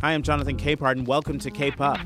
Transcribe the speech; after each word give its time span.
Hi, 0.00 0.14
I'm 0.14 0.22
Jonathan 0.22 0.56
Capehart, 0.56 0.92
and 0.92 1.06
welcome 1.06 1.38
to 1.38 1.50
Cape 1.50 1.78
Up. 1.78 2.00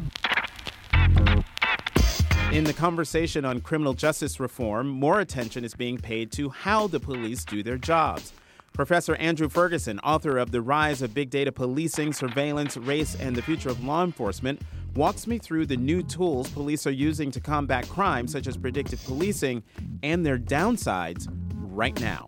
In 2.50 2.64
the 2.64 2.74
conversation 2.76 3.44
on 3.44 3.60
criminal 3.60 3.94
justice 3.94 4.40
reform, 4.40 4.88
more 4.88 5.20
attention 5.20 5.64
is 5.64 5.74
being 5.74 5.98
paid 5.98 6.32
to 6.32 6.48
how 6.48 6.88
the 6.88 6.98
police 6.98 7.44
do 7.44 7.62
their 7.62 7.78
jobs. 7.78 8.32
Professor 8.72 9.14
Andrew 9.14 9.48
Ferguson, 9.48 10.00
author 10.00 10.38
of 10.38 10.50
The 10.50 10.60
Rise 10.60 11.00
of 11.00 11.14
Big 11.14 11.30
Data 11.30 11.52
Policing, 11.52 12.14
Surveillance, 12.14 12.76
Race, 12.76 13.14
and 13.14 13.36
the 13.36 13.42
Future 13.42 13.68
of 13.68 13.84
Law 13.84 14.02
Enforcement, 14.02 14.60
walks 14.96 15.28
me 15.28 15.38
through 15.38 15.66
the 15.66 15.76
new 15.76 16.02
tools 16.02 16.50
police 16.50 16.84
are 16.88 16.90
using 16.90 17.30
to 17.30 17.40
combat 17.40 17.88
crime, 17.88 18.26
such 18.26 18.48
as 18.48 18.56
predictive 18.56 19.04
policing, 19.04 19.62
and 20.02 20.26
their 20.26 20.38
downsides 20.38 21.28
right 21.54 22.00
now. 22.00 22.26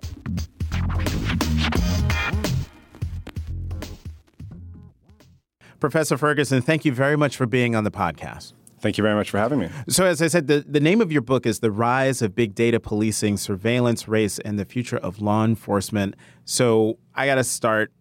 Professor 5.80 6.16
Ferguson, 6.16 6.62
thank 6.62 6.84
you 6.84 6.92
very 6.92 7.16
much 7.16 7.36
for 7.36 7.46
being 7.46 7.74
on 7.74 7.84
the 7.84 7.90
podcast. 7.90 8.52
Thank 8.80 8.98
you 8.98 9.02
very 9.02 9.14
much 9.14 9.30
for 9.30 9.38
having 9.38 9.58
me. 9.58 9.70
So, 9.88 10.04
as 10.04 10.20
I 10.20 10.28
said, 10.28 10.48
the, 10.48 10.64
the 10.68 10.80
name 10.80 11.00
of 11.00 11.10
your 11.10 11.22
book 11.22 11.46
is 11.46 11.60
The 11.60 11.70
Rise 11.70 12.20
of 12.20 12.34
Big 12.34 12.54
Data 12.54 12.78
Policing, 12.78 13.38
Surveillance, 13.38 14.06
Race, 14.06 14.38
and 14.40 14.58
the 14.58 14.64
Future 14.64 14.98
of 14.98 15.20
Law 15.20 15.44
Enforcement. 15.44 16.14
So, 16.44 16.98
I 17.14 17.26
got 17.26 17.36
to 17.36 17.44
start 17.44 17.92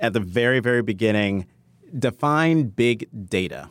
at 0.00 0.12
the 0.12 0.20
very, 0.20 0.60
very 0.60 0.82
beginning. 0.82 1.46
Define 1.96 2.64
big 2.64 3.08
data. 3.28 3.70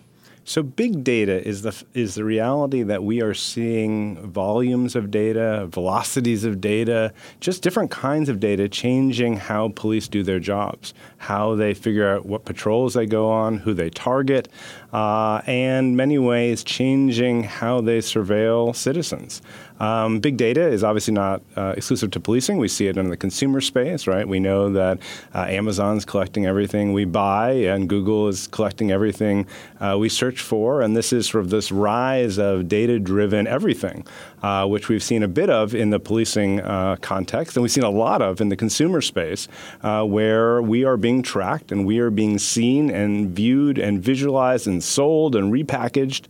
So 0.50 0.64
big 0.64 1.04
data 1.04 1.48
is 1.48 1.62
the 1.62 1.80
is 1.94 2.16
the 2.16 2.24
reality 2.24 2.82
that 2.82 3.04
we 3.04 3.22
are 3.22 3.36
seeing 3.36 4.32
volumes 4.32 4.96
of 4.96 5.12
data, 5.12 5.68
velocities 5.68 6.44
of 6.44 6.60
data, 6.60 7.14
just 7.40 7.62
different 7.62 7.92
kinds 7.92 8.30
of 8.30 8.40
data 8.40 8.68
changing 8.68 9.38
how 9.38 9.70
police 9.76 10.08
do 10.08 10.24
their 10.24 10.40
jobs, 10.40 10.96
how 11.20 11.54
they 11.54 11.76
figure 11.76 12.10
out 12.10 12.26
what 12.26 12.46
patrols 12.46 12.96
they 12.96 13.06
go 13.06 13.30
on, 13.30 13.60
who 13.60 13.76
they 13.76 13.92
target, 13.92 14.48
uh, 14.92 15.44
and 15.46 15.96
many 15.96 16.18
ways 16.18 16.64
changing 16.64 17.44
how 17.44 17.80
they 17.80 18.00
surveil 18.00 18.76
citizens. 18.76 19.44
Um, 19.80 20.20
big 20.20 20.38
data 20.38 20.68
is 20.68 20.84
obviously 20.84 21.14
not 21.14 21.42
uh, 21.56 21.74
exclusive 21.78 22.12
to 22.12 22.20
policing. 22.20 22.58
We 22.58 22.68
see 22.68 22.88
it 22.88 22.98
in 22.98 23.10
the 23.10 23.18
consumer 23.18 23.62
space, 23.62 24.08
right? 24.08 24.28
We 24.28 24.40
know 24.40 24.72
that 24.74 25.00
uh, 25.34 25.46
Amazon's 25.48 26.04
collecting 26.04 26.46
everything 26.46 26.92
we 26.92 27.06
buy, 27.06 27.52
and 27.52 27.88
Google 27.88 28.28
is 28.28 28.48
collecting 28.48 28.92
everything 28.92 29.48
uh, 29.80 29.96
we 29.98 30.10
search 30.10 30.42
for. 30.42 30.82
And 30.82 30.98
this 30.98 31.14
is 31.14 31.28
sort 31.28 31.44
of 31.44 31.50
this 31.50 31.72
rise 31.72 32.38
of 32.38 32.68
data-driven 32.68 33.48
everything, 33.48 34.06
uh, 34.44 34.68
which 34.68 34.90
we've 34.90 35.04
seen 35.04 35.24
a 35.24 35.28
bit 35.28 35.50
of 35.50 35.74
in 35.74 35.92
the 35.92 36.00
policing 36.00 36.60
uh, 36.60 36.98
context, 37.02 37.56
and 37.56 37.62
we've 37.64 37.72
seen 37.72 37.84
a 37.84 37.90
lot 37.90 38.22
of 38.22 38.42
in 38.42 38.50
the 38.50 38.58
consumer 38.58 39.02
space, 39.02 39.48
uh, 39.82 40.04
where 40.04 40.62
we 40.62 40.84
are 40.84 40.98
being 40.98 41.22
tracked 41.22 41.72
and 41.72 41.86
we 41.86 42.00
are 42.00 42.10
being 42.10 42.38
seen 42.38 42.90
and 42.90 43.30
viewed 43.36 43.78
and 43.78 44.02
visualized 44.02 44.68
and 44.68 44.84
sold 44.84 45.36
and 45.36 45.54
repackaged 45.54 46.26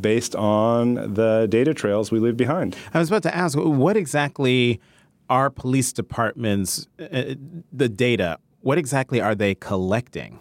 based 0.00 0.36
on 0.36 0.94
the 1.14 1.46
data 1.50 1.74
trails 1.74 2.12
we 2.12 2.20
leave 2.20 2.36
behind. 2.36 2.59
I 2.94 2.98
was 2.98 3.08
about 3.08 3.22
to 3.24 3.34
ask, 3.34 3.56
what 3.58 3.96
exactly 3.96 4.80
are 5.28 5.50
police 5.50 5.92
departments, 5.92 6.88
uh, 6.98 7.34
the 7.72 7.88
data, 7.88 8.38
what 8.60 8.78
exactly 8.78 9.20
are 9.20 9.34
they 9.34 9.54
collecting? 9.54 10.38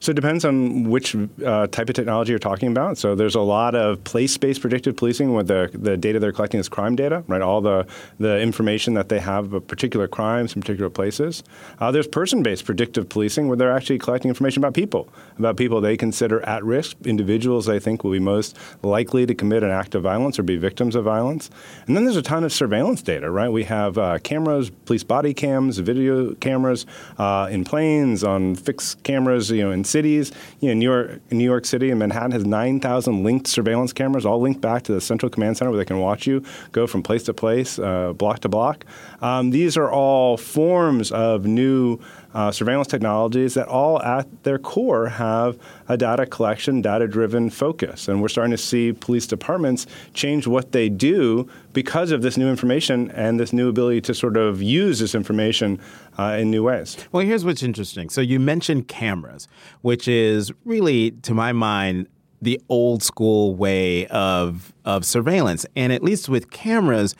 So 0.00 0.12
it 0.12 0.14
depends 0.14 0.46
on 0.46 0.84
which 0.84 1.14
uh, 1.14 1.66
type 1.66 1.90
of 1.90 1.94
technology 1.94 2.32
you're 2.32 2.38
talking 2.38 2.70
about. 2.70 2.96
So 2.96 3.14
there's 3.14 3.34
a 3.34 3.40
lot 3.40 3.74
of 3.74 4.02
place-based 4.04 4.60
predictive 4.60 4.96
policing 4.96 5.32
where 5.34 5.44
the, 5.44 5.70
the 5.74 5.96
data 5.98 6.18
they're 6.18 6.32
collecting 6.32 6.58
is 6.58 6.70
crime 6.70 6.96
data, 6.96 7.22
right? 7.28 7.42
All 7.42 7.60
the, 7.60 7.86
the 8.18 8.40
information 8.40 8.94
that 8.94 9.10
they 9.10 9.18
have 9.18 9.44
about 9.44 9.68
particular 9.68 10.08
crimes 10.08 10.56
in 10.56 10.62
particular 10.62 10.88
places. 10.88 11.42
Uh, 11.78 11.90
there's 11.90 12.06
person-based 12.08 12.64
predictive 12.64 13.10
policing 13.10 13.46
where 13.48 13.58
they're 13.58 13.76
actually 13.76 13.98
collecting 13.98 14.30
information 14.30 14.62
about 14.62 14.72
people, 14.72 15.08
about 15.38 15.58
people 15.58 15.82
they 15.82 15.98
consider 15.98 16.40
at 16.46 16.64
risk, 16.64 16.96
individuals 17.04 17.66
they 17.66 17.78
think 17.78 18.02
will 18.02 18.12
be 18.12 18.18
most 18.18 18.56
likely 18.82 19.26
to 19.26 19.34
commit 19.34 19.62
an 19.62 19.70
act 19.70 19.94
of 19.94 20.02
violence 20.02 20.38
or 20.38 20.42
be 20.42 20.56
victims 20.56 20.94
of 20.94 21.04
violence. 21.04 21.50
And 21.86 21.94
then 21.94 22.04
there's 22.04 22.16
a 22.16 22.22
ton 22.22 22.42
of 22.42 22.52
surveillance 22.54 23.02
data, 23.02 23.30
right? 23.30 23.50
We 23.50 23.64
have 23.64 23.98
uh, 23.98 24.18
cameras, 24.20 24.70
police 24.70 25.04
body 25.04 25.34
cams, 25.34 25.76
video 25.76 26.34
cameras 26.36 26.86
uh, 27.18 27.48
in 27.50 27.64
planes, 27.64 28.24
on 28.24 28.54
fixed 28.54 29.02
cameras, 29.02 29.50
you 29.50 29.62
know, 29.62 29.72
in 29.72 29.84
cities. 29.90 30.32
You 30.60 30.68
know, 30.68 30.74
New 30.74 30.90
York, 30.90 31.32
New 31.32 31.44
York 31.44 31.64
City 31.64 31.90
and 31.90 31.98
Manhattan 31.98 32.32
has 32.32 32.44
9,000 32.44 33.24
linked 33.24 33.46
surveillance 33.46 33.92
cameras, 33.92 34.24
all 34.24 34.40
linked 34.40 34.60
back 34.60 34.82
to 34.84 34.92
the 34.92 35.00
central 35.00 35.28
command 35.30 35.56
center 35.56 35.70
where 35.70 35.78
they 35.78 35.84
can 35.84 35.98
watch 35.98 36.26
you 36.26 36.42
go 36.72 36.86
from 36.86 37.02
place 37.02 37.24
to 37.24 37.34
place, 37.34 37.78
uh, 37.78 38.12
block 38.12 38.40
to 38.40 38.48
block. 38.48 38.84
Um, 39.20 39.50
these 39.50 39.76
are 39.76 39.90
all 39.90 40.36
forms 40.36 41.12
of 41.12 41.44
new 41.44 41.98
uh, 42.34 42.50
surveillance 42.50 42.88
technologies 42.88 43.54
that 43.54 43.66
all 43.68 44.00
at 44.02 44.44
their 44.44 44.58
core 44.58 45.08
have 45.08 45.58
a 45.88 45.96
data 45.96 46.26
collection, 46.26 46.80
data 46.80 47.08
driven 47.08 47.50
focus. 47.50 48.08
And 48.08 48.22
we're 48.22 48.28
starting 48.28 48.52
to 48.52 48.58
see 48.58 48.92
police 48.92 49.26
departments 49.26 49.86
change 50.14 50.46
what 50.46 50.72
they 50.72 50.88
do 50.88 51.48
because 51.72 52.10
of 52.10 52.22
this 52.22 52.36
new 52.36 52.48
information 52.48 53.10
and 53.12 53.38
this 53.40 53.52
new 53.52 53.68
ability 53.68 54.00
to 54.02 54.14
sort 54.14 54.36
of 54.36 54.62
use 54.62 54.98
this 54.98 55.14
information 55.14 55.80
uh, 56.18 56.36
in 56.38 56.50
new 56.50 56.62
ways. 56.62 56.96
Well, 57.12 57.24
here's 57.24 57.44
what's 57.44 57.62
interesting. 57.62 58.10
So 58.10 58.20
you 58.20 58.38
mentioned 58.38 58.88
cameras, 58.88 59.48
which 59.82 60.06
is 60.08 60.52
really, 60.64 61.12
to 61.22 61.34
my 61.34 61.52
mind, 61.52 62.06
the 62.42 62.60
old 62.68 63.02
school 63.02 63.54
way 63.54 64.06
of 64.06 64.72
of 64.84 65.04
surveillance. 65.04 65.66
And 65.76 65.92
at 65.92 66.02
least 66.02 66.28
with 66.28 66.50
cameras, 66.50 67.14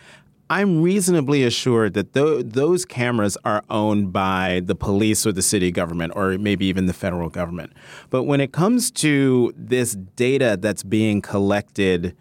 I'm 0.50 0.82
reasonably 0.82 1.44
assured 1.44 1.94
that 1.94 2.12
th- 2.12 2.46
those 2.46 2.84
cameras 2.84 3.38
are 3.44 3.62
owned 3.70 4.12
by 4.12 4.62
the 4.64 4.74
police 4.74 5.24
or 5.24 5.30
the 5.30 5.42
city 5.42 5.70
government 5.70 6.12
or 6.16 6.36
maybe 6.38 6.66
even 6.66 6.86
the 6.86 6.92
federal 6.92 7.28
government. 7.28 7.72
But 8.10 8.24
when 8.24 8.40
it 8.40 8.50
comes 8.50 8.90
to 8.92 9.54
this 9.56 9.94
data 10.16 10.58
that's 10.60 10.82
being 10.82 11.22
collected 11.22 12.16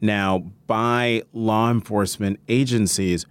now 0.00 0.38
by 0.66 1.24
law 1.34 1.70
enforcement 1.70 2.40
agencies, 2.48 3.26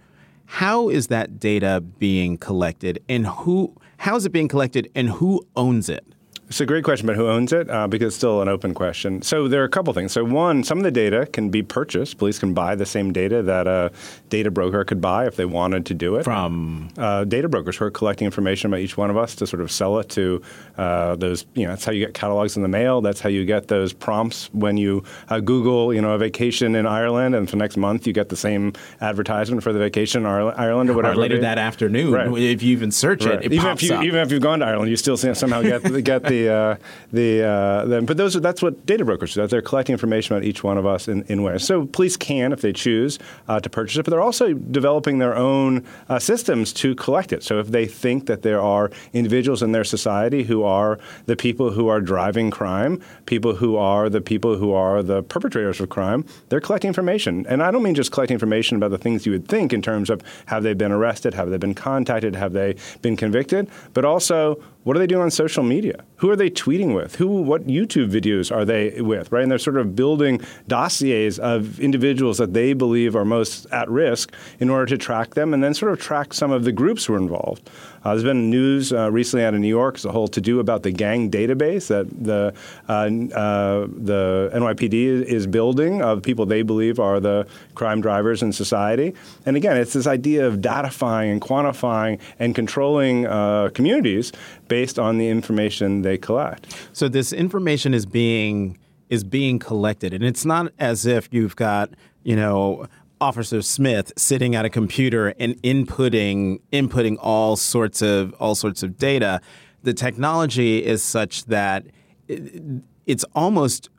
how 0.46 0.88
is 0.88 1.08
that 1.08 1.40
data 1.40 1.82
being 1.98 2.38
collected 2.38 3.02
and 3.08 3.26
who 3.26 3.74
how 3.96 4.14
is 4.14 4.24
it 4.24 4.30
being 4.30 4.48
collected 4.48 4.88
and 4.94 5.08
who 5.08 5.44
owns 5.56 5.88
it? 5.88 6.13
It's 6.54 6.60
a 6.60 6.66
great 6.66 6.84
question, 6.84 7.08
but 7.08 7.16
who 7.16 7.26
owns 7.26 7.52
it? 7.52 7.68
Uh, 7.68 7.88
because 7.88 8.06
it's 8.06 8.16
still 8.16 8.40
an 8.40 8.46
open 8.46 8.74
question. 8.74 9.22
So 9.22 9.48
there 9.48 9.60
are 9.62 9.64
a 9.64 9.68
couple 9.68 9.92
things. 9.92 10.12
So 10.12 10.22
one, 10.22 10.62
some 10.62 10.78
of 10.78 10.84
the 10.84 10.92
data 10.92 11.26
can 11.26 11.48
be 11.48 11.64
purchased. 11.64 12.16
Police 12.16 12.38
can 12.38 12.54
buy 12.54 12.76
the 12.76 12.86
same 12.86 13.12
data 13.12 13.42
that 13.42 13.66
a 13.66 13.90
data 14.28 14.52
broker 14.52 14.84
could 14.84 15.00
buy 15.00 15.26
if 15.26 15.34
they 15.34 15.46
wanted 15.46 15.84
to 15.86 15.94
do 15.94 16.14
it. 16.14 16.22
From 16.22 16.90
uh, 16.96 17.24
data 17.24 17.48
brokers 17.48 17.76
who 17.76 17.86
are 17.86 17.90
collecting 17.90 18.24
information 18.24 18.70
about 18.70 18.78
each 18.78 18.96
one 18.96 19.10
of 19.10 19.16
us 19.16 19.34
to 19.34 19.48
sort 19.48 19.62
of 19.62 19.72
sell 19.72 19.98
it 19.98 20.08
to 20.10 20.42
uh, 20.78 21.16
those. 21.16 21.44
You 21.54 21.64
know, 21.64 21.70
that's 21.70 21.84
how 21.86 21.90
you 21.90 22.06
get 22.06 22.14
catalogs 22.14 22.54
in 22.54 22.62
the 22.62 22.68
mail. 22.68 23.00
That's 23.00 23.18
how 23.18 23.30
you 23.30 23.44
get 23.44 23.66
those 23.66 23.92
prompts 23.92 24.48
when 24.54 24.76
you 24.76 25.02
uh, 25.30 25.40
Google, 25.40 25.92
you 25.92 26.02
know, 26.02 26.12
a 26.12 26.18
vacation 26.18 26.76
in 26.76 26.86
Ireland, 26.86 27.34
and 27.34 27.50
for 27.50 27.56
next 27.56 27.76
month 27.76 28.06
you 28.06 28.12
get 28.12 28.28
the 28.28 28.36
same 28.36 28.74
advertisement 29.00 29.64
for 29.64 29.72
the 29.72 29.80
vacation 29.80 30.24
in 30.24 30.28
Ireland 30.28 30.88
or 30.88 30.94
whatever. 30.94 31.14
Or 31.14 31.20
later 31.20 31.40
that 31.40 31.58
afternoon, 31.58 32.12
right. 32.12 32.28
if 32.38 32.62
you 32.62 32.70
even 32.70 32.92
search 32.92 33.24
right. 33.24 33.40
it, 33.40 33.46
it 33.46 33.52
even 33.54 33.66
if 33.72 33.82
you, 33.82 33.92
up. 33.92 34.04
Even 34.04 34.20
if 34.20 34.30
you've 34.30 34.40
gone 34.40 34.60
to 34.60 34.66
Ireland, 34.66 34.88
you 34.88 34.96
still 34.96 35.16
somehow 35.16 35.60
get 35.60 35.82
get 36.04 36.22
the 36.22 36.43
the 36.44 36.52
uh, 36.52 36.76
the, 37.12 37.42
uh, 37.44 37.84
the, 37.84 38.02
but 38.02 38.16
those 38.16 38.36
are, 38.36 38.40
that's 38.40 38.62
what 38.62 38.86
data 38.86 39.04
brokers 39.04 39.34
do. 39.34 39.46
They're 39.46 39.62
collecting 39.62 39.92
information 39.92 40.34
about 40.34 40.44
each 40.44 40.64
one 40.64 40.78
of 40.78 40.86
us 40.86 41.08
in, 41.08 41.22
in 41.24 41.42
ways. 41.42 41.64
So 41.64 41.86
police 41.86 42.16
can, 42.16 42.52
if 42.52 42.60
they 42.60 42.72
choose, 42.72 43.18
uh, 43.48 43.60
to 43.60 43.70
purchase 43.70 43.98
it, 43.98 44.04
but 44.04 44.10
they're 44.10 44.20
also 44.20 44.52
developing 44.52 45.18
their 45.18 45.36
own 45.36 45.84
uh, 46.08 46.18
systems 46.18 46.72
to 46.74 46.94
collect 46.94 47.32
it. 47.32 47.42
So 47.42 47.58
if 47.58 47.68
they 47.68 47.86
think 47.86 48.26
that 48.26 48.42
there 48.42 48.60
are 48.60 48.90
individuals 49.12 49.62
in 49.62 49.72
their 49.72 49.84
society 49.84 50.42
who 50.44 50.62
are 50.62 50.98
the 51.26 51.36
people 51.36 51.70
who 51.70 51.88
are 51.88 52.00
driving 52.00 52.50
crime, 52.50 53.00
people 53.26 53.54
who 53.54 53.76
are 53.76 54.08
the 54.08 54.20
people 54.20 54.56
who 54.56 54.72
are 54.72 55.02
the 55.02 55.22
perpetrators 55.22 55.80
of 55.80 55.88
crime, 55.88 56.24
they're 56.48 56.60
collecting 56.60 56.88
information. 56.88 57.46
And 57.46 57.62
I 57.62 57.70
don't 57.70 57.82
mean 57.82 57.94
just 57.94 58.12
collecting 58.12 58.34
information 58.34 58.76
about 58.76 58.90
the 58.90 58.98
things 58.98 59.26
you 59.26 59.32
would 59.32 59.48
think 59.48 59.72
in 59.72 59.82
terms 59.82 60.10
of 60.10 60.22
have 60.46 60.62
they 60.62 60.74
been 60.74 60.92
arrested, 60.92 61.34
have 61.34 61.50
they 61.50 61.58
been 61.58 61.74
contacted, 61.74 62.34
have 62.34 62.52
they 62.52 62.76
been 63.02 63.16
convicted, 63.16 63.68
but 63.92 64.04
also 64.04 64.62
what 64.84 64.96
are 64.96 65.00
they 65.00 65.06
doing 65.06 65.22
on 65.22 65.30
social 65.30 65.64
media? 65.64 66.04
Who 66.16 66.30
are 66.30 66.36
they 66.36 66.50
tweeting 66.50 66.94
with? 66.94 67.16
Who, 67.16 67.42
what 67.42 67.66
YouTube 67.66 68.10
videos 68.10 68.54
are 68.54 68.64
they 68.64 69.00
with? 69.00 69.32
Right, 69.32 69.42
and 69.42 69.50
they're 69.50 69.58
sort 69.58 69.78
of 69.78 69.96
building 69.96 70.40
dossiers 70.68 71.38
of 71.38 71.80
individuals 71.80 72.38
that 72.38 72.52
they 72.52 72.74
believe 72.74 73.16
are 73.16 73.24
most 73.24 73.66
at 73.72 73.88
risk 73.90 74.32
in 74.60 74.70
order 74.70 74.86
to 74.86 74.98
track 74.98 75.34
them, 75.34 75.52
and 75.52 75.64
then 75.64 75.74
sort 75.74 75.92
of 75.92 76.00
track 76.00 76.32
some 76.32 76.52
of 76.52 76.64
the 76.64 76.72
groups 76.72 77.06
who 77.06 77.14
are 77.14 77.18
involved. 77.18 77.68
Uh, 78.04 78.10
there's 78.10 78.22
been 78.22 78.50
news 78.50 78.92
uh, 78.92 79.10
recently 79.10 79.44
out 79.44 79.54
of 79.54 79.60
New 79.60 79.68
York 79.68 79.94
as 79.94 80.04
a 80.04 80.12
whole 80.12 80.28
to 80.28 80.40
do 80.40 80.60
about 80.60 80.82
the 80.82 80.90
gang 80.90 81.30
database 81.30 81.88
that 81.88 82.06
the 82.22 82.52
uh, 82.88 82.92
uh 82.92 83.86
the 83.86 84.50
NYPD 84.52 85.24
is 85.24 85.46
building 85.46 86.02
of 86.02 86.22
people 86.22 86.44
they 86.44 86.60
believe 86.60 87.00
are 87.00 87.18
the 87.18 87.46
crime 87.74 88.02
drivers 88.02 88.42
in 88.42 88.52
society. 88.52 89.14
And 89.46 89.56
again, 89.56 89.78
it's 89.78 89.94
this 89.94 90.06
idea 90.06 90.46
of 90.46 90.56
datafying 90.56 91.32
and 91.32 91.40
quantifying 91.40 92.20
and 92.38 92.54
controlling 92.54 93.26
uh, 93.26 93.70
communities 93.72 94.32
based 94.68 94.98
on 94.98 95.18
the 95.18 95.28
information 95.28 96.02
they 96.02 96.18
collect. 96.18 96.74
So 96.92 97.08
this 97.08 97.32
information 97.32 97.94
is 97.94 98.06
being 98.06 98.78
is 99.10 99.22
being 99.22 99.58
collected, 99.58 100.14
and 100.14 100.24
it's 100.24 100.44
not 100.44 100.72
as 100.78 101.06
if 101.06 101.28
you've 101.32 101.56
got 101.56 101.90
you 102.22 102.36
know 102.36 102.86
Officer 103.20 103.62
Smith 103.62 104.12
sitting 104.16 104.54
at 104.54 104.64
a 104.64 104.70
computer 104.70 105.34
and 105.38 105.60
inputting 105.62 106.60
inputting 106.72 107.16
all 107.20 107.56
sorts 107.56 108.02
of 108.02 108.34
all 108.34 108.54
sorts 108.54 108.82
of 108.82 108.98
data. 108.98 109.40
The 109.82 109.94
technology 109.94 110.84
is 110.84 111.02
such 111.02 111.44
that 111.46 111.86
it's 112.26 113.24
almost 113.34 113.90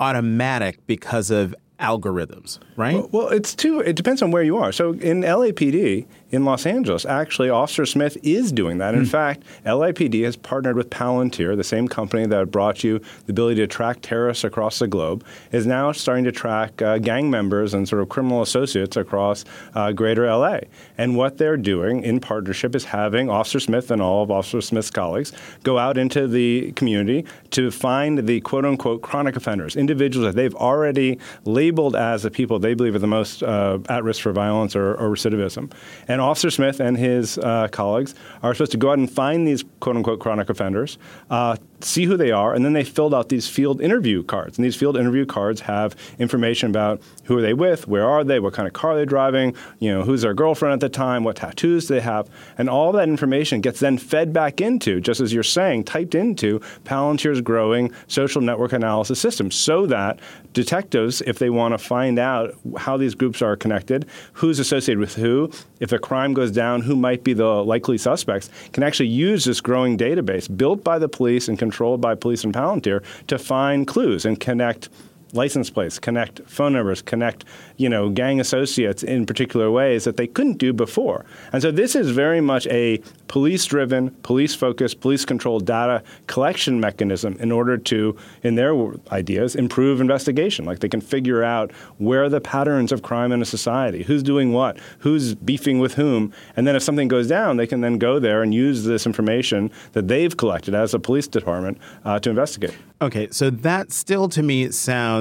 automatic 0.00 0.84
because 0.86 1.30
of 1.30 1.54
algorithms, 1.78 2.58
right? 2.76 2.94
Well, 2.94 3.08
well, 3.12 3.28
it's 3.28 3.54
too. 3.54 3.80
It 3.80 3.96
depends 3.96 4.22
on 4.22 4.30
where 4.30 4.42
you 4.42 4.56
are. 4.58 4.72
So 4.72 4.92
in 4.92 5.22
LAPD, 5.22 6.06
in 6.30 6.44
Los 6.44 6.66
Angeles. 6.66 7.06
Actually, 7.06 7.50
Officer 7.50 7.86
Smith 7.86 8.16
is 8.22 8.52
doing 8.52 8.78
that. 8.78 8.94
In 8.94 9.04
mm. 9.04 9.08
fact, 9.08 9.42
LAPD 9.64 10.24
has 10.24 10.36
partnered 10.36 10.76
with 10.76 10.90
Palantir, 10.90 11.56
the 11.56 11.64
same 11.64 11.88
company 11.88 12.26
that 12.26 12.50
brought 12.50 12.84
you 12.84 12.98
the 13.26 13.32
ability 13.32 13.56
to 13.56 13.66
track 13.66 13.98
terrorists 14.02 14.44
across 14.44 14.78
the 14.78 14.86
globe, 14.86 15.24
is 15.52 15.66
now 15.66 15.92
starting 15.92 16.24
to 16.24 16.32
track 16.32 16.80
uh, 16.82 16.98
gang 16.98 17.30
members 17.30 17.74
and 17.74 17.88
sort 17.88 18.02
of 18.02 18.08
criminal 18.08 18.42
associates 18.42 18.96
across 18.96 19.44
uh, 19.74 19.92
greater 19.92 20.26
LA. 20.26 20.58
And 20.98 21.16
what 21.16 21.38
they're 21.38 21.56
doing 21.56 22.02
in 22.02 22.20
partnership 22.20 22.74
is 22.74 22.84
having 22.84 23.30
Officer 23.30 23.60
Smith 23.60 23.90
and 23.90 24.02
all 24.02 24.22
of 24.22 24.30
Officer 24.30 24.60
Smith's 24.60 24.90
colleagues 24.90 25.32
go 25.62 25.78
out 25.78 25.96
into 25.96 26.26
the 26.26 26.72
community 26.72 27.24
to 27.50 27.70
find 27.70 28.26
the 28.26 28.40
quote 28.42 28.64
unquote 28.64 29.02
chronic 29.02 29.36
offenders, 29.36 29.76
individuals 29.76 30.26
that 30.26 30.36
they've 30.36 30.54
already 30.54 31.18
labeled 31.44 31.96
as 31.96 32.22
the 32.22 32.30
people 32.30 32.58
they 32.58 32.74
believe 32.74 32.94
are 32.94 32.98
the 32.98 33.06
most 33.06 33.42
uh, 33.42 33.78
at 33.88 34.04
risk 34.04 34.22
for 34.22 34.32
violence 34.32 34.76
or, 34.76 34.94
or 34.94 35.08
recidivism. 35.08 35.70
And 36.06 36.17
and 36.18 36.26
Officer 36.26 36.50
Smith 36.50 36.80
and 36.80 36.96
his 36.96 37.38
uh, 37.38 37.68
colleagues 37.68 38.14
are 38.42 38.52
supposed 38.52 38.72
to 38.72 38.76
go 38.76 38.90
out 38.90 38.98
and 38.98 39.10
find 39.10 39.46
these 39.46 39.64
quote 39.78 39.96
unquote 39.96 40.18
chronic 40.18 40.50
offenders, 40.50 40.98
uh, 41.30 41.56
see 41.80 42.04
who 42.04 42.16
they 42.16 42.30
are, 42.30 42.54
and 42.54 42.64
then 42.64 42.72
they 42.72 42.84
filled 42.84 43.14
out 43.14 43.28
these 43.28 43.48
field 43.48 43.80
interview 43.80 44.22
cards. 44.22 44.58
And 44.58 44.64
these 44.64 44.76
field 44.76 44.96
interview 44.96 45.26
cards 45.26 45.60
have 45.62 45.94
information 46.18 46.70
about 46.70 47.00
who 47.24 47.36
are 47.38 47.42
they 47.42 47.54
with, 47.54 47.86
where 47.86 48.06
are 48.06 48.24
they, 48.24 48.40
what 48.40 48.54
kind 48.54 48.66
of 48.66 48.74
car 48.74 48.96
they're 48.96 49.06
driving, 49.06 49.54
you 49.78 49.92
know, 49.92 50.02
who's 50.02 50.22
their 50.22 50.34
girlfriend 50.34 50.72
at 50.72 50.80
the 50.80 50.88
time, 50.88 51.24
what 51.24 51.36
tattoos 51.36 51.88
they 51.88 52.00
have, 52.00 52.28
and 52.56 52.68
all 52.68 52.92
that 52.92 53.08
information 53.08 53.60
gets 53.60 53.80
then 53.80 53.98
fed 53.98 54.32
back 54.32 54.60
into, 54.60 55.00
just 55.00 55.20
as 55.20 55.32
you're 55.32 55.42
saying, 55.42 55.84
typed 55.84 56.14
into 56.14 56.58
Palantir's 56.84 57.40
growing 57.40 57.92
social 58.06 58.40
network 58.40 58.72
analysis 58.72 59.20
system, 59.20 59.50
so 59.50 59.86
that 59.86 60.18
detectives, 60.54 61.20
if 61.22 61.38
they 61.38 61.50
want 61.50 61.72
to 61.72 61.78
find 61.78 62.18
out 62.18 62.54
how 62.78 62.96
these 62.96 63.14
groups 63.14 63.42
are 63.42 63.56
connected, 63.56 64.06
who's 64.32 64.58
associated 64.58 64.98
with 64.98 65.14
who, 65.14 65.50
if 65.78 65.92
a 65.92 65.98
crime 65.98 66.32
goes 66.32 66.50
down, 66.50 66.80
who 66.80 66.96
might 66.96 67.22
be 67.22 67.32
the 67.32 67.44
likely 67.44 67.98
suspects, 67.98 68.50
can 68.72 68.82
actually 68.82 69.08
use 69.08 69.44
this 69.44 69.60
growing 69.60 69.96
database 69.96 70.48
built 70.56 70.82
by 70.82 70.98
the 70.98 71.08
police 71.08 71.46
and 71.46 71.58
controlled 71.68 72.00
by 72.00 72.14
police 72.14 72.44
and 72.44 72.54
Palantir 72.54 73.02
to 73.26 73.38
find 73.38 73.86
clues 73.86 74.24
and 74.24 74.40
connect 74.40 74.88
license 75.32 75.70
plates, 75.70 75.98
connect 75.98 76.40
phone 76.48 76.72
numbers, 76.72 77.02
connect, 77.02 77.44
you 77.76 77.88
know, 77.88 78.08
gang 78.08 78.40
associates 78.40 79.02
in 79.02 79.26
particular 79.26 79.70
ways 79.70 80.04
that 80.04 80.16
they 80.16 80.26
couldn't 80.26 80.58
do 80.58 80.72
before. 80.72 81.24
And 81.52 81.62
so 81.62 81.70
this 81.70 81.94
is 81.94 82.10
very 82.10 82.40
much 82.40 82.66
a 82.68 83.00
police-driven, 83.28 84.10
police-focused, 84.22 85.00
police-controlled 85.00 85.66
data 85.66 86.02
collection 86.26 86.80
mechanism 86.80 87.36
in 87.40 87.52
order 87.52 87.76
to, 87.76 88.16
in 88.42 88.54
their 88.54 88.74
ideas, 89.12 89.54
improve 89.54 90.00
investigation. 90.00 90.64
Like 90.64 90.78
they 90.78 90.88
can 90.88 91.00
figure 91.00 91.42
out 91.44 91.72
where 91.98 92.24
are 92.24 92.28
the 92.28 92.40
patterns 92.40 92.92
of 92.92 93.02
crime 93.02 93.32
in 93.32 93.42
a 93.42 93.44
society, 93.44 94.02
who's 94.02 94.22
doing 94.22 94.52
what, 94.52 94.78
who's 95.00 95.34
beefing 95.34 95.78
with 95.78 95.94
whom, 95.94 96.32
and 96.56 96.66
then 96.66 96.74
if 96.76 96.82
something 96.82 97.08
goes 97.08 97.28
down, 97.28 97.56
they 97.56 97.66
can 97.66 97.80
then 97.80 97.98
go 97.98 98.18
there 98.18 98.42
and 98.42 98.54
use 98.54 98.84
this 98.84 99.06
information 99.06 99.70
that 99.92 100.08
they've 100.08 100.36
collected 100.36 100.74
as 100.74 100.94
a 100.94 100.98
police 100.98 101.28
department 101.28 101.78
uh, 102.04 102.18
to 102.18 102.30
investigate. 102.30 102.74
Okay, 103.00 103.28
so 103.30 103.50
that 103.50 103.92
still 103.92 104.28
to 104.30 104.42
me 104.42 104.70
sounds 104.70 105.17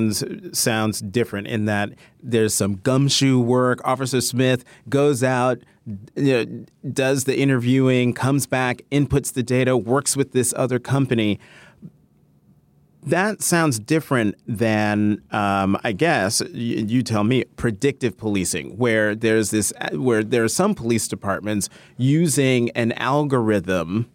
sounds 0.53 1.01
different 1.01 1.47
in 1.47 1.65
that 1.65 1.89
there's 2.21 2.53
some 2.53 2.75
gumshoe 2.75 3.39
work. 3.39 3.79
Officer 3.85 4.21
Smith 4.21 4.63
goes 4.89 5.23
out, 5.23 5.59
you 6.15 6.45
know, 6.45 6.65
does 6.91 7.23
the 7.23 7.38
interviewing, 7.38 8.13
comes 8.13 8.45
back, 8.45 8.81
inputs 8.91 9.33
the 9.33 9.44
data, 9.44 9.77
works 9.77 10.17
with 10.17 10.31
this 10.31 10.53
other 10.57 10.79
company. 10.79 11.39
That 13.03 13.41
sounds 13.41 13.79
different 13.79 14.35
than, 14.45 15.21
um, 15.31 15.77
I 15.83 15.94
guess, 15.94 16.41
you, 16.51 16.85
you 16.85 17.03
tell 17.03 17.23
me, 17.23 17.45
predictive 17.55 18.17
policing, 18.17 18.77
where 18.77 19.15
there's 19.15 19.49
this, 19.51 19.71
where 19.94 20.23
there 20.23 20.44
are 20.44 20.49
some 20.49 20.75
police 20.75 21.07
departments 21.07 21.69
using 21.95 22.69
an 22.71 22.91
algorithm 22.94 24.09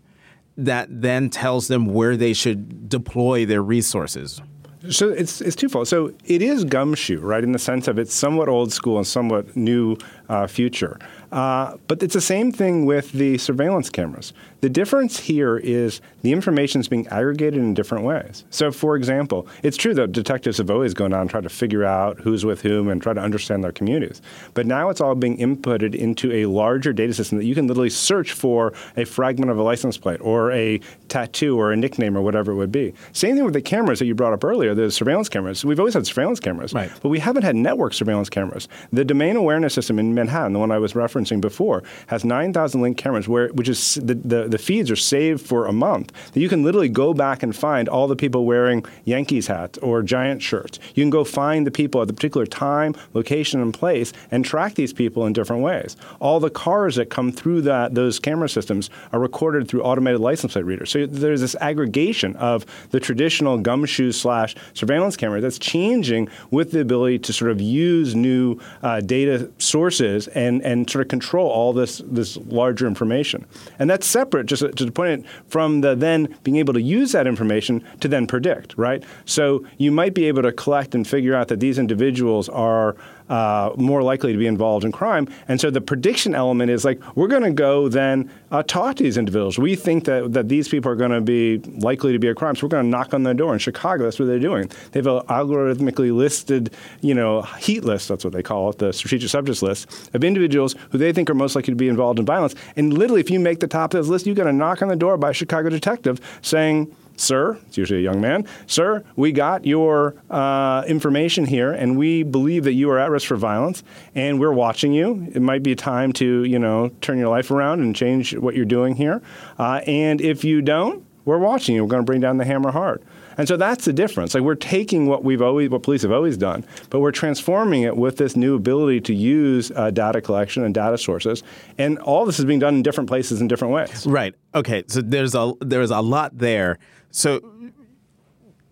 that 0.58 0.88
then 0.90 1.30
tells 1.30 1.68
them 1.68 1.86
where 1.86 2.18
they 2.18 2.34
should 2.34 2.90
deploy 2.90 3.46
their 3.46 3.62
resources. 3.62 4.42
So 4.90 5.10
it's 5.10 5.40
it's 5.40 5.54
twofold. 5.54 5.88
So 5.88 6.12
it 6.24 6.42
is 6.42 6.64
gumshoe, 6.64 7.20
right, 7.20 7.44
in 7.44 7.52
the 7.52 7.58
sense 7.58 7.86
of 7.86 7.98
it's 7.98 8.14
somewhat 8.14 8.48
old 8.48 8.72
school 8.72 8.96
and 8.96 9.06
somewhat 9.06 9.56
new 9.56 9.96
uh, 10.28 10.46
future. 10.46 10.98
Uh, 11.32 11.78
but 11.88 12.02
it's 12.02 12.12
the 12.12 12.20
same 12.20 12.52
thing 12.52 12.84
with 12.84 13.12
the 13.12 13.38
surveillance 13.38 13.88
cameras. 13.88 14.34
The 14.60 14.68
difference 14.68 15.18
here 15.18 15.56
is 15.56 16.02
the 16.20 16.30
information 16.30 16.80
is 16.82 16.88
being 16.88 17.08
aggregated 17.08 17.58
in 17.58 17.72
different 17.72 18.04
ways. 18.04 18.44
So, 18.50 18.70
for 18.70 18.96
example, 18.96 19.48
it's 19.62 19.78
true 19.78 19.94
that 19.94 20.12
detectives 20.12 20.58
have 20.58 20.70
always 20.70 20.92
gone 20.92 21.14
on 21.14 21.22
and 21.22 21.30
tried 21.30 21.44
to 21.44 21.48
figure 21.48 21.84
out 21.84 22.20
who's 22.20 22.44
with 22.44 22.60
whom 22.60 22.88
and 22.88 23.02
try 23.02 23.14
to 23.14 23.20
understand 23.20 23.64
their 23.64 23.72
communities. 23.72 24.20
But 24.52 24.66
now 24.66 24.90
it's 24.90 25.00
all 25.00 25.14
being 25.14 25.38
inputted 25.38 25.94
into 25.94 26.30
a 26.32 26.46
larger 26.46 26.92
data 26.92 27.14
system 27.14 27.38
that 27.38 27.44
you 27.44 27.54
can 27.54 27.66
literally 27.66 27.90
search 27.90 28.32
for 28.32 28.74
a 28.96 29.06
fragment 29.06 29.50
of 29.50 29.56
a 29.56 29.62
license 29.62 29.96
plate 29.96 30.20
or 30.20 30.52
a 30.52 30.80
tattoo 31.08 31.58
or 31.58 31.72
a 31.72 31.76
nickname 31.76 32.16
or 32.16 32.20
whatever 32.20 32.52
it 32.52 32.56
would 32.56 32.70
be. 32.72 32.92
Same 33.12 33.36
thing 33.36 33.44
with 33.44 33.54
the 33.54 33.62
cameras 33.62 33.98
that 34.00 34.06
you 34.06 34.14
brought 34.14 34.34
up 34.34 34.44
earlier, 34.44 34.74
the 34.74 34.90
surveillance 34.90 35.30
cameras. 35.30 35.64
We've 35.64 35.80
always 35.80 35.94
had 35.94 36.06
surveillance 36.06 36.40
cameras, 36.40 36.74
right. 36.74 36.92
but 37.02 37.08
we 37.08 37.20
haven't 37.20 37.42
had 37.42 37.56
network 37.56 37.94
surveillance 37.94 38.28
cameras. 38.28 38.68
The 38.92 39.04
domain 39.04 39.36
awareness 39.36 39.72
system 39.72 39.98
in 39.98 40.14
Manhattan, 40.14 40.52
the 40.52 40.58
one 40.58 40.70
I 40.70 40.78
was 40.78 40.92
referencing 40.92 41.21
before, 41.40 41.82
has 42.06 42.24
9,000 42.24 42.80
link 42.80 42.96
cameras 42.96 43.28
where 43.28 43.48
which 43.48 43.68
is 43.68 43.94
the, 43.94 44.14
the, 44.14 44.48
the 44.48 44.58
feeds 44.58 44.90
are 44.90 44.96
saved 44.96 45.40
for 45.40 45.66
a 45.66 45.72
month. 45.72 46.12
That 46.32 46.40
you 46.40 46.48
can 46.48 46.62
literally 46.62 46.88
go 46.88 47.14
back 47.14 47.42
and 47.42 47.54
find 47.54 47.88
all 47.88 48.08
the 48.08 48.16
people 48.16 48.44
wearing 48.44 48.84
Yankees 49.04 49.46
hats 49.46 49.78
or 49.78 50.02
Giant 50.02 50.42
shirts. 50.42 50.78
You 50.94 51.02
can 51.02 51.10
go 51.10 51.24
find 51.24 51.66
the 51.66 51.70
people 51.70 52.00
at 52.00 52.08
the 52.08 52.14
particular 52.14 52.46
time, 52.46 52.94
location, 53.14 53.60
and 53.60 53.72
place 53.72 54.12
and 54.30 54.44
track 54.44 54.74
these 54.74 54.92
people 54.92 55.26
in 55.26 55.32
different 55.32 55.62
ways. 55.62 55.96
All 56.20 56.40
the 56.40 56.50
cars 56.50 56.96
that 56.96 57.10
come 57.10 57.32
through 57.32 57.62
that 57.62 57.94
those 57.94 58.18
camera 58.18 58.48
systems 58.48 58.90
are 59.12 59.20
recorded 59.20 59.68
through 59.68 59.82
automated 59.82 60.20
license 60.20 60.52
plate 60.52 60.64
readers. 60.64 60.90
So 60.90 61.06
there's 61.06 61.40
this 61.40 61.56
aggregation 61.60 62.36
of 62.36 62.66
the 62.90 63.00
traditional 63.00 63.58
gumshoe 63.58 64.12
slash 64.12 64.54
surveillance 64.74 65.16
camera 65.16 65.40
that's 65.40 65.58
changing 65.58 66.28
with 66.50 66.72
the 66.72 66.80
ability 66.80 67.18
to 67.20 67.32
sort 67.32 67.50
of 67.50 67.60
use 67.60 68.14
new 68.14 68.58
uh, 68.82 69.00
data 69.00 69.50
sources 69.58 70.28
and, 70.28 70.62
and 70.62 70.88
sort 70.88 71.02
of 71.02 71.08
control 71.12 71.46
all 71.50 71.74
this, 71.74 72.00
this 72.06 72.38
larger 72.46 72.86
information. 72.86 73.44
And 73.78 73.90
that's 73.90 74.06
separate, 74.06 74.46
just 74.46 74.62
to 74.62 74.84
the 74.86 74.90
point, 74.90 75.26
from 75.46 75.82
the 75.82 75.94
then 75.94 76.34
being 76.42 76.56
able 76.56 76.72
to 76.72 76.80
use 76.80 77.12
that 77.12 77.26
information 77.26 77.84
to 78.00 78.08
then 78.08 78.26
predict, 78.26 78.78
right? 78.78 79.04
So 79.26 79.66
you 79.76 79.92
might 79.92 80.14
be 80.14 80.24
able 80.24 80.40
to 80.40 80.52
collect 80.52 80.94
and 80.94 81.06
figure 81.06 81.34
out 81.34 81.48
that 81.48 81.60
these 81.60 81.78
individuals 81.78 82.48
are 82.48 82.96
uh, 83.32 83.72
more 83.76 84.02
likely 84.02 84.30
to 84.30 84.38
be 84.38 84.46
involved 84.46 84.84
in 84.84 84.92
crime. 84.92 85.26
And 85.48 85.58
so 85.58 85.70
the 85.70 85.80
prediction 85.80 86.34
element 86.34 86.70
is 86.70 86.84
like, 86.84 87.00
we're 87.16 87.28
going 87.28 87.44
to 87.44 87.50
go 87.50 87.88
then 87.88 88.30
uh, 88.50 88.62
talk 88.62 88.96
to 88.96 89.02
these 89.02 89.16
individuals. 89.16 89.58
We 89.58 89.74
think 89.74 90.04
that, 90.04 90.34
that 90.34 90.50
these 90.50 90.68
people 90.68 90.92
are 90.92 90.96
going 90.96 91.12
to 91.12 91.22
be 91.22 91.56
likely 91.80 92.12
to 92.12 92.18
be 92.18 92.28
a 92.28 92.34
crime, 92.34 92.54
so 92.54 92.66
we're 92.66 92.76
going 92.76 92.84
to 92.84 92.90
knock 92.90 93.14
on 93.14 93.22
their 93.22 93.32
door. 93.32 93.54
In 93.54 93.58
Chicago, 93.58 94.04
that's 94.04 94.18
what 94.18 94.26
they're 94.26 94.38
doing. 94.38 94.70
They 94.90 95.00
have 95.00 95.06
an 95.06 95.22
algorithmically 95.28 96.14
listed, 96.14 96.74
you 97.00 97.14
know, 97.14 97.40
heat 97.58 97.84
list, 97.84 98.08
that's 98.08 98.22
what 98.22 98.34
they 98.34 98.42
call 98.42 98.68
it, 98.68 98.76
the 98.76 98.92
strategic 98.92 99.30
subjects 99.30 99.62
list, 99.62 100.10
of 100.12 100.22
individuals 100.22 100.76
who 100.90 100.98
they 100.98 101.14
think 101.14 101.30
are 101.30 101.34
most 101.34 101.56
likely 101.56 101.72
to 101.72 101.76
be 101.76 101.88
involved 101.88 102.18
in 102.18 102.26
violence. 102.26 102.54
And 102.76 102.92
literally, 102.92 103.22
if 103.22 103.30
you 103.30 103.40
make 103.40 103.60
the 103.60 103.66
top 103.66 103.94
of 103.94 104.00
this 104.00 104.10
list, 104.10 104.26
you're 104.26 104.34
going 104.34 104.46
to 104.46 104.52
knock 104.52 104.82
on 104.82 104.88
the 104.88 104.96
door 104.96 105.16
by 105.16 105.30
a 105.30 105.32
Chicago 105.32 105.70
detective 105.70 106.20
saying, 106.42 106.94
Sir, 107.16 107.58
it's 107.66 107.76
usually 107.76 108.00
a 108.00 108.02
young 108.02 108.20
man, 108.20 108.46
Sir, 108.66 109.04
we 109.16 109.32
got 109.32 109.64
your 109.66 110.14
uh, 110.30 110.84
information 110.86 111.46
here 111.46 111.72
and 111.72 111.96
we 111.96 112.22
believe 112.22 112.64
that 112.64 112.72
you 112.72 112.90
are 112.90 112.98
at 112.98 113.10
risk 113.10 113.26
for 113.26 113.36
violence 113.36 113.82
and 114.14 114.40
we're 114.40 114.52
watching 114.52 114.92
you. 114.92 115.28
It 115.34 115.42
might 115.42 115.62
be 115.62 115.72
a 115.72 115.76
time 115.76 116.12
to, 116.14 116.44
you 116.44 116.58
know, 116.58 116.90
turn 117.00 117.18
your 117.18 117.28
life 117.28 117.50
around 117.50 117.80
and 117.80 117.94
change 117.94 118.34
what 118.36 118.54
you're 118.54 118.64
doing 118.64 118.96
here. 118.96 119.22
Uh, 119.58 119.80
and 119.86 120.20
if 120.20 120.44
you 120.44 120.62
don't, 120.62 121.04
we're 121.24 121.38
watching 121.38 121.74
you. 121.74 121.82
We're 121.84 121.90
going 121.90 122.02
to 122.02 122.06
bring 122.06 122.20
down 122.20 122.38
the 122.38 122.44
hammer 122.44 122.72
hard. 122.72 123.02
And 123.38 123.48
so 123.48 123.56
that's 123.56 123.84
the 123.84 123.92
difference. 123.92 124.34
Like 124.34 124.42
we're 124.42 124.54
taking 124.54 125.06
what 125.06 125.24
we've 125.24 125.42
always, 125.42 125.70
what 125.70 125.82
police 125.82 126.02
have 126.02 126.12
always 126.12 126.36
done, 126.36 126.64
but 126.90 127.00
we're 127.00 127.12
transforming 127.12 127.82
it 127.82 127.96
with 127.96 128.16
this 128.16 128.36
new 128.36 128.54
ability 128.54 129.00
to 129.02 129.14
use 129.14 129.70
uh, 129.74 129.90
data 129.90 130.20
collection 130.20 130.64
and 130.64 130.74
data 130.74 130.98
sources. 130.98 131.42
And 131.78 131.98
all 132.00 132.24
this 132.26 132.38
is 132.38 132.44
being 132.44 132.58
done 132.58 132.76
in 132.76 132.82
different 132.82 133.08
places 133.08 133.40
in 133.40 133.48
different 133.48 133.74
ways. 133.74 134.06
Right. 134.06 134.34
Okay. 134.54 134.84
So 134.88 135.00
there's 135.00 135.34
a 135.34 135.52
there's 135.60 135.90
a 135.90 136.00
lot 136.00 136.38
there. 136.38 136.78
So 137.10 137.40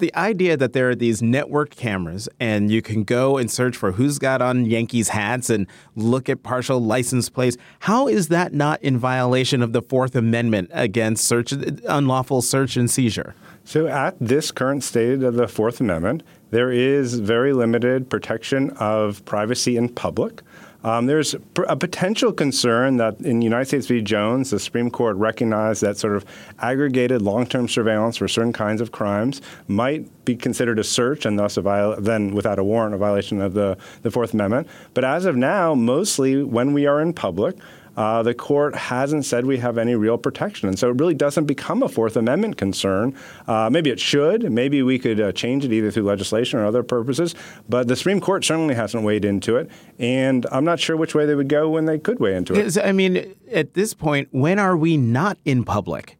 the 0.01 0.15
idea 0.17 0.57
that 0.57 0.73
there 0.73 0.91
are 0.91 0.95
these 0.95 1.23
network 1.23 1.71
cameras 1.71 2.29
and 2.41 2.71
you 2.71 2.83
can 2.83 3.05
go 3.05 3.39
and 3.39 3.51
search 3.51 3.77
for 3.77 3.93
who's 3.93 4.19
got 4.19 4.43
on 4.43 4.67
Yankees 4.67 5.11
hats 5.11 5.49
and 5.49 5.67
look 5.95 6.29
at 6.29 6.43
partial 6.43 6.81
license 6.81 7.29
plates, 7.29 7.57
how 7.81 8.09
is 8.09 8.29
that 8.29 8.53
not 8.53 8.83
in 8.83 8.99
violation 8.99 9.63
of 9.63 9.73
the 9.73 9.83
Fourth 9.83 10.17
Amendment 10.17 10.71
against 10.73 11.25
search 11.25 11.53
unlawful 11.53 12.43
search 12.43 12.77
and 12.77 12.91
seizure? 12.91 13.35
So, 13.71 13.87
at 13.87 14.17
this 14.19 14.51
current 14.51 14.83
state 14.83 15.23
of 15.23 15.35
the 15.35 15.47
Fourth 15.47 15.81
Amendment, 15.81 16.25
there 16.51 16.73
is 16.73 17.21
very 17.21 17.53
limited 17.53 18.11
protection 18.11 18.71
of 18.71 19.25
privacy 19.27 19.77
in 19.77 19.91
public. 19.91 20.43
Um, 20.83 21.07
there's 21.07 21.37
a 21.69 21.77
potential 21.77 22.33
concern 22.33 22.97
that 22.97 23.21
in 23.21 23.43
United 23.43 23.67
States 23.67 23.87
v. 23.87 24.01
Jones, 24.01 24.51
the 24.51 24.59
Supreme 24.59 24.91
Court 24.91 25.17
recognized 25.19 25.83
that 25.83 25.99
sort 25.99 26.17
of 26.17 26.25
aggregated 26.59 27.23
long-term 27.23 27.69
surveillance 27.69 28.17
for 28.17 28.27
certain 28.27 28.53
kinds 28.53 28.81
of 28.81 28.91
crimes 28.91 29.41
might 29.69 30.25
be 30.25 30.35
considered 30.35 30.81
a 30.81 30.85
search 30.85 31.25
and 31.25 31.39
thus 31.39 31.57
a 31.57 31.97
then 32.01 32.35
without 32.35 32.59
a 32.59 32.65
warrant 32.65 32.97
a 32.97 32.99
violation 32.99 33.41
of 33.41 33.55
the, 33.55 33.79
the 34.03 34.11
Fourth 34.11 34.35
Amendment. 34.35 34.67
But 34.95 35.05
as 35.05 35.27
of 35.27 35.37
now, 35.37 35.77
mostly 35.77 36.43
when 36.43 36.73
we 36.73 36.87
are 36.87 37.01
in 37.01 37.13
public, 37.13 37.57
uh, 37.97 38.23
the 38.23 38.35
court 38.35 38.75
hasn't 38.75 39.25
said 39.25 39.47
we 39.47 39.59
have 39.59 39.79
any 39.79 39.95
real 39.95 40.19
protection. 40.19 40.69
And 40.69 40.79
so 40.79 40.91
it 40.91 40.99
really 41.01 41.15
doesn't 41.15 41.45
become 41.45 41.83
a 41.83 41.89
Fourth 41.89 42.17
Amendment 42.17 42.57
concern. 42.57 43.17
Uh, 43.47 43.69
maybe 43.71 43.91
it 43.91 44.01
should. 44.01 44.51
Maybe 44.51 44.83
we 44.83 44.99
could 44.99 45.21
uh, 45.21 45.33
change 45.33 45.65
it 45.65 45.73
either 45.73 45.91
through 45.91 46.05
legislation 46.05 46.59
or 46.59 46.67
other 46.67 46.83
purposes. 46.83 47.35
But 47.69 47.89
the 47.89 47.97
Supreme 47.97 48.21
Court 48.21 48.45
certainly 48.45 48.75
hasn't 48.75 49.05
weighed 49.05 49.25
into 49.25 49.57
it. 49.57 49.71
And 49.99 50.47
I'm 50.53 50.65
not 50.65 50.81
sure 50.81 50.97
which 50.97 51.15
way 51.15 51.27
they 51.27 51.35
would 51.35 51.49
go 51.49 51.69
when 51.69 51.85
they 51.85 51.99
could 51.99 52.21
weigh 52.21 52.37
into 52.37 52.55
it. 52.55 52.79
I 52.79 52.93
mean, 52.93 53.35
at 53.53 53.75
this 53.75 53.95
point, 53.95 54.29
when 54.31 54.59
are 54.59 54.77
we 54.77 54.97
not 54.97 55.39
in 55.45 55.65
public? 55.65 56.17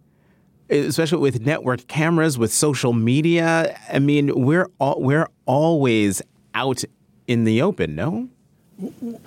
Especially 0.69 1.19
with 1.19 1.41
network 1.41 1.87
cameras, 1.89 2.39
with 2.39 2.53
social 2.53 2.93
media. 2.93 3.77
I 3.93 3.99
mean, 3.99 4.45
we're 4.45 4.69
all, 4.79 5.01
we're 5.01 5.29
always 5.47 6.23
out 6.55 6.85
in 7.27 7.45
the 7.45 7.63
open, 7.63 7.95
no? 7.95 8.29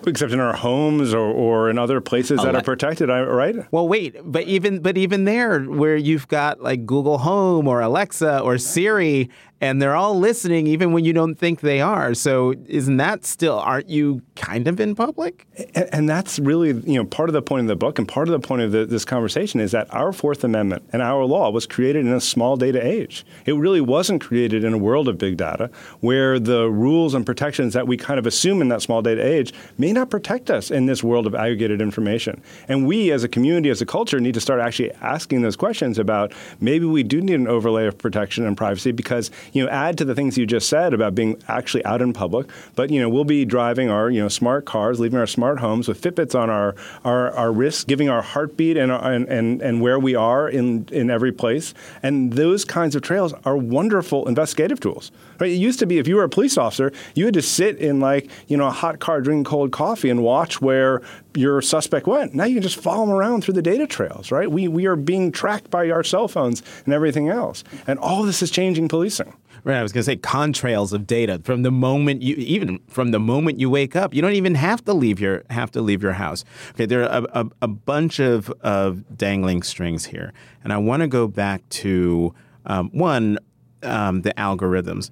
Except 0.06 0.32
in 0.32 0.40
our 0.40 0.54
homes 0.54 1.14
or, 1.14 1.20
or 1.20 1.70
in 1.70 1.78
other 1.78 2.02
places 2.02 2.40
oh, 2.40 2.46
that 2.46 2.56
are 2.56 2.62
protected, 2.62 3.10
right? 3.10 3.56
Well, 3.72 3.88
wait, 3.88 4.16
but 4.24 4.44
even 4.44 4.80
but 4.82 4.98
even 4.98 5.26
there, 5.26 5.62
where 5.62 5.96
you've 5.96 6.28
got 6.28 6.62
like 6.62 6.86
Google 6.86 7.20
Home 7.20 7.68
or 7.68 7.82
Alexa 7.82 8.40
or 8.40 8.58
Siri, 8.58 9.30
and 9.64 9.82
they're 9.82 9.96
all 9.96 10.20
listening 10.20 10.68
even 10.68 10.92
when 10.92 11.06
you 11.06 11.14
don't 11.14 11.36
think 11.36 11.62
they 11.62 11.80
are. 11.80 12.14
So 12.14 12.54
isn't 12.68 12.98
that 12.98 13.24
still 13.24 13.60
aren't 13.60 13.88
you 13.88 14.22
kind 14.36 14.68
of 14.68 14.78
in 14.82 14.94
public? 14.94 15.48
And, 15.74 15.90
and 15.94 16.10
that's 16.10 16.38
really 16.38 16.74
you 16.74 17.00
know 17.00 17.06
part 17.06 17.30
of 17.30 17.34
the 17.34 17.42
point 17.42 17.62
of 17.62 17.68
the 17.68 17.78
book 17.78 17.98
and 17.98 18.06
part 18.06 18.28
of 18.28 18.34
the 18.34 18.46
point 18.46 18.62
of 18.62 18.74
the, 18.74 18.86
this 18.86 19.06
conversation 19.06 19.62
is 19.62 19.72
that 19.72 19.92
our 19.94 20.12
Fourth 20.12 20.44
Amendment 20.44 20.84
and 20.92 21.02
our 21.02 21.24
law 21.24 21.50
was 21.50 21.66
created 21.66 22.06
in 22.06 22.12
a 22.12 22.20
small 22.20 22.58
data 22.58 22.86
age. 22.86 23.26
It 23.46 23.54
really 23.54 23.80
wasn't 23.80 24.22
created 24.22 24.66
in 24.66 24.74
a 24.74 24.78
world 24.78 25.08
of 25.08 25.18
big 25.18 25.38
data 25.38 25.72
where 26.02 26.40
the 26.40 26.70
rules 26.70 27.14
and 27.14 27.26
protections 27.26 27.74
that 27.74 27.88
we 27.88 27.96
kind 27.96 28.20
of 28.20 28.28
assume 28.28 28.62
in 28.62 28.68
that 28.68 28.82
small 28.82 29.02
data 29.02 29.26
age 29.26 29.54
may 29.78 29.94
not 29.94 30.10
protect 30.10 30.52
us 30.52 30.72
in 30.72 30.88
this 30.88 31.02
world 31.06 31.26
of 31.26 31.36
aggregated 31.36 31.82
information. 31.82 32.42
And 32.68 32.86
we 32.86 33.14
as 33.14 33.24
a 33.24 33.30
community, 33.30 33.70
as 33.70 33.82
a 33.82 33.86
culture, 33.86 34.20
need 34.20 34.34
to 34.34 34.42
start 34.42 34.60
actually 34.60 34.92
asking 34.96 35.42
those 35.42 35.56
questions 35.56 35.98
about 35.98 36.34
maybe 36.60 36.86
we 36.86 37.04
do 37.04 37.22
need 37.22 37.36
an 37.36 37.48
overlay 37.48 37.88
of 37.88 37.98
protection 37.98 38.46
and 38.46 38.58
privacy 38.58 38.92
because 38.92 39.32
you 39.54 39.64
know, 39.64 39.72
add 39.72 39.98
to 40.00 40.06
the 40.06 40.14
things 40.14 40.38
you 40.38 40.46
just 40.46 40.68
said 40.68 40.94
about 40.94 41.16
being 41.16 41.42
actually 41.48 41.86
out 41.86 42.02
in 42.02 42.12
public. 42.12 42.50
But 42.76 42.90
you 42.90 43.00
know, 43.00 43.08
we'll 43.08 43.24
be 43.24 43.46
driving 43.46 43.90
our 43.90 44.10
you 44.10 44.22
know 44.22 44.28
smart 44.28 44.66
cars, 44.66 45.00
leaving 45.00 45.20
our 45.20 45.28
smart 45.28 45.60
homes 45.60 45.88
with 45.88 46.02
Fitbits 46.02 46.38
on 46.38 46.50
our 46.50 46.76
our, 47.06 47.32
our 47.32 47.52
wrists, 47.52 47.84
giving 47.84 48.10
our 48.10 48.22
heartbeat 48.22 48.78
and, 48.78 48.92
and 48.92 49.28
and 49.30 49.62
and 49.62 49.82
where 49.82 50.00
we 50.00 50.16
are 50.16 50.50
in 50.50 50.88
in 50.92 51.10
every 51.10 51.32
place. 51.32 51.74
And 52.02 52.34
those 52.34 52.66
kinds 52.66 52.96
of 52.96 53.02
trails 53.02 53.34
are 53.46 53.56
wonderful 53.56 54.28
investigative 54.28 54.80
tools. 54.80 55.12
Right? 55.40 55.52
It 55.52 55.56
used 55.56 55.80
to 55.80 55.86
be 55.86 56.00
if 56.00 56.08
you 56.08 56.16
were 56.16 56.24
a 56.24 56.30
police 56.30 56.58
officer, 56.58 56.92
you 57.16 57.26
had 57.26 57.34
to 57.36 57.42
sit 57.42 57.78
in 57.78 58.00
like 58.00 58.30
you 58.48 58.58
know 58.58 58.68
a 58.68 58.72
hot 58.72 59.00
car 59.00 59.22
drinking 59.22 59.46
cold 59.46 59.72
coffee 59.72 60.10
and 60.10 60.24
watch 60.24 60.62
where 60.62 61.02
your 61.36 61.62
suspect 61.62 62.08
went. 62.08 62.34
Now 62.34 62.46
you 62.46 62.56
can 62.56 62.64
just 62.64 62.80
follow 62.80 63.06
them 63.06 63.16
around 63.16 63.44
through 63.44 63.56
the 63.56 63.62
data 63.62 63.88
trails, 63.88 64.32
right? 64.32 64.50
We, 64.50 64.68
we 64.68 64.86
are 64.86 64.96
being 64.96 65.32
tracked 65.32 65.70
by 65.70 65.90
our 65.90 66.04
cell 66.04 66.28
phones 66.28 66.62
and 66.86 66.94
everything 66.94 67.30
else. 67.30 67.64
And 67.88 68.00
all 68.00 68.24
this 68.24 68.42
is 68.42 68.52
changing 68.52 68.88
policing. 68.88 69.34
Right, 69.66 69.78
I 69.78 69.82
was 69.82 69.94
going 69.94 70.02
to 70.02 70.06
say 70.06 70.18
contrails 70.18 70.92
of 70.92 71.08
data 71.08 71.40
from 71.46 71.64
the 71.64 71.72
moment 71.72 72.22
you 72.22 72.36
even 72.36 72.80
from 72.90 73.12
the 73.12 73.20
moment 73.20 73.62
you 73.62 73.70
wake 73.70 73.96
up. 73.96 74.14
You 74.14 74.22
don't 74.22 74.34
even 74.34 74.56
have 74.56 74.84
to 74.86 74.94
leave 74.94 75.22
your 75.22 75.44
have 75.50 75.72
to 75.72 75.82
leave 75.82 76.04
your 76.04 76.14
house. 76.14 76.44
Okay, 76.72 76.86
there 76.86 77.04
are 77.04 77.26
a, 77.34 77.44
a, 77.44 77.50
a 77.62 77.68
bunch 77.68 78.20
of 78.20 78.50
of 78.60 79.18
dangling 79.18 79.64
strings 79.64 80.06
here, 80.06 80.34
and 80.66 80.74
I 80.74 80.78
want 80.78 81.02
to 81.02 81.08
go 81.08 81.30
back 81.30 81.68
to 81.70 82.34
um, 82.66 82.90
one 82.92 83.40
um, 83.84 84.24
the 84.24 84.34
algorithms, 84.34 85.12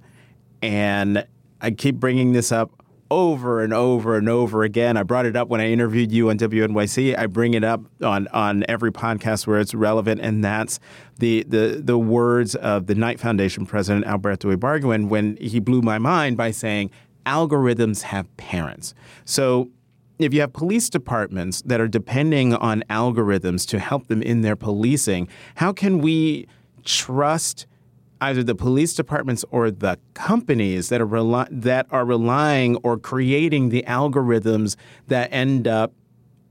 and 0.62 1.26
I 1.62 1.72
keep 1.72 1.96
bringing 1.96 2.34
this 2.34 2.52
up 2.52 2.72
over 3.12 3.62
and 3.62 3.74
over 3.74 4.16
and 4.16 4.30
over 4.30 4.64
again. 4.64 4.96
I 4.96 5.04
brought 5.04 5.26
it 5.26 5.36
up 5.36 5.50
when 5.50 5.60
I 5.60 5.70
interviewed 5.70 6.14
you 6.14 6.30
on 6.30 6.38
WNYC. 6.38 7.20
I 7.20 7.28
bring 7.28 7.54
it 7.54 7.64
up 7.64 7.82
on 8.02 8.30
on 8.30 8.64
every 8.70 8.92
podcast 8.92 9.46
where 9.46 9.60
it's 9.60 9.76
relevant, 9.76 10.22
and 10.22 10.44
that's 10.44 10.80
the 11.20 11.44
the 11.44 11.82
the 11.84 11.98
words 11.98 12.56
of 12.56 12.88
the 12.88 12.96
Knight 12.96 13.20
Foundation 13.20 13.66
president 13.66 14.06
Alberto 14.06 14.56
Ibargüen 14.56 15.10
when 15.10 15.36
he 15.36 15.60
blew 15.60 15.82
my 15.82 15.98
mind 15.98 16.38
by 16.38 16.52
saying 16.52 16.90
algorithms 17.26 18.04
have 18.04 18.26
parents. 18.38 18.96
So 19.26 19.70
if 20.18 20.34
you 20.34 20.40
have 20.40 20.54
police 20.54 20.90
departments 20.90 21.62
that 21.64 21.82
are 21.82 21.90
depending 21.90 22.54
on 22.54 22.82
algorithms 22.90 23.68
to 23.68 23.80
help 23.80 24.08
them 24.08 24.22
in 24.22 24.40
their 24.40 24.56
policing, 24.56 25.28
how 25.56 25.74
can 25.74 26.00
we 26.00 26.48
trust 26.86 27.68
either 28.22 28.44
the 28.44 28.56
police 28.56 28.94
departments 28.94 29.44
or 29.50 29.72
the 29.72 29.98
companies 30.14 30.90
that 30.90 31.02
are 31.02 31.06
rely- 31.06 31.48
that 31.52 31.88
are 31.90 32.06
relying 32.06 32.78
or 32.78 32.98
creating 32.98 33.70
the 33.70 33.84
algorithms 33.88 34.76
that 35.08 35.28
end 35.34 35.68
up 35.68 35.94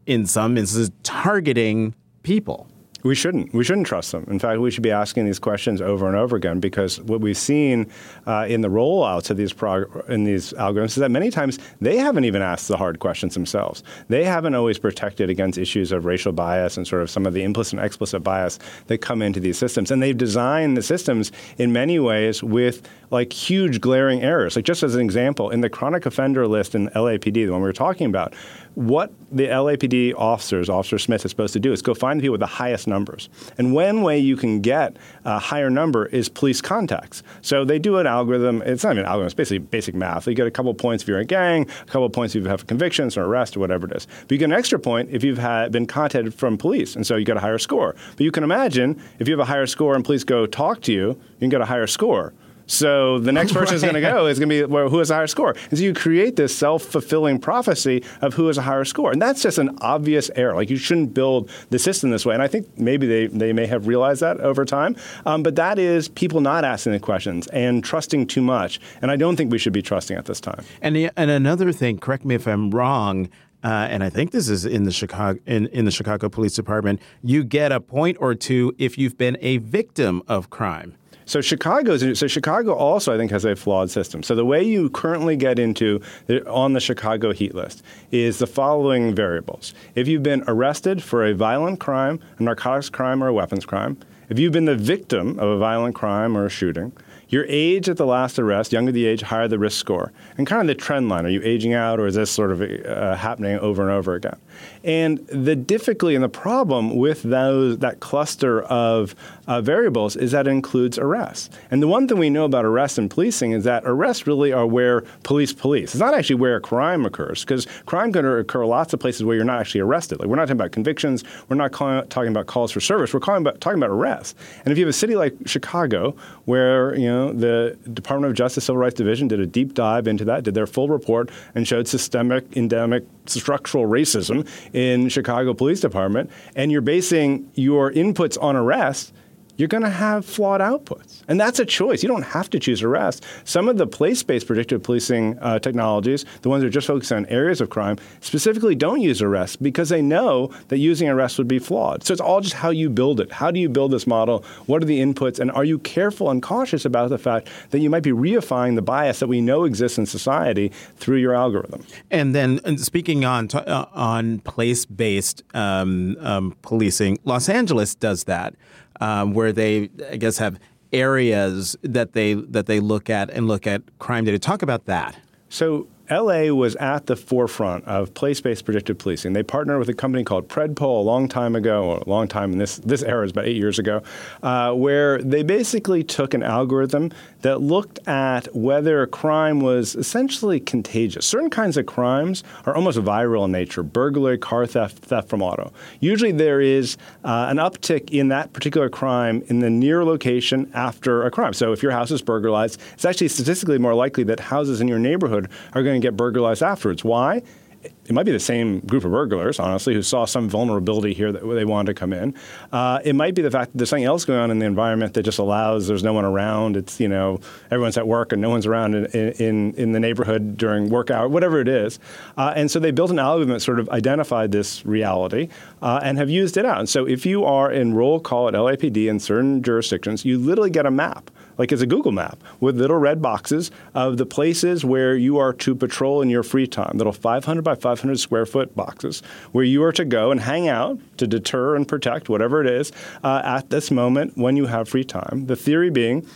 in 0.06 0.26
some 0.26 0.58
instances 0.58 0.90
targeting 1.02 1.94
people. 2.22 2.69
We 3.02 3.14
shouldn't. 3.14 3.54
We 3.54 3.64
shouldn't 3.64 3.86
trust 3.86 4.12
them. 4.12 4.24
In 4.28 4.38
fact, 4.38 4.60
we 4.60 4.70
should 4.70 4.82
be 4.82 4.90
asking 4.90 5.24
these 5.24 5.38
questions 5.38 5.80
over 5.80 6.06
and 6.06 6.16
over 6.16 6.36
again 6.36 6.60
because 6.60 7.00
what 7.00 7.20
we've 7.20 7.36
seen 7.36 7.90
uh, 8.26 8.46
in 8.48 8.60
the 8.60 8.68
rollouts 8.68 9.30
of 9.30 9.36
these 9.36 9.52
prog- 9.52 10.04
in 10.08 10.24
these 10.24 10.52
algorithms 10.54 10.88
is 10.88 10.96
that 10.96 11.10
many 11.10 11.30
times 11.30 11.58
they 11.80 11.96
haven't 11.96 12.24
even 12.24 12.42
asked 12.42 12.68
the 12.68 12.76
hard 12.76 12.98
questions 12.98 13.34
themselves. 13.34 13.82
They 14.08 14.24
haven't 14.24 14.54
always 14.54 14.78
protected 14.78 15.30
against 15.30 15.58
issues 15.58 15.92
of 15.92 16.04
racial 16.04 16.32
bias 16.32 16.76
and 16.76 16.86
sort 16.86 17.02
of 17.02 17.10
some 17.10 17.26
of 17.26 17.32
the 17.32 17.42
implicit 17.42 17.74
and 17.74 17.86
explicit 17.86 18.22
bias 18.22 18.58
that 18.88 18.98
come 18.98 19.22
into 19.22 19.40
these 19.40 19.56
systems. 19.56 19.90
And 19.90 20.02
they've 20.02 20.16
designed 20.16 20.76
the 20.76 20.82
systems 20.82 21.32
in 21.58 21.72
many 21.72 21.98
ways 21.98 22.42
with 22.42 22.86
like 23.10 23.32
huge 23.32 23.80
glaring 23.80 24.22
errors. 24.22 24.56
Like 24.56 24.64
just 24.64 24.82
as 24.82 24.94
an 24.94 25.00
example, 25.00 25.50
in 25.50 25.60
the 25.60 25.70
chronic 25.70 26.06
offender 26.06 26.46
list 26.46 26.74
in 26.74 26.88
LAPD, 26.90 27.32
the 27.32 27.48
one 27.48 27.60
we 27.60 27.66
were 27.66 27.72
talking 27.72 28.06
about, 28.06 28.34
what 28.74 29.12
the 29.32 29.46
LAPD 29.46 30.14
officers, 30.16 30.68
Officer 30.68 30.98
Smith, 30.98 31.24
is 31.24 31.30
supposed 31.30 31.52
to 31.52 31.60
do 31.60 31.72
is 31.72 31.82
go 31.82 31.94
find 31.94 32.18
the 32.18 32.22
people 32.22 32.32
with 32.32 32.40
the 32.40 32.46
highest 32.46 32.86
numbers. 32.86 33.28
And 33.58 33.72
one 33.72 34.02
way 34.02 34.18
you 34.18 34.36
can 34.36 34.60
get 34.60 34.96
a 35.24 35.38
higher 35.38 35.70
number 35.70 36.06
is 36.06 36.28
police 36.28 36.60
contacts. 36.60 37.22
So 37.42 37.64
they 37.64 37.78
do 37.78 37.98
an 37.98 38.06
algorithm. 38.06 38.62
It's 38.62 38.84
not 38.84 38.92
even 38.92 39.04
an 39.04 39.06
algorithm. 39.06 39.26
It's 39.26 39.34
basically 39.34 39.58
basic 39.58 39.94
math. 39.94 40.26
You 40.26 40.34
get 40.34 40.46
a 40.46 40.50
couple 40.50 40.72
points 40.74 41.02
if 41.02 41.08
you're 41.08 41.18
in 41.18 41.22
a 41.22 41.26
gang, 41.26 41.68
a 41.82 41.84
couple 41.86 42.08
points 42.10 42.34
if 42.34 42.42
you 42.42 42.48
have 42.48 42.66
convictions 42.66 43.16
or 43.16 43.24
arrest 43.24 43.56
or 43.56 43.60
whatever 43.60 43.86
it 43.86 43.96
is. 43.96 44.06
But 44.22 44.32
you 44.32 44.38
get 44.38 44.46
an 44.46 44.52
extra 44.52 44.78
point 44.78 45.10
if 45.10 45.24
you've 45.24 45.38
had, 45.38 45.72
been 45.72 45.86
contacted 45.86 46.34
from 46.34 46.56
police, 46.56 46.96
and 46.96 47.06
so 47.06 47.16
you 47.16 47.24
get 47.24 47.36
a 47.36 47.40
higher 47.40 47.58
score. 47.58 47.94
But 48.12 48.20
you 48.20 48.30
can 48.30 48.44
imagine 48.44 49.00
if 49.18 49.28
you 49.28 49.32
have 49.32 49.40
a 49.40 49.50
higher 49.50 49.66
score 49.66 49.94
and 49.94 50.04
police 50.04 50.24
go 50.24 50.46
talk 50.46 50.80
to 50.82 50.92
you, 50.92 51.08
you 51.08 51.38
can 51.40 51.48
get 51.48 51.60
a 51.60 51.66
higher 51.66 51.86
score. 51.86 52.32
So 52.70 53.18
the 53.18 53.32
next 53.32 53.52
person 53.60 53.74
is 53.74 53.82
going 53.82 53.94
to 53.94 54.00
go 54.00 54.26
is 54.26 54.38
going 54.38 54.48
to 54.48 54.66
be 54.66 54.72
well, 54.72 54.88
who 54.88 54.98
has 54.98 55.10
a 55.10 55.14
higher 55.14 55.26
score. 55.26 55.56
And 55.70 55.78
so 55.78 55.84
you 55.84 55.92
create 55.92 56.36
this 56.36 56.56
self 56.56 56.84
fulfilling 56.84 57.40
prophecy 57.40 58.04
of 58.20 58.34
who 58.34 58.46
has 58.46 58.58
a 58.58 58.62
higher 58.62 58.84
score. 58.84 59.10
And 59.10 59.20
that's 59.20 59.42
just 59.42 59.58
an 59.58 59.76
obvious 59.80 60.30
error. 60.36 60.54
Like 60.54 60.70
you 60.70 60.76
shouldn't 60.76 61.12
build 61.12 61.50
the 61.70 61.78
system 61.78 62.10
this 62.10 62.24
way. 62.24 62.34
And 62.34 62.42
I 62.42 62.48
think 62.48 62.78
maybe 62.78 63.06
they, 63.06 63.26
they 63.26 63.52
may 63.52 63.66
have 63.66 63.86
realized 63.88 64.20
that 64.22 64.40
over 64.40 64.64
time. 64.64 64.96
Um, 65.26 65.42
but 65.42 65.56
that 65.56 65.78
is 65.78 66.08
people 66.08 66.40
not 66.40 66.64
asking 66.64 66.92
the 66.92 67.00
questions 67.00 67.48
and 67.48 67.82
trusting 67.82 68.28
too 68.28 68.42
much. 68.42 68.80
And 69.02 69.10
I 69.10 69.16
don't 69.16 69.36
think 69.36 69.50
we 69.50 69.58
should 69.58 69.72
be 69.72 69.82
trusting 69.82 70.16
at 70.16 70.26
this 70.26 70.40
time. 70.40 70.64
And, 70.80 70.94
the, 70.94 71.10
and 71.16 71.30
another 71.30 71.72
thing, 71.72 71.98
correct 71.98 72.24
me 72.24 72.36
if 72.36 72.46
I'm 72.46 72.70
wrong, 72.70 73.28
uh, 73.62 73.88
and 73.90 74.02
I 74.02 74.08
think 74.08 74.30
this 74.30 74.48
is 74.48 74.64
in 74.64 74.84
the 74.84 74.92
Chicago 74.92 75.38
in, 75.44 75.66
in 75.66 75.84
the 75.84 75.90
Chicago 75.90 76.28
Police 76.28 76.54
Department. 76.54 77.00
You 77.22 77.44
get 77.44 77.72
a 77.72 77.80
point 77.80 78.16
or 78.18 78.34
two 78.34 78.74
if 78.78 78.96
you've 78.96 79.18
been 79.18 79.36
a 79.40 79.58
victim 79.58 80.22
of 80.28 80.48
crime. 80.48 80.94
So 81.30 81.40
Chicago's 81.40 82.18
so 82.18 82.26
Chicago 82.26 82.74
also 82.74 83.14
I 83.14 83.16
think 83.16 83.30
has 83.30 83.44
a 83.44 83.54
flawed 83.54 83.88
system. 83.88 84.20
So 84.24 84.34
the 84.34 84.44
way 84.44 84.64
you 84.64 84.90
currently 84.90 85.36
get 85.36 85.60
into 85.60 86.00
the, 86.26 86.44
on 86.50 86.72
the 86.72 86.80
Chicago 86.80 87.30
heat 87.32 87.54
list 87.54 87.84
is 88.10 88.40
the 88.40 88.48
following 88.48 89.14
variables. 89.14 89.72
If 89.94 90.08
you've 90.08 90.24
been 90.24 90.42
arrested 90.48 91.04
for 91.04 91.24
a 91.24 91.32
violent 91.32 91.78
crime, 91.78 92.18
a 92.40 92.42
narcotics 92.42 92.90
crime 92.90 93.22
or 93.22 93.28
a 93.28 93.32
weapons 93.32 93.64
crime, 93.64 93.96
if 94.28 94.40
you've 94.40 94.52
been 94.52 94.64
the 94.64 94.74
victim 94.74 95.38
of 95.38 95.48
a 95.48 95.56
violent 95.56 95.94
crime 95.94 96.36
or 96.36 96.46
a 96.46 96.50
shooting, 96.50 96.92
your 97.30 97.46
age 97.48 97.88
at 97.88 97.96
the 97.96 98.06
last 98.06 98.38
arrest, 98.38 98.72
younger 98.72 98.90
the 98.90 99.06
age, 99.06 99.22
higher 99.22 99.46
the 99.46 99.58
risk 99.58 99.78
score, 99.78 100.12
and 100.36 100.46
kind 100.48 100.60
of 100.60 100.66
the 100.66 100.74
trend 100.74 101.08
line. 101.08 101.24
Are 101.24 101.30
you 101.30 101.40
aging 101.44 101.74
out, 101.74 102.00
or 102.00 102.06
is 102.06 102.16
this 102.16 102.30
sort 102.30 102.50
of 102.50 102.60
uh, 102.60 103.14
happening 103.14 103.56
over 103.60 103.82
and 103.82 103.90
over 103.90 104.14
again? 104.14 104.36
And 104.82 105.18
the 105.28 105.54
difficulty 105.54 106.16
and 106.16 106.24
the 106.24 106.28
problem 106.28 106.96
with 106.96 107.22
those 107.22 107.78
that 107.78 108.00
cluster 108.00 108.62
of 108.62 109.14
uh, 109.46 109.60
variables 109.60 110.16
is 110.16 110.32
that 110.32 110.48
it 110.48 110.50
includes 110.50 110.98
arrests. 111.20 111.50
And 111.70 111.82
the 111.82 111.88
one 111.88 112.08
thing 112.08 112.18
we 112.18 112.30
know 112.30 112.44
about 112.44 112.64
arrests 112.64 112.98
and 112.98 113.10
policing 113.10 113.52
is 113.52 113.64
that 113.64 113.82
arrests 113.86 114.26
really 114.26 114.52
are 114.52 114.66
where 114.66 115.02
police 115.22 115.52
police. 115.52 115.94
It's 115.94 116.00
not 116.00 116.14
actually 116.14 116.36
where 116.36 116.60
crime 116.60 117.04
occurs 117.04 117.44
because 117.44 117.66
crime 117.86 118.12
can 118.12 118.24
occur 118.24 118.64
lots 118.66 118.92
of 118.92 119.00
places 119.00 119.24
where 119.24 119.36
you're 119.36 119.44
not 119.44 119.60
actually 119.60 119.80
arrested. 119.80 120.20
Like 120.20 120.28
we're 120.28 120.36
not 120.36 120.42
talking 120.42 120.56
about 120.56 120.72
convictions. 120.72 121.24
We're 121.48 121.56
not 121.56 121.72
talking 121.72 122.28
about 122.28 122.46
calls 122.46 122.72
for 122.72 122.80
service. 122.80 123.12
We're 123.12 123.20
about, 123.20 123.60
talking 123.60 123.78
about 123.78 123.90
arrests. 123.90 124.34
And 124.64 124.72
if 124.72 124.78
you 124.78 124.84
have 124.84 124.90
a 124.90 124.92
city 124.92 125.16
like 125.16 125.34
Chicago 125.46 126.14
where 126.44 126.96
you 126.96 127.08
know 127.08 127.32
the 127.32 127.78
Department 127.92 128.30
of 128.30 128.36
Justice 128.36 128.64
Civil 128.64 128.78
Rights 128.78 128.94
Division 128.94 129.28
did 129.28 129.40
a 129.40 129.46
deep 129.46 129.74
dive 129.74 130.06
into 130.06 130.24
that, 130.24 130.44
did 130.44 130.54
their 130.54 130.66
full 130.66 130.88
report, 130.88 131.30
and 131.54 131.66
showed 131.66 131.86
systemic, 131.86 132.56
endemic, 132.56 133.04
structural 133.26 133.86
racism 133.86 134.46
in 134.72 135.08
Chicago 135.08 135.54
Police 135.54 135.80
Department. 135.80 136.30
And 136.56 136.72
you're 136.72 136.80
basing 136.80 137.50
your 137.54 137.92
inputs 137.92 138.36
on 138.40 138.56
arrest 138.56 139.12
you're 139.60 139.68
going 139.68 139.82
to 139.82 139.90
have 139.90 140.24
flawed 140.24 140.62
outputs. 140.62 141.22
And 141.28 141.38
that's 141.38 141.58
a 141.58 141.66
choice. 141.66 142.02
You 142.02 142.08
don't 142.08 142.22
have 142.22 142.48
to 142.50 142.58
choose 142.58 142.82
arrest. 142.82 143.24
Some 143.44 143.68
of 143.68 143.76
the 143.76 143.86
place 143.86 144.22
based 144.22 144.46
predictive 144.46 144.82
policing 144.82 145.38
uh, 145.40 145.58
technologies, 145.58 146.24
the 146.40 146.48
ones 146.48 146.62
that 146.62 146.68
are 146.68 146.70
just 146.70 146.86
focused 146.86 147.12
on 147.12 147.26
areas 147.26 147.60
of 147.60 147.68
crime, 147.68 147.98
specifically 148.20 148.74
don't 148.74 149.02
use 149.02 149.20
arrest 149.20 149.62
because 149.62 149.90
they 149.90 150.00
know 150.00 150.50
that 150.68 150.78
using 150.78 151.10
arrest 151.10 151.36
would 151.36 151.46
be 151.46 151.58
flawed. 151.58 152.02
So 152.04 152.12
it's 152.12 152.22
all 152.22 152.40
just 152.40 152.54
how 152.54 152.70
you 152.70 152.88
build 152.88 153.20
it. 153.20 153.30
How 153.30 153.50
do 153.50 153.60
you 153.60 153.68
build 153.68 153.90
this 153.92 154.06
model? 154.06 154.44
What 154.64 154.82
are 154.82 154.86
the 154.86 155.00
inputs? 155.00 155.38
And 155.38 155.50
are 155.50 155.64
you 155.64 155.78
careful 155.78 156.30
and 156.30 156.42
cautious 156.42 156.86
about 156.86 157.10
the 157.10 157.18
fact 157.18 157.48
that 157.70 157.80
you 157.80 157.90
might 157.90 158.02
be 158.02 158.12
reifying 158.12 158.76
the 158.76 158.82
bias 158.82 159.20
that 159.20 159.28
we 159.28 159.42
know 159.42 159.64
exists 159.64 159.98
in 159.98 160.06
society 160.06 160.72
through 160.96 161.18
your 161.18 161.34
algorithm? 161.34 161.84
And 162.10 162.34
then 162.34 162.60
and 162.64 162.80
speaking 162.80 163.26
on, 163.26 163.48
t- 163.48 163.58
uh, 163.58 163.84
on 163.92 164.38
place 164.38 164.86
based 164.86 165.42
um, 165.52 166.16
um, 166.20 166.56
policing, 166.62 167.18
Los 167.24 167.50
Angeles 167.50 167.94
does 167.94 168.24
that 168.24 168.54
um, 169.00 169.34
where 169.34 169.52
they, 169.52 169.90
I 170.10 170.16
guess, 170.16 170.38
have 170.38 170.58
areas 170.92 171.76
that 171.82 172.12
they 172.12 172.34
that 172.34 172.66
they 172.66 172.80
look 172.80 173.08
at 173.10 173.30
and 173.30 173.46
look 173.48 173.66
at 173.66 173.82
crime 173.98 174.24
data. 174.24 174.38
Talk 174.38 174.62
about 174.62 174.86
that. 174.86 175.16
So 175.48 175.88
LA 176.10 176.52
was 176.52 176.74
at 176.76 177.06
the 177.06 177.14
forefront 177.14 177.84
of 177.84 178.12
place-based 178.14 178.64
predictive 178.64 178.98
policing. 178.98 179.32
They 179.32 179.44
partnered 179.44 179.78
with 179.78 179.88
a 179.88 179.94
company 179.94 180.24
called 180.24 180.48
Predpol 180.48 180.98
a 180.98 181.02
long 181.02 181.28
time 181.28 181.54
ago, 181.54 182.02
a 182.04 182.10
long 182.10 182.26
time 182.26 182.52
in 182.52 182.58
this 182.58 182.78
this 182.78 183.02
era 183.04 183.24
is 183.24 183.30
about 183.30 183.46
eight 183.46 183.56
years 183.56 183.78
ago, 183.78 184.02
uh, 184.42 184.72
where 184.72 185.22
they 185.22 185.44
basically 185.44 186.02
took 186.02 186.34
an 186.34 186.42
algorithm 186.42 187.12
that 187.42 187.60
looked 187.60 188.00
at 188.08 188.54
whether 188.54 189.06
crime 189.06 189.60
was 189.60 189.94
essentially 189.94 190.58
contagious. 190.58 191.26
Certain 191.26 191.50
kinds 191.50 191.76
of 191.76 191.86
crimes 191.86 192.42
are 192.66 192.74
almost 192.74 192.98
viral 192.98 193.44
in 193.44 193.52
nature: 193.52 193.84
burglary, 193.84 194.38
car 194.38 194.66
theft, 194.66 194.98
theft 194.98 195.28
from 195.28 195.42
auto. 195.42 195.72
Usually, 196.00 196.32
there 196.32 196.60
is 196.60 196.96
uh, 197.24 197.46
an 197.48 197.58
uptick 197.58 198.10
in 198.10 198.28
that 198.28 198.52
particular 198.52 198.88
crime 198.88 199.44
in 199.46 199.60
the 199.60 199.70
near 199.70 200.04
location 200.04 200.70
after 200.74 201.22
a 201.22 201.30
crime. 201.30 201.52
So, 201.52 201.72
if 201.72 201.84
your 201.84 201.92
house 201.92 202.10
is 202.10 202.20
burglarized, 202.20 202.80
it's 202.94 203.04
actually 203.04 203.28
statistically 203.28 203.78
more 203.78 203.94
likely 203.94 204.24
that 204.24 204.40
houses 204.40 204.80
in 204.80 204.88
your 204.88 204.98
neighborhood 204.98 205.48
are 205.72 205.84
going 205.84 205.99
get 206.00 206.16
burglarized 206.16 206.62
afterwards. 206.62 207.04
Why? 207.04 207.42
It 207.82 208.12
might 208.12 208.26
be 208.26 208.32
the 208.32 208.40
same 208.40 208.80
group 208.80 209.04
of 209.04 209.12
burglars, 209.12 209.58
honestly, 209.58 209.94
who 209.94 210.02
saw 210.02 210.26
some 210.26 210.50
vulnerability 210.50 211.14
here 211.14 211.32
that 211.32 211.46
they 211.46 211.64
wanted 211.64 211.94
to 211.94 211.98
come 211.98 212.12
in. 212.12 212.34
Uh, 212.72 212.98
it 213.04 213.14
might 213.14 213.34
be 213.34 213.40
the 213.40 213.50
fact 213.50 213.72
that 213.72 213.78
there's 213.78 213.88
something 213.88 214.04
else 214.04 214.26
going 214.26 214.38
on 214.38 214.50
in 214.50 214.58
the 214.58 214.66
environment 214.66 215.14
that 215.14 215.22
just 215.22 215.38
allows 215.38 215.86
there's 215.86 216.02
no 216.02 216.12
one 216.12 216.26
around. 216.26 216.76
It's 216.76 217.00
you 217.00 217.08
know 217.08 217.40
everyone's 217.70 217.96
at 217.96 218.06
work 218.06 218.32
and 218.32 218.42
no 218.42 218.50
one's 218.50 218.66
around 218.66 218.94
in 218.96 219.06
in, 219.06 219.74
in 219.74 219.92
the 219.92 220.00
neighborhood 220.00 220.58
during 220.58 220.90
work 220.90 221.10
hour, 221.10 221.28
whatever 221.28 221.58
it 221.60 221.68
is. 221.68 221.98
Uh, 222.36 222.52
and 222.54 222.70
so 222.70 222.80
they 222.80 222.90
built 222.90 223.10
an 223.12 223.18
algorithm 223.18 223.54
that 223.54 223.60
sort 223.60 223.80
of 223.80 223.88
identified 223.90 224.52
this 224.52 224.84
reality 224.84 225.48
uh, 225.80 226.00
and 226.02 226.18
have 226.18 226.28
used 226.28 226.58
it 226.58 226.66
out. 226.66 226.80
And 226.80 226.88
so 226.88 227.06
if 227.06 227.24
you 227.24 227.44
are 227.44 227.70
in 227.70 227.94
roll 227.94 228.20
call 228.20 228.48
at 228.48 228.54
LAPD 228.54 229.08
in 229.08 229.20
certain 229.20 229.62
jurisdictions, 229.62 230.24
you 230.24 230.36
literally 230.36 230.70
get 230.70 230.84
a 230.84 230.90
map 230.90 231.30
like 231.60 231.72
it's 231.72 231.82
a 231.82 231.86
Google 231.86 232.10
map 232.10 232.42
with 232.58 232.80
little 232.80 232.96
red 232.96 233.20
boxes 233.20 233.70
of 233.94 234.16
the 234.16 234.24
places 234.24 234.82
where 234.82 235.14
you 235.14 235.36
are 235.36 235.52
to 235.52 235.74
patrol 235.74 236.22
in 236.22 236.30
your 236.30 236.42
free 236.42 236.66
time, 236.66 236.96
little 236.96 237.12
500 237.12 237.60
by 237.60 237.74
500 237.74 238.18
square 238.18 238.46
foot 238.46 238.74
boxes 238.74 239.22
where 239.52 239.62
you 239.62 239.82
are 239.84 239.92
to 239.92 240.06
go 240.06 240.30
and 240.30 240.40
hang 240.40 240.68
out 240.68 240.98
to 241.18 241.26
deter 241.26 241.76
and 241.76 241.86
protect 241.86 242.30
whatever 242.30 242.62
it 242.62 242.66
is 242.66 242.92
uh, 243.22 243.42
at 243.44 243.68
this 243.68 243.90
moment 243.90 244.38
when 244.38 244.56
you 244.56 244.68
have 244.68 244.88
free 244.88 245.04
time. 245.04 245.44
The 245.48 245.56
theory 245.56 245.90
being 245.90 246.26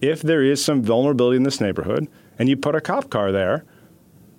if 0.00 0.22
there 0.22 0.44
is 0.44 0.64
some 0.64 0.80
vulnerability 0.80 1.38
in 1.38 1.42
this 1.42 1.60
neighborhood 1.60 2.06
and 2.38 2.48
you 2.48 2.56
put 2.56 2.76
a 2.76 2.80
cop 2.80 3.10
car 3.10 3.32
there, 3.32 3.64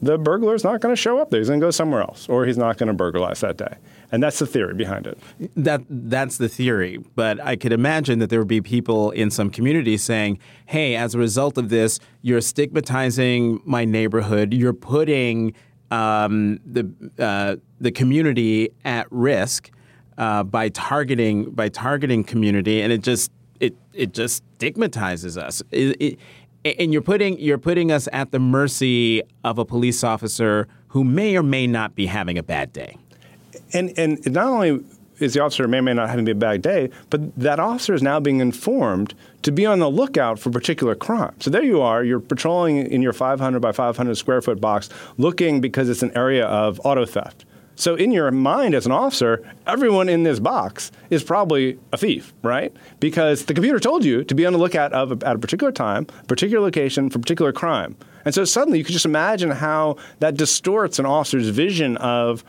the 0.01 0.17
burglar 0.17 0.55
is 0.55 0.63
not 0.63 0.79
going 0.79 0.95
to 0.95 1.01
show 1.01 1.19
up 1.19 1.29
there. 1.29 1.39
He's 1.39 1.49
going 1.49 1.59
to 1.59 1.65
go 1.65 1.71
somewhere 1.71 2.01
else, 2.01 2.29
or 2.29 2.45
he's 2.45 2.57
not 2.57 2.77
going 2.77 2.87
to 2.87 2.93
burglarize 2.93 3.41
that 3.41 3.57
day. 3.57 3.75
And 4.11 4.23
that's 4.23 4.39
the 4.39 4.47
theory 4.47 4.73
behind 4.73 5.05
it. 5.07 5.19
That 5.55 5.81
that's 5.89 6.37
the 6.37 6.49
theory, 6.49 6.97
but 7.15 7.39
I 7.39 7.55
could 7.55 7.73
imagine 7.73 8.19
that 8.19 8.29
there 8.29 8.39
would 8.39 8.47
be 8.47 8.61
people 8.61 9.11
in 9.11 9.29
some 9.29 9.49
communities 9.49 10.01
saying, 10.03 10.39
"Hey, 10.65 10.95
as 10.95 11.13
a 11.13 11.19
result 11.19 11.57
of 11.57 11.69
this, 11.69 11.99
you're 12.21 12.41
stigmatizing 12.41 13.61
my 13.65 13.85
neighborhood. 13.85 14.53
You're 14.53 14.73
putting 14.73 15.53
um, 15.91 16.59
the 16.65 16.91
uh, 17.19 17.57
the 17.79 17.91
community 17.91 18.69
at 18.83 19.05
risk 19.11 19.69
uh, 20.17 20.43
by 20.43 20.69
targeting 20.69 21.51
by 21.51 21.69
targeting 21.69 22.23
community, 22.23 22.81
and 22.81 22.91
it 22.91 23.01
just 23.01 23.31
it 23.59 23.75
it 23.93 24.13
just 24.13 24.43
stigmatizes 24.55 25.37
us." 25.37 25.61
It, 25.71 26.01
it, 26.01 26.19
and 26.65 26.93
you're 26.93 27.01
putting 27.01 27.39
you're 27.39 27.57
putting 27.57 27.91
us 27.91 28.07
at 28.11 28.31
the 28.31 28.39
mercy 28.39 29.21
of 29.43 29.57
a 29.57 29.65
police 29.65 30.03
officer 30.03 30.67
who 30.89 31.03
may 31.03 31.37
or 31.37 31.43
may 31.43 31.67
not 31.67 31.95
be 31.95 32.05
having 32.05 32.37
a 32.37 32.43
bad 32.43 32.73
day. 32.73 32.97
And 33.73 33.97
and 33.97 34.19
not 34.31 34.47
only 34.47 34.83
is 35.19 35.33
the 35.33 35.41
officer 35.41 35.67
may 35.67 35.79
or 35.79 35.81
may 35.81 35.93
not 35.93 36.09
having 36.09 36.27
a 36.29 36.35
bad 36.35 36.61
day, 36.61 36.89
but 37.09 37.35
that 37.37 37.59
officer 37.59 37.93
is 37.93 38.01
now 38.01 38.19
being 38.19 38.39
informed 38.39 39.13
to 39.41 39.51
be 39.51 39.65
on 39.65 39.79
the 39.79 39.89
lookout 39.89 40.39
for 40.39 40.49
particular 40.49 40.95
crime. 40.95 41.35
So 41.39 41.49
there 41.49 41.63
you 41.63 41.81
are, 41.81 42.03
you're 42.03 42.19
patrolling 42.19 42.77
in 42.77 43.01
your 43.01 43.13
500 43.13 43.59
by 43.59 43.71
500 43.71 44.15
square 44.15 44.41
foot 44.41 44.61
box, 44.61 44.89
looking 45.17 45.61
because 45.61 45.89
it's 45.89 46.03
an 46.03 46.15
area 46.15 46.45
of 46.45 46.79
auto 46.85 47.05
theft. 47.05 47.45
So 47.79 47.95
in 47.95 48.11
your 48.11 48.29
mind 48.31 48.75
as 48.75 48.85
an 48.85 48.91
officer, 48.91 49.41
everyone 49.65 50.09
in 50.09 50.23
this 50.23 50.37
box 50.37 50.91
is 51.09 51.23
probably 51.23 51.79
a 51.93 51.97
thief, 51.97 52.33
right? 52.43 52.75
Because 52.99 53.45
the 53.45 53.53
computer 53.53 53.79
told 53.79 54.03
you 54.03 54.25
to 54.25 54.35
be 54.35 54.45
on 54.45 54.51
the 54.51 54.59
lookout 54.59 54.91
of 54.91 55.23
at 55.23 55.37
a 55.37 55.39
particular 55.39 55.71
time, 55.71 56.05
particular 56.27 56.61
location 56.61 57.09
for 57.09 57.19
a 57.19 57.21
particular 57.21 57.53
crime. 57.53 57.95
And 58.25 58.35
so 58.35 58.43
suddenly 58.43 58.79
you 58.79 58.83
can 58.83 58.91
just 58.91 59.05
imagine 59.05 59.51
how 59.51 59.95
that 60.19 60.35
distorts 60.35 60.99
an 60.99 61.05
officer's 61.05 61.47
vision 61.47 61.95
of 61.97 62.43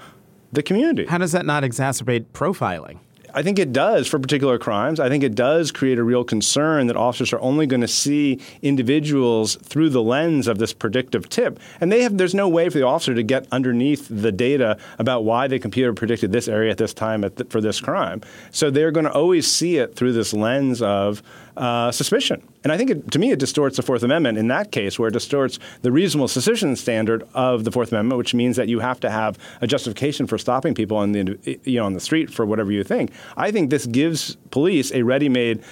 the 0.50 0.64
community. 0.64 1.06
How 1.06 1.18
does 1.18 1.30
that 1.30 1.46
not 1.46 1.62
exacerbate 1.62 2.24
profiling? 2.32 2.98
I 3.34 3.42
think 3.42 3.58
it 3.58 3.72
does 3.72 4.06
for 4.06 4.18
particular 4.18 4.58
crimes. 4.58 5.00
I 5.00 5.08
think 5.08 5.24
it 5.24 5.34
does 5.34 5.72
create 5.72 5.98
a 5.98 6.04
real 6.04 6.24
concern 6.24 6.86
that 6.86 6.96
officers 6.96 7.32
are 7.32 7.40
only 7.40 7.66
going 7.66 7.80
to 7.80 7.88
see 7.88 8.40
individuals 8.62 9.56
through 9.56 9.90
the 9.90 10.02
lens 10.02 10.48
of 10.48 10.58
this 10.58 10.72
predictive 10.72 11.28
tip. 11.28 11.58
And 11.80 11.90
they 11.90 12.02
have 12.02 12.18
there's 12.18 12.34
no 12.34 12.48
way 12.48 12.68
for 12.68 12.78
the 12.78 12.86
officer 12.86 13.14
to 13.14 13.22
get 13.22 13.46
underneath 13.52 14.06
the 14.10 14.32
data 14.32 14.78
about 14.98 15.24
why 15.24 15.48
the 15.48 15.58
computer 15.58 15.92
predicted 15.92 16.32
this 16.32 16.48
area 16.48 16.70
at 16.70 16.78
this 16.78 16.94
time 16.94 17.24
at 17.24 17.36
the, 17.36 17.44
for 17.46 17.60
this 17.60 17.80
crime. 17.80 18.20
So 18.50 18.70
they're 18.70 18.90
going 18.90 19.06
to 19.06 19.12
always 19.12 19.50
see 19.50 19.76
it 19.78 19.96
through 19.96 20.12
this 20.12 20.32
lens 20.32 20.82
of 20.82 21.22
uh, 21.60 21.92
suspicion. 21.92 22.42
And 22.64 22.72
I 22.72 22.78
think 22.78 22.90
it, 22.90 23.10
to 23.10 23.18
me 23.18 23.32
it 23.32 23.38
distorts 23.38 23.76
the 23.76 23.82
Fourth 23.82 24.02
Amendment 24.02 24.38
in 24.38 24.48
that 24.48 24.72
case, 24.72 24.98
where 24.98 25.08
it 25.08 25.12
distorts 25.12 25.58
the 25.82 25.92
reasonable 25.92 26.26
suspicion 26.26 26.74
standard 26.74 27.22
of 27.34 27.64
the 27.64 27.70
Fourth 27.70 27.92
Amendment, 27.92 28.16
which 28.16 28.32
means 28.32 28.56
that 28.56 28.68
you 28.68 28.80
have 28.80 28.98
to 29.00 29.10
have 29.10 29.38
a 29.60 29.66
justification 29.66 30.26
for 30.26 30.38
stopping 30.38 30.74
people 30.74 30.96
on 30.96 31.12
the 31.12 31.38
you 31.64 31.78
know 31.78 31.84
on 31.84 31.92
the 31.92 32.00
street 32.00 32.32
for 32.32 32.46
whatever 32.46 32.72
you 32.72 32.82
think. 32.82 33.12
I 33.36 33.50
think 33.52 33.68
this 33.68 33.84
gives 33.84 34.36
police 34.50 34.90
a 34.92 35.02
ready-made 35.02 35.62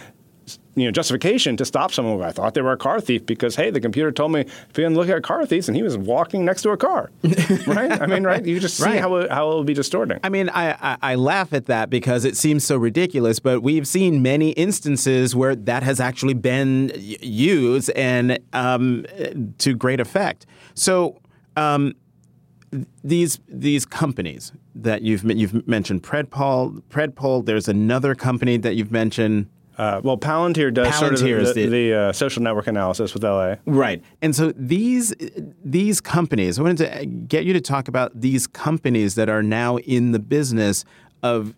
you 0.78 0.86
know 0.86 0.90
justification 0.90 1.56
to 1.56 1.64
stop 1.64 1.92
someone. 1.92 2.22
I 2.22 2.32
thought 2.32 2.54
they 2.54 2.62
were 2.62 2.72
a 2.72 2.76
car 2.76 3.00
thief 3.00 3.26
because 3.26 3.56
hey, 3.56 3.70
the 3.70 3.80
computer 3.80 4.12
told 4.12 4.32
me 4.32 4.46
be 4.74 4.84
on 4.84 4.94
the 4.94 5.00
lookout 5.00 5.16
at 5.16 5.22
car 5.22 5.44
thieves, 5.46 5.68
and 5.68 5.76
he 5.76 5.82
was 5.82 5.96
walking 5.96 6.44
next 6.44 6.62
to 6.62 6.70
a 6.70 6.76
car. 6.76 7.10
right? 7.66 8.00
I 8.00 8.06
mean, 8.06 8.24
right? 8.24 8.44
You 8.44 8.60
just 8.60 8.76
see 8.76 8.84
right. 8.84 9.00
how 9.00 9.16
it, 9.16 9.30
how 9.30 9.50
it 9.50 9.54
will 9.54 9.64
be 9.64 9.74
distorting. 9.74 10.18
I 10.22 10.28
mean, 10.28 10.48
I, 10.50 10.72
I, 10.72 10.98
I 11.02 11.14
laugh 11.14 11.52
at 11.52 11.66
that 11.66 11.90
because 11.90 12.24
it 12.24 12.36
seems 12.36 12.64
so 12.64 12.76
ridiculous, 12.76 13.38
but 13.38 13.60
we've 13.62 13.86
seen 13.86 14.22
many 14.22 14.50
instances 14.50 15.34
where 15.34 15.54
that 15.54 15.82
has 15.82 16.00
actually 16.00 16.34
been 16.34 16.92
used 16.94 17.90
and 17.90 18.38
um, 18.52 19.04
to 19.58 19.74
great 19.74 20.00
effect. 20.00 20.46
So. 20.74 21.20
Um, 21.56 21.94
these 23.02 23.40
these 23.48 23.86
companies 23.86 24.52
that 24.74 25.02
you've 25.02 25.24
you've 25.24 25.66
mentioned 25.66 26.02
Predpol 26.02 26.82
Predpol 26.90 27.44
there's 27.46 27.68
another 27.68 28.14
company 28.14 28.56
that 28.58 28.74
you've 28.76 28.92
mentioned 28.92 29.48
uh, 29.78 30.00
well, 30.02 30.18
Palantir 30.18 30.74
does 30.74 30.88
Palantir 30.88 30.98
sort 30.98 31.12
of 31.12 31.20
the, 31.20 31.52
the, 31.54 31.66
the 31.66 31.94
uh, 31.94 32.12
social 32.12 32.42
network 32.42 32.66
analysis 32.66 33.14
with 33.14 33.22
LA. 33.22 33.54
Right. 33.64 34.02
And 34.20 34.34
so 34.34 34.52
these 34.56 35.14
these 35.64 36.00
companies, 36.00 36.58
I 36.58 36.62
wanted 36.62 36.90
to 36.90 37.06
get 37.06 37.44
you 37.44 37.52
to 37.52 37.60
talk 37.60 37.86
about 37.86 38.20
these 38.20 38.48
companies 38.48 39.14
that 39.14 39.28
are 39.28 39.42
now 39.42 39.78
in 39.78 40.10
the 40.10 40.18
business 40.18 40.84
of 41.22 41.54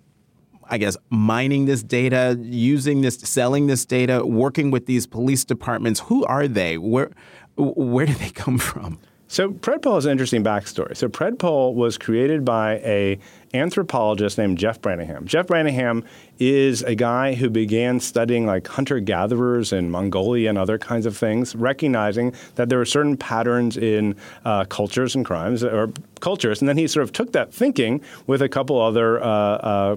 I 0.69 0.79
guess 0.79 0.97
mining 1.09 1.65
this 1.65 1.83
data, 1.83 2.39
using 2.41 3.01
this, 3.01 3.17
selling 3.17 3.67
this 3.67 3.85
data, 3.85 4.25
working 4.25 4.71
with 4.71 4.87
these 4.87 5.07
police 5.07 5.45
departments. 5.45 6.01
Who 6.01 6.25
are 6.27 6.47
they? 6.47 6.77
Where 6.79 7.11
where 7.57 8.07
do 8.07 8.15
they 8.15 8.31
come 8.31 8.59
from? 8.59 9.01
So 9.31 9.53
Predpol 9.53 9.95
has 9.95 10.07
an 10.07 10.11
interesting 10.11 10.43
backstory. 10.43 10.97
So 10.97 11.09
Predpol 11.09 11.75
was 11.75 11.97
created 11.97 12.45
by 12.45 12.79
a 12.79 13.17
anthropologist 13.55 14.37
named 14.39 14.59
Jeff 14.59 14.83
Brantingham. 14.83 15.25
Jeff 15.25 15.47
Brantingham 15.47 16.05
is 16.41 16.83
a 16.83 16.97
guy 16.97 17.35
who 17.35 17.49
began 17.49 18.01
studying 18.01 18.45
like 18.45 18.67
hunter-gatherers 18.67 19.73
in 19.73 19.89
Mongolia 19.89 20.49
and 20.49 20.59
other 20.59 20.79
kinds 20.79 21.07
of 21.07 21.17
things, 21.17 21.55
recognizing 21.55 22.35
that 22.57 22.71
there 22.71 22.79
were 22.79 22.85
certain 22.85 23.17
patterns 23.17 23.77
in 23.77 24.17
uh, 24.45 24.65
cultures 24.65 25.15
and 25.15 25.25
crimes 25.25 25.63
or 25.63 25.93
cultures, 26.19 26.61
and 26.61 26.69
then 26.69 26.77
he 26.77 26.89
sort 26.89 27.05
of 27.05 27.13
took 27.13 27.31
that 27.31 27.55
thinking 27.55 28.01
with 28.27 28.43
a 28.43 28.49
couple 28.49 28.81
other 28.81 29.23
uh, 29.23 29.27
uh, 29.27 29.97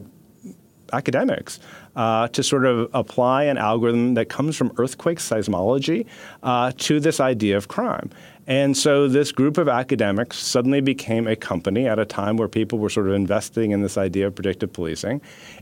academics 0.94 1.60
uh, 1.96 2.28
to 2.30 2.44
sort 2.44 2.66
of 2.66 2.90
apply 2.94 3.44
an 3.44 3.58
algorithm 3.58 4.14
that 4.14 4.30
comes 4.30 4.56
from 4.56 4.72
earthquake 4.78 5.18
seismology 5.18 6.06
uh, 6.44 6.72
to 6.78 7.00
this 7.00 7.20
idea 7.20 7.58
of 7.58 7.68
crime. 7.68 8.10
And 8.46 8.76
so 8.76 9.08
this 9.08 9.32
group 9.32 9.58
of 9.58 9.70
academics 9.70 10.38
suddenly 10.38 10.82
became 10.82 11.28
a 11.28 11.36
company 11.36 11.88
at 11.88 11.98
a 11.98 12.06
time 12.06 12.36
where 12.36 12.50
people 12.50 12.78
were 12.78 12.90
sort 12.90 13.08
of 13.08 13.14
investing 13.14 13.72
in 13.72 13.82
this 13.82 13.98
idea 13.98 14.28
of 14.28 14.36
predictive 14.36 14.74
policing. 14.74 15.22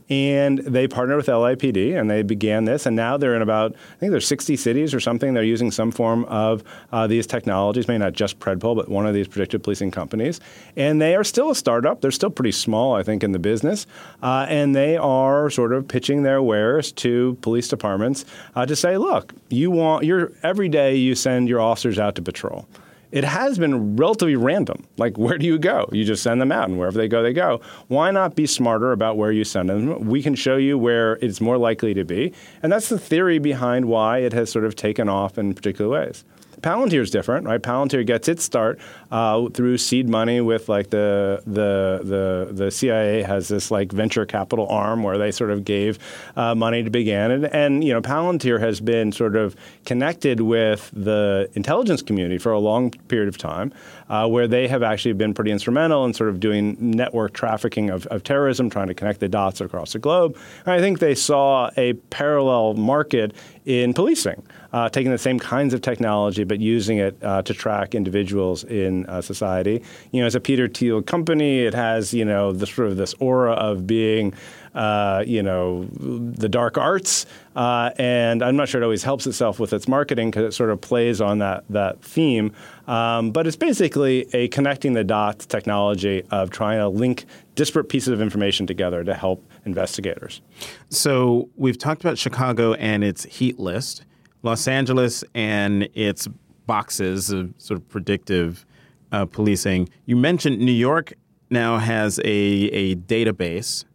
And 0.09 0.59
they 0.59 0.87
partnered 0.87 1.17
with 1.17 1.27
LAPD 1.27 1.99
and 1.99 2.09
they 2.09 2.23
began 2.23 2.65
this. 2.65 2.85
And 2.85 2.95
now 2.95 3.17
they're 3.17 3.35
in 3.35 3.41
about, 3.41 3.73
I 3.73 3.95
think 3.97 4.11
there's 4.11 4.27
60 4.27 4.55
cities 4.55 4.93
or 4.93 4.99
something. 4.99 5.33
They're 5.33 5.43
using 5.43 5.69
some 5.71 5.91
form 5.91 6.25
of 6.25 6.63
uh, 6.91 7.05
these 7.07 7.27
technologies, 7.27 7.87
maybe 7.87 7.99
not 7.99 8.13
just 8.13 8.39
Predpol, 8.39 8.75
but 8.75 8.89
one 8.89 9.05
of 9.05 9.13
these 9.13 9.27
predictive 9.27 9.61
policing 9.61 9.91
companies. 9.91 10.39
And 10.75 10.99
they 10.99 11.15
are 11.15 11.23
still 11.23 11.51
a 11.51 11.55
startup. 11.55 12.01
They're 12.01 12.11
still 12.11 12.31
pretty 12.31 12.51
small, 12.51 12.95
I 12.95 13.03
think, 13.03 13.23
in 13.23 13.31
the 13.31 13.39
business. 13.39 13.85
Uh, 14.23 14.47
and 14.49 14.75
they 14.75 14.97
are 14.97 15.49
sort 15.51 15.71
of 15.71 15.87
pitching 15.87 16.23
their 16.23 16.41
wares 16.41 16.91
to 16.93 17.37
police 17.41 17.67
departments 17.67 18.25
uh, 18.55 18.65
to 18.65 18.75
say, 18.75 18.97
look, 18.97 19.33
you 19.49 19.69
want, 19.69 20.03
you're, 20.03 20.31
every 20.41 20.67
day 20.67 20.95
you 20.95 21.13
send 21.13 21.47
your 21.47 21.61
officers 21.61 21.99
out 21.99 22.15
to 22.15 22.21
patrol 22.21 22.67
it 23.11 23.23
has 23.23 23.57
been 23.57 23.95
relatively 23.95 24.35
random. 24.35 24.85
Like, 24.97 25.17
where 25.17 25.37
do 25.37 25.45
you 25.45 25.57
go? 25.57 25.89
You 25.91 26.05
just 26.05 26.23
send 26.23 26.41
them 26.41 26.51
out, 26.51 26.69
and 26.69 26.77
wherever 26.77 26.97
they 26.97 27.07
go, 27.07 27.21
they 27.21 27.33
go. 27.33 27.61
Why 27.87 28.11
not 28.11 28.35
be 28.35 28.45
smarter 28.45 28.91
about 28.91 29.17
where 29.17 29.31
you 29.31 29.43
send 29.43 29.69
them? 29.69 30.05
We 30.05 30.23
can 30.23 30.35
show 30.35 30.57
you 30.57 30.77
where 30.77 31.13
it's 31.21 31.41
more 31.41 31.57
likely 31.57 31.93
to 31.93 32.03
be. 32.03 32.33
And 32.63 32.71
that's 32.71 32.89
the 32.89 32.99
theory 32.99 33.39
behind 33.39 33.85
why 33.85 34.19
it 34.19 34.33
has 34.33 34.51
sort 34.51 34.65
of 34.65 34.75
taken 34.75 35.09
off 35.09 35.37
in 35.37 35.53
particular 35.53 35.89
ways. 35.89 36.23
Palantir 36.61 37.01
is 37.01 37.09
different, 37.09 37.45
right? 37.45 37.61
Palantir 37.61 38.05
gets 38.05 38.27
its 38.27 38.43
start 38.43 38.79
uh, 39.11 39.49
through 39.49 39.77
seed 39.77 40.07
money 40.07 40.41
with 40.41 40.69
like 40.69 40.89
the 40.89 41.41
the 41.45 42.01
the 42.03 42.53
the 42.53 42.71
CIA 42.71 43.23
has 43.23 43.47
this 43.47 43.71
like 43.71 43.91
venture 43.91 44.25
capital 44.25 44.67
arm 44.67 45.03
where 45.03 45.17
they 45.17 45.31
sort 45.31 45.51
of 45.51 45.65
gave 45.65 45.97
uh, 46.35 46.55
money 46.55 46.83
to 46.83 46.89
begin, 46.89 47.31
and, 47.31 47.45
and 47.47 47.83
you 47.83 47.93
know 47.93 48.01
Palantir 48.01 48.59
has 48.59 48.79
been 48.79 49.11
sort 49.11 49.35
of 49.35 49.55
connected 49.85 50.41
with 50.41 50.91
the 50.93 51.49
intelligence 51.53 52.01
community 52.01 52.37
for 52.37 52.51
a 52.51 52.59
long 52.59 52.91
period 52.91 53.27
of 53.27 53.37
time, 53.37 53.73
uh, 54.09 54.27
where 54.27 54.47
they 54.47 54.67
have 54.67 54.83
actually 54.83 55.13
been 55.13 55.33
pretty 55.33 55.51
instrumental 55.51 56.05
in 56.05 56.13
sort 56.13 56.29
of 56.29 56.39
doing 56.39 56.77
network 56.79 57.33
trafficking 57.33 57.89
of, 57.89 58.05
of 58.07 58.23
terrorism, 58.23 58.69
trying 58.69 58.87
to 58.87 58.93
connect 58.93 59.19
the 59.19 59.29
dots 59.29 59.61
across 59.61 59.93
the 59.93 59.99
globe. 59.99 60.37
And 60.65 60.73
I 60.73 60.79
think 60.79 60.99
they 60.99 61.15
saw 61.15 61.69
a 61.77 61.93
parallel 61.93 62.75
market 62.75 63.33
in 63.65 63.93
policing 63.93 64.43
uh, 64.73 64.89
taking 64.89 65.11
the 65.11 65.17
same 65.17 65.39
kinds 65.39 65.73
of 65.73 65.81
technology 65.81 66.43
but 66.43 66.59
using 66.59 66.97
it 66.97 67.17
uh, 67.23 67.41
to 67.41 67.53
track 67.53 67.93
individuals 67.93 68.63
in 68.63 69.05
uh, 69.07 69.21
society. 69.21 69.83
You 70.11 70.21
know, 70.21 70.27
as 70.27 70.35
a 70.35 70.39
Peter 70.39 70.67
Thiel 70.67 71.01
company, 71.01 71.59
it 71.59 71.73
has 71.73 72.13
you 72.13 72.25
know 72.25 72.51
the 72.51 72.65
sort 72.65 72.89
of 72.89 72.97
this 72.97 73.13
aura 73.19 73.53
of 73.53 73.87
being. 73.87 74.33
Uh, 74.73 75.21
you 75.27 75.43
know, 75.43 75.83
the 75.99 76.47
dark 76.47 76.77
arts, 76.77 77.25
uh, 77.57 77.89
and 77.97 78.41
I'm 78.41 78.55
not 78.55 78.69
sure 78.69 78.79
it 78.81 78.85
always 78.85 79.03
helps 79.03 79.27
itself 79.27 79.59
with 79.59 79.73
its 79.73 79.85
marketing 79.85 80.31
because 80.31 80.45
it 80.45 80.55
sort 80.55 80.69
of 80.69 80.79
plays 80.79 81.19
on 81.19 81.39
that 81.39 81.65
that 81.71 82.01
theme. 82.01 82.53
Um, 82.87 83.31
but 83.31 83.47
it's 83.47 83.57
basically 83.57 84.33
a 84.33 84.47
connecting 84.47 84.93
the 84.93 85.03
dots 85.03 85.45
technology 85.45 86.23
of 86.31 86.51
trying 86.51 86.79
to 86.79 86.87
link 86.87 87.25
disparate 87.55 87.89
pieces 87.89 88.09
of 88.09 88.21
information 88.21 88.65
together 88.65 89.03
to 89.03 89.13
help 89.13 89.45
investigators. 89.65 90.41
So 90.89 91.49
we've 91.55 91.77
talked 91.77 92.01
about 92.01 92.17
Chicago 92.17 92.73
and 92.73 93.03
its 93.03 93.23
heat 93.25 93.59
list. 93.59 94.05
Los 94.43 94.67
Angeles 94.67 95.23
and 95.35 95.87
its 95.93 96.27
boxes 96.65 97.29
of 97.29 97.53
sort 97.57 97.79
of 97.79 97.87
predictive 97.89 98.65
uh, 99.11 99.25
policing. 99.25 99.89
You 100.05 100.15
mentioned 100.15 100.59
New 100.59 100.71
York 100.71 101.13
now 101.49 101.77
has 101.77 102.19
a, 102.19 102.23
a 102.23 102.95
database. 102.95 103.85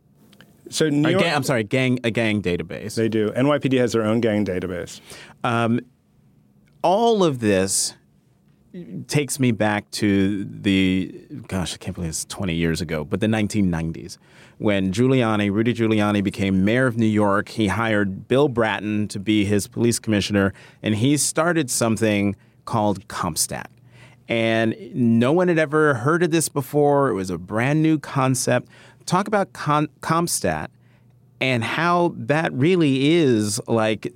So 0.68 0.88
New 0.88 1.08
York, 1.08 1.22
gang, 1.22 1.34
I'm 1.34 1.42
sorry, 1.42 1.64
gang 1.64 1.98
a 2.04 2.10
gang 2.10 2.42
database. 2.42 2.94
They 2.94 3.08
do. 3.08 3.30
NYPD 3.30 3.78
has 3.78 3.92
their 3.92 4.02
own 4.02 4.20
gang 4.20 4.44
database. 4.44 5.00
Um, 5.42 5.80
all 6.82 7.24
of 7.24 7.40
this 7.40 7.94
takes 9.06 9.38
me 9.38 9.52
back 9.52 9.90
to 9.92 10.44
the 10.44 11.26
gosh, 11.46 11.74
I 11.74 11.76
can't 11.78 11.94
believe 11.94 12.10
it's 12.10 12.24
20 12.24 12.54
years 12.54 12.80
ago, 12.80 13.04
but 13.04 13.20
the 13.20 13.26
1990s 13.26 14.18
when 14.58 14.92
Giuliani, 14.92 15.52
Rudy 15.52 15.74
Giuliani, 15.74 16.22
became 16.22 16.64
mayor 16.64 16.86
of 16.86 16.96
New 16.96 17.06
York. 17.06 17.50
He 17.50 17.68
hired 17.68 18.26
Bill 18.26 18.48
Bratton 18.48 19.08
to 19.08 19.18
be 19.18 19.44
his 19.44 19.66
police 19.66 19.98
commissioner, 19.98 20.54
and 20.82 20.94
he 20.94 21.16
started 21.16 21.70
something 21.70 22.36
called 22.64 23.06
CompStat. 23.08 23.66
And 24.28 24.74
no 24.94 25.32
one 25.32 25.48
had 25.48 25.58
ever 25.58 25.94
heard 25.94 26.22
of 26.22 26.30
this 26.30 26.48
before. 26.48 27.08
It 27.10 27.14
was 27.14 27.30
a 27.30 27.38
brand 27.38 27.82
new 27.82 27.98
concept. 27.98 28.68
Talk 29.04 29.28
about 29.28 29.52
con- 29.52 29.88
CompStat 30.00 30.68
and 31.40 31.62
how 31.62 32.14
that 32.16 32.52
really 32.52 33.12
is 33.12 33.60
like 33.68 34.12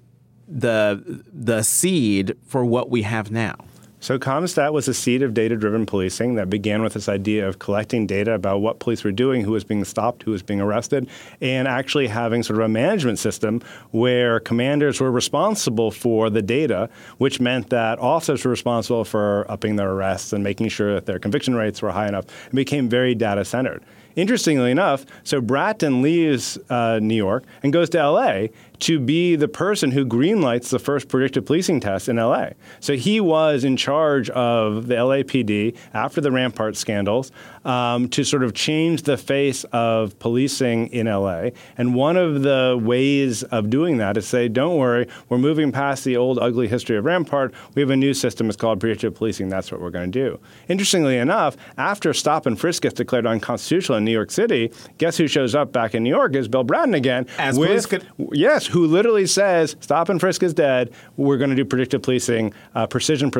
the 0.49 1.23
the 1.33 1.63
seed 1.63 2.35
for 2.45 2.65
what 2.65 2.91
we 2.91 3.03
have 3.03 3.31
now. 3.31 3.55
So 4.03 4.19
CompStat 4.19 4.73
was 4.73 4.89
a 4.89 4.95
seed 4.95 5.21
of 5.21 5.35
data-driven 5.35 5.85
policing 5.85 6.37
that 6.37 6.49
began 6.49 6.83
with 6.83 6.95
this 6.95 7.07
idea 7.07 7.47
of 7.47 7.59
collecting 7.59 8.07
data 8.07 8.33
about 8.33 8.63
what 8.63 8.79
police 8.79 9.05
were 9.05 9.13
doing, 9.13 9.45
who 9.45 9.51
was 9.51 9.63
being 9.63 9.85
stopped, 9.85 10.23
who 10.23 10.31
was 10.31 10.43
being 10.43 10.59
arrested, 10.59 11.07
and 11.43 11.69
actually 11.69 12.07
having 12.07 12.43
sort 12.43 12.59
of 12.59 12.65
a 12.65 12.69
management 12.69 13.19
system 13.19 13.61
where 13.91 14.41
commanders 14.41 15.01
were 15.01 15.11
responsible 15.11 15.91
for 15.91 16.31
the 16.31 16.41
data, 16.41 16.89
which 17.19 17.41
meant 17.41 17.69
that 17.69 17.99
officers 17.99 18.43
were 18.43 18.51
responsible 18.51 19.05
for 19.05 19.45
upping 19.51 19.77
their 19.77 19.91
arrests 19.91 20.33
and 20.33 20.43
making 20.43 20.71
sure 20.71 20.95
that 20.95 21.05
their 21.05 21.19
conviction 21.19 21.55
rates 21.55 21.83
were 21.83 21.93
high 21.93 22.09
enough. 22.09 22.25
It 22.47 22.55
became 22.55 22.89
very 22.89 23.15
data-centered. 23.15 23.83
Interestingly 24.17 24.71
enough, 24.71 25.05
so 25.25 25.41
Bratton 25.41 26.03
leaves 26.03 26.59
uh, 26.69 26.99
New 27.01 27.15
York 27.15 27.45
and 27.63 27.71
goes 27.73 27.91
to 27.91 27.99
LA 27.99 28.47
to 28.81 28.99
be 28.99 29.37
the 29.37 29.49
person 29.49 29.91
who 29.91 30.05
greenlights 30.05 30.71
the 30.71 30.79
first 30.79 31.09
predictive 31.09 31.45
policing 31.45 31.81
test 31.81 32.09
in 32.09 32.17
LA. 32.17 32.51
So 32.81 32.95
he 32.97 33.21
was 33.21 33.65
in 33.65 33.77
charge 33.77 34.31
of 34.31 34.87
the 34.89 34.95
LAPD 34.95 35.77
after 35.95 36.21
the 36.21 36.31
Rampart 36.33 36.77
scandals 36.77 37.31
um, 37.65 38.09
to 38.09 38.25
sort 38.25 38.43
of 38.43 38.55
change 38.55 39.03
the 39.03 39.17
face 39.17 39.65
of 39.73 40.19
policing 40.19 40.89
in 40.89 41.07
LA. 41.07 41.51
And 41.77 41.95
one 41.95 42.17
of 42.17 42.43
the 42.43 42.79
ways 42.81 43.43
of 43.45 43.71
doing 43.71 43.99
that 43.99 44.17
is 44.17 44.27
say, 44.27 44.49
don't 44.49 44.77
worry, 44.79 45.07
we're 45.29 45.39
moving 45.39 45.73
past 45.73 46.05
the 46.05 46.17
old 46.17 46.39
ugly 46.39 46.69
history 46.69 46.97
of 46.97 47.05
Rampart. 47.05 47.53
We 47.75 47.83
have 47.83 47.91
a 47.91 47.97
new 47.97 48.15
system. 48.15 48.49
It's 48.49 48.57
called 48.57 48.81
predictive 48.81 49.15
policing. 49.15 49.49
That's 49.51 49.71
what 49.71 49.81
we're 49.81 49.91
going 49.91 50.11
to 50.11 50.31
do. 50.31 50.41
Interestingly 50.69 51.19
enough, 51.19 51.57
after 51.77 52.13
stop 52.15 52.47
and 52.47 52.59
frisk 52.59 52.83
gets 52.83 52.95
declared 52.95 53.27
unconstitutional 53.27 53.99
in 53.99 54.05
New 54.05 54.13
York 54.13 54.31
City, 54.31 54.73
guess 54.99 55.17
who 55.19 55.27
shows 55.29 55.55
up 55.55 55.73
back 55.73 55.95
in 55.95 56.03
New 56.03 56.11
York 56.11 56.35
is 56.35 56.49
Bill 56.49 56.65
Bratton 56.65 56.95
again. 56.95 57.27
As 57.39 57.59
with, 57.59 57.89
could- 57.89 58.07
yes, 58.33 58.70
who 58.71 58.87
literally 58.87 59.27
says, 59.27 59.77
stop 59.81 60.09
and 60.09 60.21
frisk 60.21 60.43
is 60.43 60.55
dead. 60.55 60.91
We're 61.17 61.37
going 61.37 61.51
to 61.51 61.57
do 61.57 61.65
predictive 61.65 62.03
policing, 62.03 62.53
uh, 62.75 62.87
precision 62.87 63.31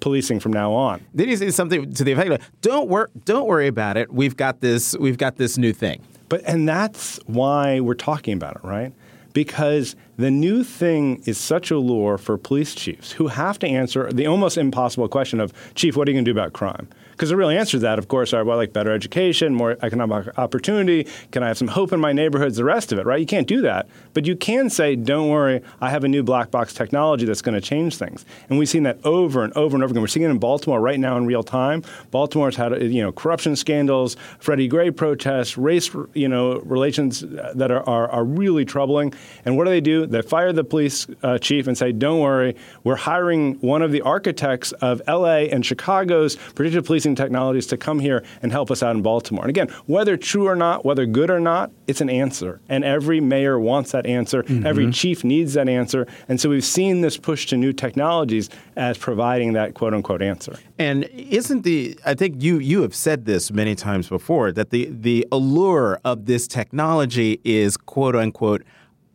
policing 0.00 0.40
from 0.40 0.52
now 0.52 0.72
on. 0.72 1.04
Then 1.14 1.28
he 1.28 1.36
says 1.36 1.54
something 1.54 1.92
to 1.94 2.04
the 2.04 2.12
effect 2.12 2.30
of, 2.30 2.50
"Don't 2.60 2.88
worry, 2.88 3.08
don't 3.24 3.46
worry 3.46 3.66
about 3.68 3.96
it. 3.96 4.12
We've 4.12 4.36
got 4.36 4.60
this. 4.60 4.96
We've 4.98 5.18
got 5.18 5.36
this 5.36 5.56
new 5.56 5.72
thing." 5.72 6.02
But 6.28 6.42
and 6.46 6.68
that's 6.68 7.18
why 7.26 7.80
we're 7.80 7.94
talking 7.94 8.34
about 8.34 8.56
it, 8.56 8.64
right? 8.64 8.92
Because 9.32 9.96
the 10.16 10.30
new 10.30 10.62
thing 10.62 11.22
is 11.24 11.38
such 11.38 11.70
a 11.70 11.78
lure 11.78 12.18
for 12.18 12.36
police 12.36 12.74
chiefs 12.74 13.12
who 13.12 13.28
have 13.28 13.58
to 13.60 13.66
answer 13.66 14.12
the 14.12 14.26
almost 14.26 14.58
impossible 14.58 15.08
question 15.08 15.40
of, 15.40 15.52
"Chief, 15.74 15.96
what 15.96 16.06
are 16.06 16.10
you 16.10 16.16
going 16.16 16.24
to 16.24 16.32
do 16.32 16.38
about 16.38 16.52
crime?" 16.52 16.88
Because 17.14 17.28
the 17.28 17.36
real 17.36 17.48
answers 17.48 17.70
to 17.70 17.78
that, 17.80 18.00
of 18.00 18.08
course, 18.08 18.32
are 18.32 18.44
well, 18.44 18.56
like 18.56 18.72
better 18.72 18.92
education, 18.92 19.54
more 19.54 19.78
economic 19.82 20.36
opportunity. 20.36 21.06
Can 21.30 21.44
I 21.44 21.48
have 21.48 21.58
some 21.58 21.68
hope 21.68 21.92
in 21.92 22.00
my 22.00 22.12
neighborhoods? 22.12 22.56
The 22.56 22.64
rest 22.64 22.90
of 22.90 22.98
it, 22.98 23.06
right? 23.06 23.20
You 23.20 23.26
can't 23.26 23.46
do 23.46 23.62
that, 23.62 23.86
but 24.14 24.26
you 24.26 24.34
can 24.34 24.68
say, 24.68 24.96
"Don't 24.96 25.28
worry, 25.28 25.60
I 25.80 25.90
have 25.90 26.02
a 26.02 26.08
new 26.08 26.24
black 26.24 26.50
box 26.50 26.74
technology 26.74 27.24
that's 27.24 27.40
going 27.40 27.54
to 27.54 27.60
change 27.60 27.96
things." 27.96 28.24
And 28.48 28.58
we've 28.58 28.68
seen 28.68 28.82
that 28.82 28.98
over 29.04 29.44
and 29.44 29.52
over 29.54 29.76
and 29.76 29.84
over 29.84 29.92
again. 29.92 30.00
We're 30.00 30.08
seeing 30.08 30.26
it 30.26 30.30
in 30.30 30.38
Baltimore 30.38 30.80
right 30.80 30.98
now 30.98 31.16
in 31.16 31.26
real 31.26 31.44
time. 31.44 31.82
Baltimore's 32.10 32.56
had 32.56 32.82
you 32.82 33.02
know 33.02 33.12
corruption 33.12 33.54
scandals, 33.54 34.16
Freddie 34.40 34.68
Gray 34.68 34.90
protests, 34.90 35.56
race 35.56 35.90
you 36.14 36.28
know 36.28 36.58
relations 36.60 37.20
that 37.20 37.70
are, 37.70 37.88
are, 37.88 38.08
are 38.08 38.24
really 38.24 38.64
troubling. 38.64 39.14
And 39.44 39.56
what 39.56 39.64
do 39.64 39.70
they 39.70 39.80
do? 39.80 40.06
They 40.06 40.22
fire 40.22 40.52
the 40.52 40.64
police 40.64 41.06
uh, 41.22 41.38
chief 41.38 41.68
and 41.68 41.78
say, 41.78 41.92
"Don't 41.92 42.20
worry, 42.20 42.56
we're 42.82 42.96
hiring 42.96 43.54
one 43.60 43.82
of 43.82 43.92
the 43.92 44.02
architects 44.02 44.72
of 44.72 45.00
L.A. 45.06 45.48
and 45.50 45.64
Chicago's 45.64 46.34
predictive 46.34 46.84
police." 46.84 47.03
Technologies 47.12 47.66
to 47.66 47.76
come 47.76 47.98
here 47.98 48.24
and 48.42 48.52
help 48.52 48.70
us 48.70 48.82
out 48.82 48.94
in 48.94 49.02
Baltimore. 49.02 49.44
And 49.44 49.50
again, 49.50 49.68
whether 49.86 50.16
true 50.16 50.46
or 50.46 50.54
not, 50.54 50.84
whether 50.84 51.06
good 51.06 51.30
or 51.30 51.40
not, 51.40 51.72
it's 51.88 52.00
an 52.00 52.08
answer. 52.08 52.60
And 52.68 52.84
every 52.84 53.20
mayor 53.20 53.58
wants 53.58 53.92
that 53.92 54.06
answer. 54.06 54.44
Mm-hmm. 54.44 54.66
Every 54.66 54.90
chief 54.92 55.24
needs 55.24 55.54
that 55.54 55.68
answer. 55.68 56.06
And 56.28 56.40
so 56.40 56.48
we've 56.48 56.64
seen 56.64 57.00
this 57.00 57.16
push 57.16 57.46
to 57.46 57.56
new 57.56 57.72
technologies 57.72 58.48
as 58.76 58.96
providing 58.96 59.54
that 59.54 59.74
quote 59.74 59.92
unquote 59.92 60.22
answer. 60.22 60.58
And 60.78 61.04
isn't 61.04 61.62
the 61.62 61.98
I 62.04 62.14
think 62.14 62.42
you 62.42 62.58
you 62.58 62.82
have 62.82 62.94
said 62.94 63.24
this 63.24 63.50
many 63.50 63.74
times 63.74 64.08
before 64.08 64.52
that 64.52 64.70
the 64.70 64.88
the 64.90 65.26
allure 65.32 66.00
of 66.04 66.26
this 66.26 66.46
technology 66.46 67.40
is 67.44 67.76
quote 67.76 68.14
unquote 68.14 68.62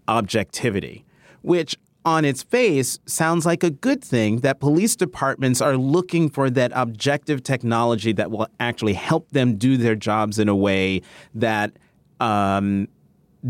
objectivity, 0.08 1.06
which 1.42 1.78
on 2.06 2.26
its 2.26 2.44
face 2.44 3.00
sounds 3.06 3.46
like 3.46 3.64
a 3.64 3.70
good 3.70 4.04
thing 4.04 4.40
that 4.40 4.60
police 4.60 4.96
departments 4.96 5.62
are 5.62 5.78
looking 5.78 6.30
for 6.30 6.50
that 6.50 6.72
objective 6.74 7.44
technology 7.44 8.14
that 8.14 8.32
will 8.32 8.48
actually 8.60 8.94
help 8.94 9.30
them 9.32 9.58
do 9.58 9.78
their 9.78 9.96
jobs 9.96 10.40
in 10.40 10.48
a 10.48 10.56
way 10.56 11.02
that 11.36 11.74
um, 12.20 12.88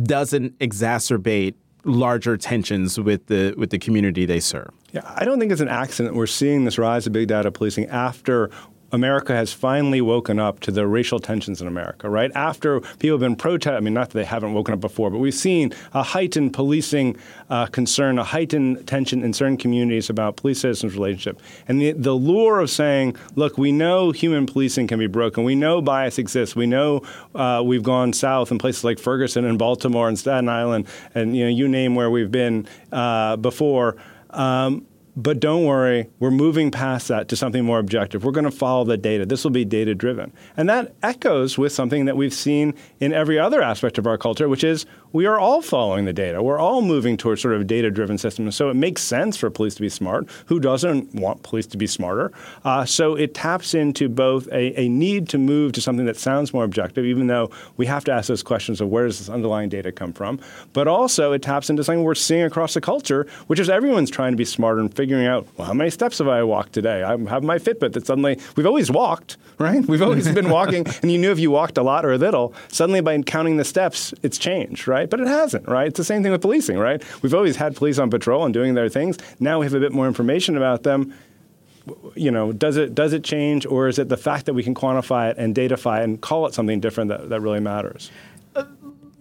doesn't 0.03 0.57
exacerbate 0.59 1.53
larger 1.85 2.37
tensions 2.37 2.99
with 2.99 3.27
the 3.27 3.53
with 3.57 3.69
the 3.69 3.79
community 3.79 4.25
they 4.25 4.39
serve. 4.39 4.69
Yeah, 4.91 5.01
I 5.15 5.23
don't 5.25 5.39
think 5.39 5.51
it's 5.51 5.61
an 5.61 5.69
accident 5.69 6.15
we're 6.15 6.27
seeing 6.27 6.65
this 6.65 6.77
rise 6.77 7.07
of 7.07 7.13
big 7.13 7.27
data 7.27 7.51
policing 7.51 7.87
after 7.87 8.49
America 8.91 9.33
has 9.33 9.53
finally 9.53 10.01
woken 10.01 10.39
up 10.39 10.59
to 10.61 10.71
the 10.71 10.87
racial 10.87 11.19
tensions 11.19 11.61
in 11.61 11.67
America, 11.67 12.09
right? 12.09 12.31
After 12.35 12.81
people 12.99 13.15
have 13.15 13.19
been 13.19 13.35
protesting, 13.35 13.77
I 13.77 13.79
mean, 13.79 13.93
not 13.93 14.09
that 14.09 14.17
they 14.17 14.25
haven't 14.25 14.53
woken 14.53 14.73
up 14.73 14.79
before, 14.79 15.09
but 15.09 15.19
we've 15.19 15.33
seen 15.33 15.73
a 15.93 16.03
heightened 16.03 16.53
policing 16.53 17.17
uh, 17.49 17.67
concern, 17.67 18.17
a 18.17 18.23
heightened 18.23 18.87
tension 18.87 19.23
in 19.23 19.33
certain 19.33 19.57
communities 19.57 20.09
about 20.09 20.37
police 20.37 20.61
citizens 20.61 20.93
relationship. 20.93 21.41
And 21.67 21.81
the, 21.81 21.91
the 21.93 22.13
lure 22.13 22.59
of 22.59 22.69
saying, 22.69 23.15
look, 23.35 23.57
we 23.57 23.71
know 23.71 24.11
human 24.11 24.45
policing 24.45 24.87
can 24.87 24.99
be 24.99 25.07
broken. 25.07 25.43
We 25.43 25.55
know 25.55 25.81
bias 25.81 26.17
exists. 26.17 26.55
We 26.55 26.65
know 26.65 27.03
uh, 27.35 27.61
we've 27.65 27.83
gone 27.83 28.13
south 28.13 28.51
in 28.51 28.57
places 28.57 28.83
like 28.83 28.99
Ferguson 28.99 29.45
and 29.45 29.57
Baltimore 29.57 30.07
and 30.07 30.17
Staten 30.17 30.49
Island 30.49 30.87
and, 31.15 31.35
you 31.35 31.43
know, 31.43 31.49
you 31.49 31.67
name 31.67 31.95
where 31.95 32.09
we've 32.09 32.31
been 32.31 32.67
uh, 32.91 33.35
before. 33.37 33.97
Um, 34.31 34.85
but 35.21 35.41
don't 35.41 35.65
worry, 35.65 36.09
we're 36.19 36.31
moving 36.31 36.71
past 36.71 37.09
that 37.09 37.27
to 37.27 37.35
something 37.35 37.65
more 37.65 37.77
objective. 37.77 38.23
We're 38.23 38.31
going 38.31 38.45
to 38.45 38.51
follow 38.51 38.85
the 38.85 38.95
data. 38.95 39.25
This 39.25 39.43
will 39.43 39.51
be 39.51 39.65
data 39.65 39.93
driven. 39.93 40.31
And 40.55 40.69
that 40.69 40.95
echoes 41.03 41.57
with 41.57 41.73
something 41.73 42.05
that 42.05 42.15
we've 42.15 42.33
seen 42.33 42.73
in 43.01 43.11
every 43.11 43.37
other 43.37 43.61
aspect 43.61 43.97
of 43.97 44.07
our 44.07 44.17
culture, 44.17 44.47
which 44.47 44.63
is 44.63 44.85
we 45.11 45.25
are 45.25 45.39
all 45.39 45.61
following 45.61 46.05
the 46.05 46.13
data. 46.13 46.41
We're 46.43 46.59
all 46.59 46.81
moving 46.81 47.17
towards 47.17 47.41
sort 47.41 47.55
of 47.55 47.65
data 47.65 47.89
driven 47.89 48.17
systems. 48.17 48.55
So 48.55 48.69
it 48.69 48.75
makes 48.75 49.01
sense 49.01 49.37
for 49.37 49.49
police 49.49 49.75
to 49.75 49.81
be 49.81 49.89
smart. 49.89 50.27
Who 50.47 50.59
doesn't 50.59 51.15
want 51.15 51.41
police 51.41 51.65
to 51.67 51.77
be 51.77 51.87
smarter? 51.87 52.31
Uh, 52.63 52.85
so 52.85 53.15
it 53.15 53.33
taps 53.33 53.73
into 53.73 54.07
both 54.07 54.47
a, 54.47 54.79
a, 54.79 54.89
need 54.89 55.29
to 55.29 55.37
move 55.37 55.71
to 55.73 55.81
something 55.81 56.05
that 56.05 56.17
sounds 56.17 56.53
more 56.53 56.63
objective, 56.63 57.05
even 57.05 57.27
though 57.27 57.49
we 57.77 57.85
have 57.85 58.03
to 58.05 58.11
ask 58.11 58.27
those 58.27 58.43
questions 58.43 58.81
of 58.81 58.89
where 58.89 59.05
does 59.05 59.19
this 59.19 59.29
underlying 59.29 59.69
data 59.69 59.91
come 59.91 60.13
from. 60.13 60.39
But 60.73 60.87
also 60.87 61.31
it 61.31 61.41
taps 61.41 61.69
into 61.69 61.83
something 61.83 62.03
we're 62.03 62.15
seeing 62.15 62.43
across 62.43 62.73
the 62.73 62.81
culture, 62.81 63.25
which 63.47 63.59
is 63.59 63.69
everyone's 63.69 64.11
trying 64.11 64.33
to 64.33 64.37
be 64.37 64.45
smarter 64.45 64.81
and 64.81 64.93
figuring 64.93 65.25
out, 65.25 65.47
well, 65.57 65.67
how 65.67 65.73
many 65.73 65.89
steps 65.89 66.19
have 66.19 66.27
I 66.27 66.43
walked 66.43 66.73
today? 66.73 67.03
I 67.03 67.17
have 67.29 67.43
my 67.43 67.57
Fitbit 67.57 67.93
that 67.93 68.05
suddenly, 68.05 68.39
we've 68.55 68.67
always 68.67 68.91
walked, 68.91 69.37
right? 69.57 69.85
We've 69.85 70.01
always 70.01 70.31
been 70.33 70.49
walking, 70.49 70.85
and 71.01 71.11
you 71.11 71.17
knew 71.17 71.31
if 71.31 71.39
you 71.39 71.51
walked 71.51 71.77
a 71.77 71.83
lot 71.83 72.05
or 72.05 72.11
a 72.11 72.17
little. 72.17 72.53
Suddenly, 72.67 73.01
by 73.01 73.19
counting 73.21 73.57
the 73.57 73.65
steps, 73.65 74.13
it's 74.21 74.37
changed, 74.37 74.87
right? 74.87 74.98
Right? 74.99 75.09
But 75.09 75.21
it 75.21 75.27
hasn't, 75.27 75.67
right? 75.67 75.87
It's 75.87 75.97
the 75.97 76.03
same 76.03 76.23
thing 76.23 76.31
with 76.31 76.41
policing, 76.41 76.77
right? 76.77 77.01
We've 77.21 77.33
always 77.33 77.55
had 77.55 77.75
police 77.75 77.97
on 77.99 78.09
patrol 78.09 78.43
and 78.43 78.53
doing 78.53 78.73
their 78.73 78.89
things. 78.89 79.17
Now 79.39 79.59
we 79.59 79.65
have 79.65 79.73
a 79.73 79.79
bit 79.79 79.93
more 79.93 80.07
information 80.07 80.57
about 80.57 80.83
them. 80.83 81.13
You 82.15 82.29
know, 82.29 82.51
does 82.51 82.77
it 82.77 82.93
does 82.93 83.13
it 83.13 83.23
change, 83.23 83.65
or 83.65 83.87
is 83.87 83.97
it 83.97 84.09
the 84.09 84.17
fact 84.17 84.45
that 84.45 84.53
we 84.53 84.63
can 84.63 84.75
quantify 84.75 85.31
it 85.31 85.37
and 85.37 85.55
datafy 85.55 86.01
it 86.01 86.03
and 86.03 86.21
call 86.21 86.45
it 86.45 86.53
something 86.53 86.79
different 86.79 87.09
that, 87.09 87.29
that 87.29 87.41
really 87.41 87.61
matters? 87.61 88.11
Uh, 88.55 88.65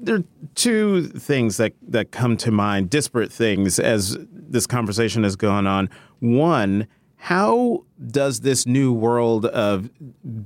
there 0.00 0.16
are 0.16 0.24
two 0.54 1.06
things 1.06 1.56
that, 1.56 1.72
that 1.88 2.10
come 2.10 2.36
to 2.38 2.50
mind, 2.50 2.90
disparate 2.90 3.32
things, 3.32 3.78
as 3.78 4.18
this 4.30 4.66
conversation 4.66 5.22
has 5.22 5.34
gone 5.34 5.66
on. 5.66 5.88
One, 6.18 6.86
how 7.16 7.84
does 8.06 8.40
this 8.40 8.66
new 8.66 8.92
world 8.92 9.46
of 9.46 9.90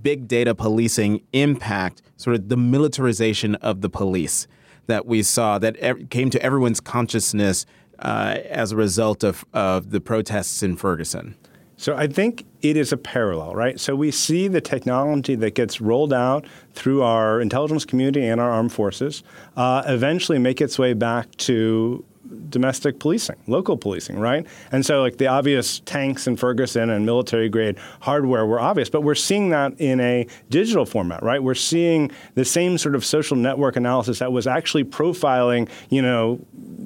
big 0.02 0.28
data 0.28 0.54
policing 0.54 1.22
impact 1.32 2.02
sort 2.16 2.36
of 2.36 2.48
the 2.48 2.56
militarization 2.56 3.56
of 3.56 3.80
the 3.80 3.90
police? 3.90 4.46
That 4.86 5.06
we 5.06 5.22
saw 5.22 5.58
that 5.58 6.10
came 6.10 6.30
to 6.30 6.42
everyone's 6.42 6.80
consciousness 6.80 7.66
uh, 7.98 8.38
as 8.48 8.72
a 8.72 8.76
result 8.76 9.22
of, 9.22 9.44
of 9.52 9.90
the 9.90 10.00
protests 10.00 10.62
in 10.62 10.76
Ferguson? 10.76 11.36
So 11.76 11.96
I 11.96 12.06
think 12.06 12.46
it 12.60 12.76
is 12.76 12.92
a 12.92 12.96
parallel, 12.96 13.54
right? 13.54 13.80
So 13.80 13.96
we 13.96 14.12
see 14.12 14.46
the 14.46 14.60
technology 14.60 15.34
that 15.34 15.56
gets 15.56 15.80
rolled 15.80 16.12
out 16.12 16.46
through 16.74 17.02
our 17.02 17.40
intelligence 17.40 17.84
community 17.84 18.24
and 18.24 18.40
our 18.40 18.50
armed 18.50 18.72
forces 18.72 19.24
uh, 19.56 19.82
eventually 19.86 20.38
make 20.38 20.60
its 20.60 20.78
way 20.78 20.92
back 20.92 21.34
to 21.38 22.04
domestic 22.48 22.98
policing, 22.98 23.36
local 23.46 23.76
policing, 23.76 24.18
right? 24.18 24.46
And 24.70 24.84
so, 24.84 25.00
like 25.00 25.18
the 25.18 25.26
obvious 25.26 25.80
tanks 25.80 26.26
in 26.26 26.36
Ferguson 26.36 26.90
and 26.90 27.04
military 27.04 27.48
grade 27.48 27.76
hardware 28.00 28.46
were 28.46 28.60
obvious, 28.60 28.88
but 28.88 29.02
we're 29.02 29.14
seeing 29.14 29.50
that 29.50 29.78
in 29.80 30.00
a 30.00 30.26
digital 30.50 30.86
format, 30.86 31.22
right? 31.22 31.42
We're 31.42 31.54
seeing 31.54 32.10
the 32.34 32.44
same 32.44 32.78
sort 32.78 32.94
of 32.94 33.04
social 33.04 33.36
network 33.36 33.76
analysis 33.76 34.20
that 34.20 34.32
was 34.32 34.46
actually 34.46 34.84
profiling, 34.84 35.68
you 35.90 36.02
know, 36.02 36.40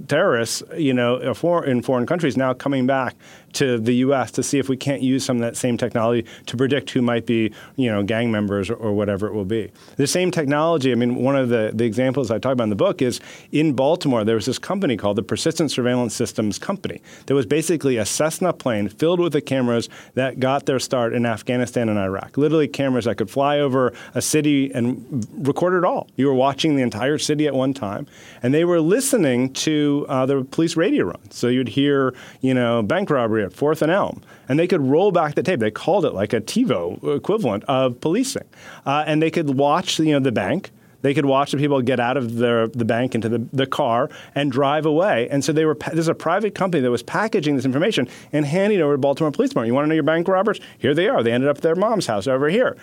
terrorists, 0.08 0.62
you 0.76 0.94
know, 0.94 1.16
in 1.16 1.82
foreign 1.82 2.06
countries 2.06 2.36
now 2.36 2.54
coming 2.54 2.86
back 2.86 3.14
to 3.56 3.78
the 3.78 3.94
U.S. 3.96 4.30
to 4.32 4.42
see 4.42 4.58
if 4.58 4.68
we 4.68 4.76
can't 4.76 5.02
use 5.02 5.24
some 5.24 5.36
of 5.36 5.42
that 5.42 5.56
same 5.56 5.76
technology 5.76 6.26
to 6.46 6.56
predict 6.56 6.90
who 6.90 7.02
might 7.02 7.26
be, 7.26 7.52
you 7.76 7.90
know, 7.90 8.02
gang 8.02 8.30
members 8.30 8.70
or, 8.70 8.74
or 8.74 8.92
whatever 8.92 9.26
it 9.26 9.34
will 9.34 9.44
be. 9.44 9.70
The 9.96 10.06
same 10.06 10.30
technology. 10.30 10.92
I 10.92 10.94
mean, 10.94 11.16
one 11.16 11.36
of 11.36 11.48
the, 11.48 11.72
the 11.74 11.84
examples 11.84 12.30
I 12.30 12.38
talk 12.38 12.52
about 12.52 12.64
in 12.64 12.70
the 12.70 12.76
book 12.76 13.02
is 13.02 13.20
in 13.52 13.72
Baltimore. 13.72 14.24
There 14.24 14.34
was 14.34 14.46
this 14.46 14.58
company 14.58 14.96
called 14.96 15.16
the 15.16 15.22
Persistent 15.22 15.70
Surveillance 15.70 16.14
Systems 16.14 16.58
Company. 16.58 17.00
There 17.26 17.36
was 17.36 17.46
basically 17.46 17.96
a 17.96 18.04
Cessna 18.04 18.52
plane 18.52 18.88
filled 18.88 19.20
with 19.20 19.32
the 19.32 19.40
cameras 19.40 19.88
that 20.14 20.38
got 20.38 20.66
their 20.66 20.78
start 20.78 21.14
in 21.14 21.24
Afghanistan 21.24 21.88
and 21.88 21.98
Iraq. 21.98 22.36
Literally 22.36 22.68
cameras 22.68 23.06
that 23.06 23.16
could 23.16 23.30
fly 23.30 23.58
over 23.58 23.92
a 24.14 24.20
city 24.20 24.70
and 24.72 25.26
record 25.46 25.74
it 25.74 25.84
all. 25.84 26.08
You 26.16 26.26
were 26.26 26.34
watching 26.34 26.76
the 26.76 26.82
entire 26.82 27.18
city 27.18 27.46
at 27.46 27.54
one 27.54 27.72
time, 27.72 28.06
and 28.42 28.52
they 28.52 28.64
were 28.64 28.80
listening 28.80 29.52
to 29.54 30.04
uh, 30.08 30.26
the 30.26 30.44
police 30.44 30.76
radio 30.76 31.06
runs. 31.06 31.34
So 31.34 31.48
you'd 31.48 31.68
hear, 31.68 32.14
you 32.40 32.52
know, 32.52 32.82
bank 32.82 33.08
robbery 33.10 33.45
at 33.46 33.52
Fourth 33.52 33.82
and 33.82 33.90
Elm, 33.90 34.22
and 34.48 34.58
they 34.58 34.66
could 34.66 34.80
roll 34.80 35.10
back 35.10 35.34
the 35.34 35.42
tape. 35.42 35.60
They 35.60 35.70
called 35.70 36.04
it 36.04 36.12
like 36.12 36.32
a 36.32 36.40
TiVo 36.40 37.16
equivalent 37.16 37.64
of 37.64 38.00
policing, 38.00 38.44
uh, 38.84 39.04
and 39.06 39.22
they 39.22 39.30
could 39.30 39.56
watch 39.56 39.98
you 39.98 40.12
know 40.12 40.20
the 40.20 40.32
bank. 40.32 40.70
They 41.02 41.14
could 41.14 41.26
watch 41.26 41.52
the 41.52 41.56
people 41.56 41.80
get 41.82 42.00
out 42.00 42.16
of 42.16 42.34
the, 42.36 42.68
the 42.74 42.84
bank 42.84 43.14
into 43.14 43.28
the, 43.28 43.38
the 43.52 43.66
car 43.66 44.10
and 44.34 44.50
drive 44.50 44.86
away. 44.86 45.28
And 45.30 45.44
so 45.44 45.52
they 45.52 45.64
were. 45.64 45.76
There's 45.92 46.08
a 46.08 46.14
private 46.14 46.54
company 46.54 46.82
that 46.82 46.90
was 46.90 47.02
packaging 47.02 47.54
this 47.54 47.64
information 47.64 48.08
and 48.32 48.44
handing 48.44 48.80
it 48.80 48.82
over 48.82 48.94
to 48.94 48.98
Baltimore 48.98 49.30
Police 49.30 49.50
Department. 49.50 49.68
You 49.68 49.74
want 49.74 49.84
to 49.84 49.88
know 49.88 49.94
your 49.94 50.02
bank 50.02 50.26
robbers? 50.26 50.60
Here 50.78 50.94
they 50.94 51.08
are. 51.08 51.22
They 51.22 51.32
ended 51.32 51.48
up 51.48 51.58
at 51.58 51.62
their 51.62 51.76
mom's 51.76 52.06
house 52.06 52.26
over 52.26 52.48
here. 52.48 52.76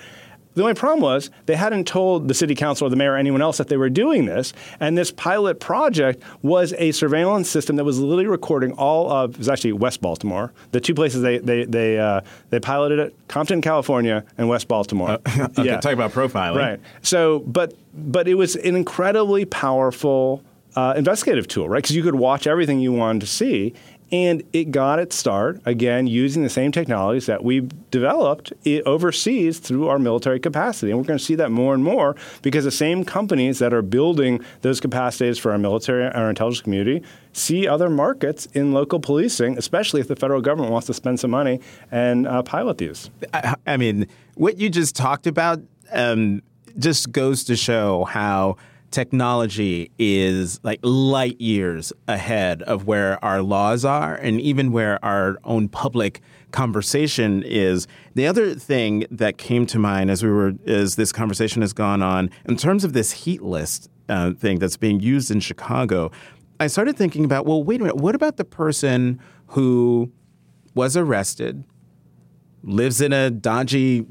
The 0.56 0.62
only 0.62 0.74
problem 0.74 1.02
was 1.02 1.30
they 1.46 1.56
hadn't 1.56 1.88
told 1.88 2.28
the 2.28 2.34
city 2.34 2.56
council 2.56 2.88
or 2.88 2.90
the 2.90 2.96
mayor 2.96 3.14
or 3.14 3.18
anyone 3.18 3.42
else 3.42 3.58
that 3.58 3.68
they 3.68 3.78
were 3.78 3.90
doing 3.90 4.26
this. 4.26 4.54
And 4.80 4.98
this 4.98 5.12
pilot 5.12 5.60
project 5.60 6.22
was 6.42 6.74
a 6.78 6.92
surveillance 6.92 7.50
system 7.50 7.76
that 7.78 7.84
was 7.84 8.00
literally 8.00 8.28
recording 8.28 8.72
all 8.74 9.12
of, 9.12 9.32
it 9.32 9.38
was 9.38 9.50
actually 9.50 9.74
West 9.74 10.02
Baltimore, 10.02 10.54
the 10.72 10.80
two 10.80 10.94
places 10.94 11.22
they, 11.22 11.40
they, 11.40 11.66
they, 11.66 12.00
uh, 12.00 12.22
they 12.50 12.60
piloted 12.60 13.00
it, 13.00 13.16
Compton, 13.28 13.62
California, 13.62 14.24
and 14.38 14.48
West 14.48 14.68
Baltimore. 14.68 15.10
Uh, 15.12 15.18
okay, 15.58 15.64
yeah. 15.66 15.80
talk 15.80 15.94
about 15.94 16.12
profiling. 16.12 16.58
Right. 16.58 16.80
So, 17.02 17.40
but, 17.40 17.74
but 17.94 18.28
it 18.28 18.36
was 18.36 18.56
an 18.56 18.76
incredibly 18.76 19.46
powerful 19.46 20.44
uh, 20.76 20.94
investigative 20.98 21.48
tool, 21.48 21.70
right? 21.70 21.84
Because 21.84 21.96
you 21.96 22.04
could 22.04 22.16
watch 22.16 22.48
everything 22.48 22.80
you 22.80 22.92
wanted 22.92 23.20
to 23.22 23.28
see. 23.28 23.74
And 24.14 24.44
it 24.54 24.70
got 24.70 25.00
its 25.00 25.16
start, 25.16 25.60
again, 25.66 26.06
using 26.06 26.44
the 26.44 26.50
same 26.50 26.72
technologies 26.72 27.26
that 27.26 27.44
we've 27.44 27.68
developed 27.90 28.54
overseas 28.86 29.58
through 29.58 29.88
our 29.88 29.98
military 29.98 30.40
capacity. 30.40 30.92
And 30.92 31.00
we're 31.00 31.06
going 31.08 31.18
to 31.18 31.26
see 31.26 31.34
that 31.34 31.50
more 31.50 31.74
and 31.74 31.84
more 31.84 32.16
because 32.44 32.64
the 32.64 32.70
same 32.70 33.06
companies 33.06 33.58
that 33.58 33.74
are 33.74 33.82
building 33.82 34.40
those 34.62 34.80
capacities 34.80 35.40
for 35.40 35.52
our 35.52 35.58
military 35.58 36.06
and 36.06 36.14
our 36.14 36.30
intelligence 36.30 36.62
community 36.62 37.02
see 37.32 37.68
other 37.68 37.90
markets 37.90 38.46
in 38.54 38.72
local 38.72 39.00
policing, 39.00 39.58
especially 39.58 40.00
if 40.00 40.08
the 40.08 40.16
federal 40.16 40.42
government 40.42 40.72
wants 40.72 40.86
to 40.86 40.94
spend 40.94 41.20
some 41.20 41.32
money 41.32 41.60
and 41.90 42.28
uh, 42.28 42.44
pilot 42.44 42.78
these. 42.78 43.10
I, 43.34 43.56
I, 43.66 43.78
mean, 43.78 44.08
what 44.36 44.60
you 44.60 44.70
just 44.70 44.96
talked 44.96 45.26
about 45.26 45.60
um, 45.92 46.44
just 46.78 47.12
goes 47.12 47.46
to 47.46 47.56
show 47.56 48.04
how– 48.04 48.58
technology 48.94 49.92
is 49.98 50.60
like 50.64 50.80
light 50.84 51.42
years 51.42 51.92
ahead 52.08 52.62
of 52.64 52.86
where 52.86 53.24
our 53.26 53.42
laws 53.42 53.84
are 53.84 54.16
and 54.16 54.40
even 54.40 54.72
where 54.72 55.04
our 55.04 55.38
own 55.44 55.68
public 55.68 56.22
conversation 56.52 57.44
is. 57.44 57.88
The 58.14 58.28
other 58.28 58.54
thing 58.54 59.06
that 59.10 59.38
came 59.38 59.66
to 59.66 59.80
mind 59.80 60.12
as 60.12 60.24
we 60.24 60.30
were 60.30 60.54
as 60.68 60.96
this 60.96 61.12
conversation 61.12 61.62
has 61.64 61.74
gone 61.74 62.02
on 62.02 62.30
in 62.46 62.56
terms 62.56 62.84
of 62.84 62.94
this 62.94 63.12
heat 63.12 63.42
list 63.42 63.90
uh, 64.08 64.34
thing 64.34 64.60
that's 64.60 64.78
being 64.78 65.00
used 65.00 65.32
in 65.32 65.40
Chicago, 65.40 66.12
I 66.60 66.68
started 66.68 66.96
thinking 66.96 67.26
about 67.26 67.46
well, 67.46 67.64
wait 67.64 67.82
a 67.82 67.84
minute, 67.84 67.98
what 67.98 68.16
about 68.16 68.38
the 68.38 68.46
person 68.46 69.20
who 69.48 70.12
was 70.76 70.96
arrested, 70.96 71.64
lives 72.64 73.02
in 73.02 73.12
a 73.12 73.30
dodgy, 73.30 74.06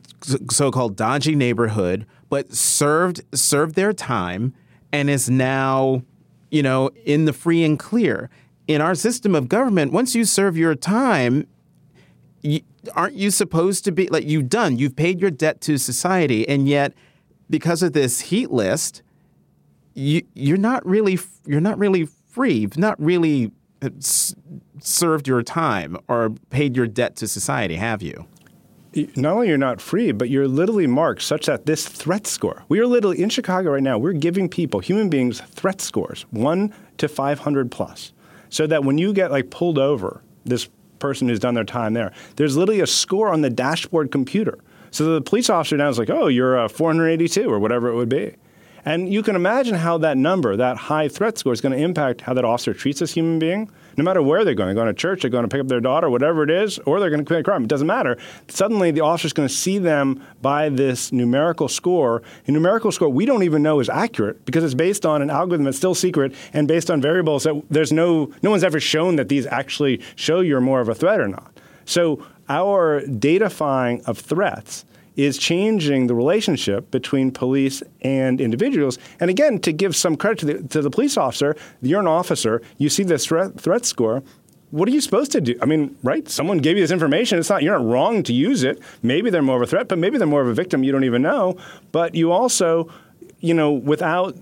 so-called 0.51 0.97
dodgy 0.97 1.35
neighborhood, 1.35 2.05
but 2.29 2.53
served 2.53 3.23
served 3.33 3.77
their 3.77 3.93
time 3.93 4.55
and 4.93 5.09
is 5.11 5.29
now, 5.29 6.03
you 6.51 6.63
know, 6.63 6.91
in 7.05 7.25
the 7.25 7.33
free 7.33 7.65
and 7.65 7.79
clear. 7.79 8.31
In 8.69 8.81
our 8.81 8.95
system 8.95 9.35
of 9.35 9.49
government, 9.49 9.93
once 9.93 10.15
you 10.15 10.25
serve 10.25 10.57
your 10.57 10.75
time, 10.75 11.47
you, 12.43 12.61
aren't 12.95 13.15
you 13.15 13.31
supposed 13.31 13.85
to 13.85 13.93
be 13.93 14.07
like 14.09 14.25
you've 14.25 14.49
done? 14.49 14.79
You've 14.79 14.97
paid 14.97 15.21
your 15.21 15.31
debt 15.31 15.61
to 15.63 15.79
society, 15.79 16.49
and 16.49 16.69
yet, 16.69 16.95
because 17.51 17.83
of 17.83 17.93
this 17.93 18.21
heat 18.21 18.51
list, 18.51 19.03
you 19.95 20.23
you're 20.35 20.57
not 20.57 20.85
really 20.87 21.19
you're 21.47 21.61
not 21.61 21.79
really 21.79 22.07
free. 22.29 22.55
You've 22.55 22.79
not 22.79 23.01
really 23.01 23.53
uh, 23.83 23.91
served 24.81 25.29
your 25.29 25.43
time 25.43 25.97
or 26.09 26.31
paid 26.51 26.77
your 26.77 26.87
debt 26.87 27.17
to 27.17 27.29
society, 27.29 27.77
have 27.77 28.03
you? 28.03 28.27
Not 29.17 29.35
only 29.35 29.49
you're 29.49 29.59
not 29.59 29.81
free, 29.81 30.13
but 30.13 30.29
you're 30.29 30.49
literally 30.49 30.87
marked 30.87 31.23
such 31.23 31.47
that 31.47 31.67
this 31.67 31.89
threat 31.89 32.27
score, 32.27 32.65
we 32.69 32.79
are 32.79 32.87
literally 32.87 33.23
in 33.23 33.29
Chicago 33.29 33.71
right 33.71 33.83
now, 33.83 33.99
we're 33.99 34.13
giving 34.13 34.49
people, 34.49 34.81
human 34.81 35.09
beings, 35.09 35.41
threat 35.41 35.81
scores, 35.81 36.27
one 36.31 36.73
to 36.99 37.09
500 37.09 37.71
plus, 37.71 38.13
so 38.51 38.67
that 38.67 38.85
when 38.85 38.99
you 38.99 39.13
get 39.13 39.31
like 39.31 39.51
pulled 39.51 39.79
over, 39.79 40.23
this 40.45 40.69
person 40.99 41.29
who's 41.29 41.41
done 41.41 41.55
their 41.55 41.65
time 41.65 41.95
there, 41.95 42.13
there's 42.37 42.57
literally 42.57 42.81
a 42.81 42.87
score 42.87 43.29
on 43.29 43.41
the 43.41 43.51
dashboard 43.51 44.11
computer. 44.11 44.59
So 44.91 45.15
the 45.15 45.23
police 45.23 45.49
officer 45.49 45.77
now 45.77 45.89
is 45.89 45.99
like, 45.99 46.11
oh, 46.11 46.27
you're 46.29 46.59
uh, 46.59 46.67
a 46.67 46.69
482 46.69 47.51
or 47.51 47.59
whatever 47.59 47.89
it 47.89 47.95
would 47.95 48.11
be. 48.11 48.37
And 48.85 49.13
you 49.13 49.23
can 49.23 49.37
imagine 49.37 49.77
how 49.77 49.99
that 49.99 50.17
number, 50.17 50.57
that 50.57 50.77
high 50.77 51.09
threat 51.09 51.39
score, 51.39 51.53
is 51.53 51.61
going 51.61 51.77
to 51.77 51.83
impact 51.83 52.21
how 52.21 52.35
that 52.35 52.45
officer 52.45 52.75
treats 52.75 53.01
this 53.01 53.15
human 53.15 53.39
being. 53.39 53.71
No 53.97 54.05
matter 54.05 54.23
where 54.23 54.45
they're 54.45 54.55
going, 54.55 54.69
they're 54.69 54.85
going 54.85 54.95
to 54.95 55.01
church, 55.01 55.23
they're 55.23 55.31
going 55.31 55.45
to 55.45 55.49
pick 55.49 55.61
up 55.61 55.69
their 55.69 55.81
daughter, 55.81 56.09
whatever 56.09 56.43
it 56.43 56.51
is, 56.51 56.79
or 56.81 57.01
they're 57.01 57.11
going 57.11 57.21
to 57.21 57.25
commit 57.25 57.41
a 57.41 57.45
crime. 57.45 57.65
It 57.65 57.69
doesn't 57.69 57.87
matter. 57.87 58.17
Suddenly, 58.49 58.91
the 58.91 59.01
officer's 59.01 59.33
going 59.33 59.49
to 59.49 59.55
see 59.55 59.79
them 59.79 60.23
by 60.41 60.69
this 60.69 61.13
numerical 61.13 61.69
score. 61.69 62.23
A 62.47 62.51
numerical 62.51 62.93
score 62.93 63.09
we 63.09 63.27
don't 63.27 63.43
even 63.43 63.63
know 63.63 63.81
is 63.81 63.89
accurate 63.89 64.45
because 64.45 64.65
it's 64.65 64.75
based 64.75 65.05
on 65.05 65.23
an 65.23 65.31
algorithm 65.31 65.65
that's 65.65 65.77
still 65.77 65.95
secret 65.95 66.35
and 66.53 66.67
based 66.69 66.91
on 66.91 67.01
variables 67.01 67.45
that 67.45 67.63
there's 67.71 67.93
no 67.93 68.33
no 68.43 68.51
one's 68.51 68.65
ever 68.65 68.81
shown 68.81 69.17
that 69.17 69.29
these 69.29 69.47
actually 69.47 70.01
show 70.17 70.41
you're 70.41 70.61
more 70.61 70.81
of 70.81 70.89
a 70.89 70.95
threat 70.95 71.21
or 71.21 71.29
not. 71.29 71.53
So 71.85 72.25
our 72.49 73.03
datafying 73.03 74.05
of 74.05 74.19
threats 74.19 74.85
is 75.17 75.37
changing 75.39 76.07
the 76.07 76.15
relationship 76.15 76.91
between 76.91 77.31
police 77.31 77.83
and 78.01 78.41
individuals. 78.41 78.99
And 79.21 79.31
again, 79.31 79.59
to 79.61 79.73
give 79.73 79.95
some 79.95 80.17
credit 80.17 80.39
to 80.39 80.47
the, 80.47 80.69
to 80.69 80.83
the 80.83 80.91
police 80.91 81.17
officer, 81.17 81.57
you're 81.83 82.01
an 82.01 82.07
officer, 82.07 82.63
you 82.79 82.89
see 82.89 83.03
this 83.03 83.27
threat, 83.27 83.61
threat 83.61 83.85
score. 83.85 84.23
What 84.71 84.89
are 84.89 84.93
you 84.93 85.03
supposed 85.03 85.33
to 85.33 85.41
do? 85.43 85.59
I 85.61 85.67
mean, 85.67 85.97
right? 86.03 86.27
Someone 86.29 86.59
gave 86.59 86.79
you 86.79 86.83
this 86.83 86.91
information. 86.91 87.39
It's 87.39 87.51
not 87.51 87.63
you're 87.63 87.79
not 87.79 87.87
wrong 87.87 88.23
to 88.23 88.33
use 88.33 88.63
it. 88.63 88.81
Maybe 89.03 89.29
they're 89.29 89.43
more 89.43 89.57
of 89.57 89.63
a 89.63 89.67
threat, 89.67 89.87
but 89.87 89.99
maybe 89.99 90.17
they're 90.17 90.27
more 90.27 90.41
of 90.41 90.49
a 90.49 90.55
victim. 90.55 90.83
You 90.83 90.93
don't 90.93 91.05
even 91.05 91.21
know. 91.21 91.59
But 91.93 92.15
you 92.15 92.33
also, 92.33 92.91
you 93.41 93.53
know, 93.53 93.71
without 93.71 94.35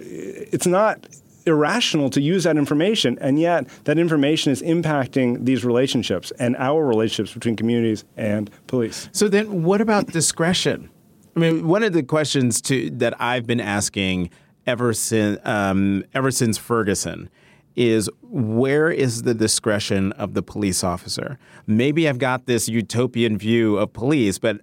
it's 0.00 0.66
not 0.66 1.06
irrational 1.46 2.10
to 2.10 2.20
use 2.20 2.44
that 2.44 2.56
information, 2.56 3.18
and 3.20 3.38
yet 3.38 3.68
that 3.84 3.98
information 3.98 4.52
is 4.52 4.62
impacting 4.62 5.44
these 5.44 5.64
relationships 5.64 6.32
and 6.38 6.56
our 6.56 6.84
relationships 6.84 7.32
between 7.32 7.56
communities 7.56 8.04
and 8.16 8.50
police. 8.66 9.08
So 9.12 9.28
then, 9.28 9.62
what 9.62 9.80
about 9.80 10.08
discretion? 10.08 10.90
I 11.36 11.40
mean, 11.40 11.68
one 11.68 11.82
of 11.82 11.92
the 11.92 12.02
questions 12.02 12.60
to, 12.62 12.90
that 12.90 13.20
I've 13.20 13.46
been 13.46 13.60
asking 13.60 14.30
ever 14.66 14.92
since 14.92 15.38
um, 15.44 16.04
ever 16.14 16.30
since 16.30 16.58
Ferguson 16.58 17.30
is 17.76 18.08
where 18.22 18.90
is 18.90 19.22
the 19.22 19.34
discretion 19.34 20.12
of 20.12 20.34
the 20.34 20.42
police 20.42 20.82
officer? 20.82 21.38
Maybe 21.66 22.08
I've 22.08 22.18
got 22.18 22.46
this 22.46 22.68
utopian 22.68 23.36
view 23.36 23.76
of 23.76 23.92
police, 23.92 24.38
but 24.38 24.62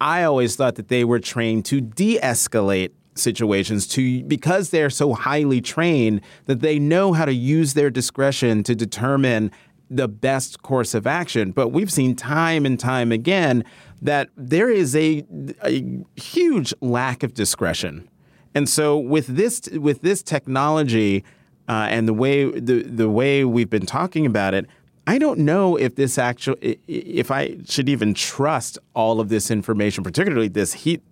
I 0.00 0.24
always 0.24 0.56
thought 0.56 0.76
that 0.76 0.88
they 0.88 1.04
were 1.04 1.20
trained 1.20 1.66
to 1.66 1.80
de-escalate 1.80 2.92
situations 3.14 3.86
to 3.88 4.22
because 4.24 4.70
they're 4.70 4.90
so 4.90 5.14
highly 5.14 5.60
trained 5.60 6.20
that 6.46 6.60
they 6.60 6.78
know 6.78 7.12
how 7.12 7.24
to 7.24 7.34
use 7.34 7.74
their 7.74 7.90
discretion 7.90 8.62
to 8.64 8.74
determine 8.74 9.50
the 9.90 10.08
best 10.08 10.62
course 10.62 10.94
of 10.94 11.06
action. 11.06 11.52
But 11.52 11.68
we've 11.68 11.92
seen 11.92 12.16
time 12.16 12.66
and 12.66 12.78
time 12.78 13.12
again 13.12 13.64
that 14.02 14.30
there 14.36 14.68
is 14.68 14.94
a, 14.96 15.24
a 15.64 16.04
huge 16.16 16.74
lack 16.80 17.22
of 17.22 17.34
discretion. 17.34 18.08
And 18.54 18.68
so 18.68 18.96
with 18.98 19.26
this 19.26 19.62
with 19.72 20.02
this 20.02 20.22
technology 20.22 21.24
uh, 21.68 21.88
and 21.90 22.06
the 22.06 22.14
way 22.14 22.50
the 22.50 22.82
the 22.82 23.08
way 23.08 23.44
we've 23.44 23.70
been 23.70 23.86
talking 23.86 24.26
about 24.26 24.54
it, 24.54 24.66
I 25.06 25.18
don't 25.18 25.40
know 25.40 25.76
if 25.76 25.96
this 25.96 26.18
actually 26.18 26.78
if 26.86 27.30
I 27.30 27.58
should 27.66 27.88
even 27.88 28.14
trust 28.14 28.78
all 28.94 29.20
of 29.20 29.28
this 29.28 29.50
information, 29.50 30.04
particularly 30.04 30.48
this 30.48 30.72
heat 30.72 31.02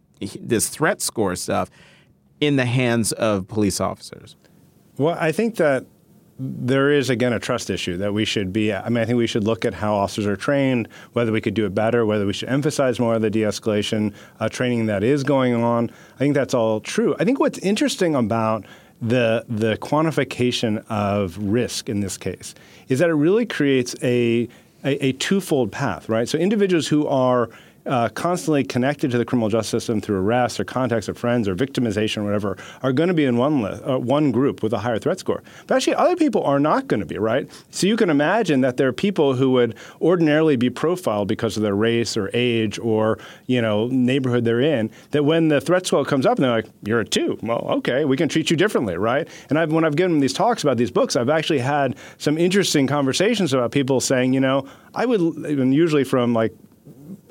this 0.40 0.68
threat 0.68 1.00
score 1.00 1.34
stuff 1.34 1.68
in 2.42 2.56
the 2.56 2.66
hands 2.66 3.12
of 3.12 3.46
police 3.46 3.80
officers? 3.80 4.34
Well, 4.98 5.16
I 5.18 5.30
think 5.30 5.56
that 5.56 5.86
there 6.38 6.90
is 6.90 7.08
again 7.08 7.32
a 7.32 7.38
trust 7.38 7.70
issue 7.70 7.96
that 7.98 8.12
we 8.12 8.24
should 8.24 8.52
be. 8.52 8.72
I 8.72 8.88
mean, 8.88 8.98
I 8.98 9.04
think 9.04 9.16
we 9.16 9.28
should 9.28 9.44
look 9.44 9.64
at 9.64 9.74
how 9.74 9.94
officers 9.94 10.26
are 10.26 10.34
trained, 10.34 10.88
whether 11.12 11.30
we 11.30 11.40
could 11.40 11.54
do 11.54 11.64
it 11.66 11.74
better, 11.74 12.04
whether 12.04 12.26
we 12.26 12.32
should 12.32 12.48
emphasize 12.48 12.98
more 12.98 13.14
of 13.14 13.22
the 13.22 13.30
de-escalation 13.30 14.12
uh, 14.40 14.48
training 14.48 14.86
that 14.86 15.04
is 15.04 15.22
going 15.22 15.54
on. 15.54 15.90
I 16.16 16.18
think 16.18 16.34
that's 16.34 16.52
all 16.52 16.80
true. 16.80 17.14
I 17.20 17.24
think 17.24 17.38
what's 17.38 17.58
interesting 17.58 18.16
about 18.16 18.64
the 19.00 19.44
the 19.48 19.76
quantification 19.76 20.84
of 20.88 21.38
risk 21.38 21.88
in 21.88 22.00
this 22.00 22.18
case 22.18 22.54
is 22.88 22.98
that 22.98 23.08
it 23.08 23.14
really 23.14 23.46
creates 23.46 23.94
a 24.02 24.48
a, 24.84 25.06
a 25.06 25.12
twofold 25.12 25.70
path, 25.70 26.08
right? 26.08 26.28
So 26.28 26.38
individuals 26.38 26.88
who 26.88 27.06
are 27.06 27.50
uh, 27.86 28.08
constantly 28.10 28.64
connected 28.64 29.10
to 29.10 29.18
the 29.18 29.24
criminal 29.24 29.48
justice 29.48 29.70
system 29.70 30.00
through 30.00 30.18
arrests 30.18 30.60
or 30.60 30.64
contacts 30.64 31.08
of 31.08 31.18
friends 31.18 31.48
or 31.48 31.54
victimization 31.54 32.18
or 32.18 32.24
whatever 32.24 32.56
are 32.82 32.92
going 32.92 33.08
to 33.08 33.14
be 33.14 33.24
in 33.24 33.36
one 33.36 33.64
uh, 33.64 33.98
one 33.98 34.30
group 34.30 34.62
with 34.62 34.72
a 34.72 34.78
higher 34.78 34.98
threat 34.98 35.18
score. 35.18 35.42
But 35.66 35.76
actually, 35.76 35.94
other 35.96 36.16
people 36.16 36.44
are 36.44 36.60
not 36.60 36.88
going 36.88 37.00
to 37.00 37.06
be, 37.06 37.18
right? 37.18 37.50
So 37.70 37.86
you 37.86 37.96
can 37.96 38.10
imagine 38.10 38.60
that 38.60 38.76
there 38.76 38.88
are 38.88 38.92
people 38.92 39.34
who 39.34 39.50
would 39.52 39.76
ordinarily 40.00 40.56
be 40.56 40.70
profiled 40.70 41.28
because 41.28 41.56
of 41.56 41.62
their 41.62 41.74
race 41.74 42.16
or 42.16 42.30
age 42.34 42.78
or 42.78 43.18
you 43.46 43.60
know 43.60 43.88
neighborhood 43.88 44.44
they're 44.44 44.60
in. 44.60 44.90
That 45.10 45.24
when 45.24 45.48
the 45.48 45.60
threat 45.60 45.86
score 45.86 46.04
comes 46.04 46.26
up 46.26 46.38
and 46.38 46.44
they're 46.44 46.52
like, 46.52 46.66
"You're 46.84 47.00
a 47.00 47.04
two. 47.04 47.38
Well, 47.42 47.66
okay, 47.78 48.04
we 48.04 48.16
can 48.16 48.28
treat 48.28 48.50
you 48.50 48.56
differently, 48.56 48.96
right? 48.96 49.28
And 49.48 49.58
I've, 49.58 49.72
when 49.72 49.84
I've 49.84 49.96
given 49.96 50.20
these 50.20 50.32
talks 50.32 50.62
about 50.62 50.76
these 50.76 50.90
books, 50.90 51.16
I've 51.16 51.28
actually 51.28 51.58
had 51.58 51.96
some 52.18 52.38
interesting 52.38 52.86
conversations 52.86 53.52
about 53.52 53.72
people 53.72 54.00
saying, 54.00 54.32
you 54.32 54.40
know, 54.40 54.66
I 54.94 55.06
would, 55.06 55.20
usually 55.20 56.04
from 56.04 56.32
like 56.32 56.54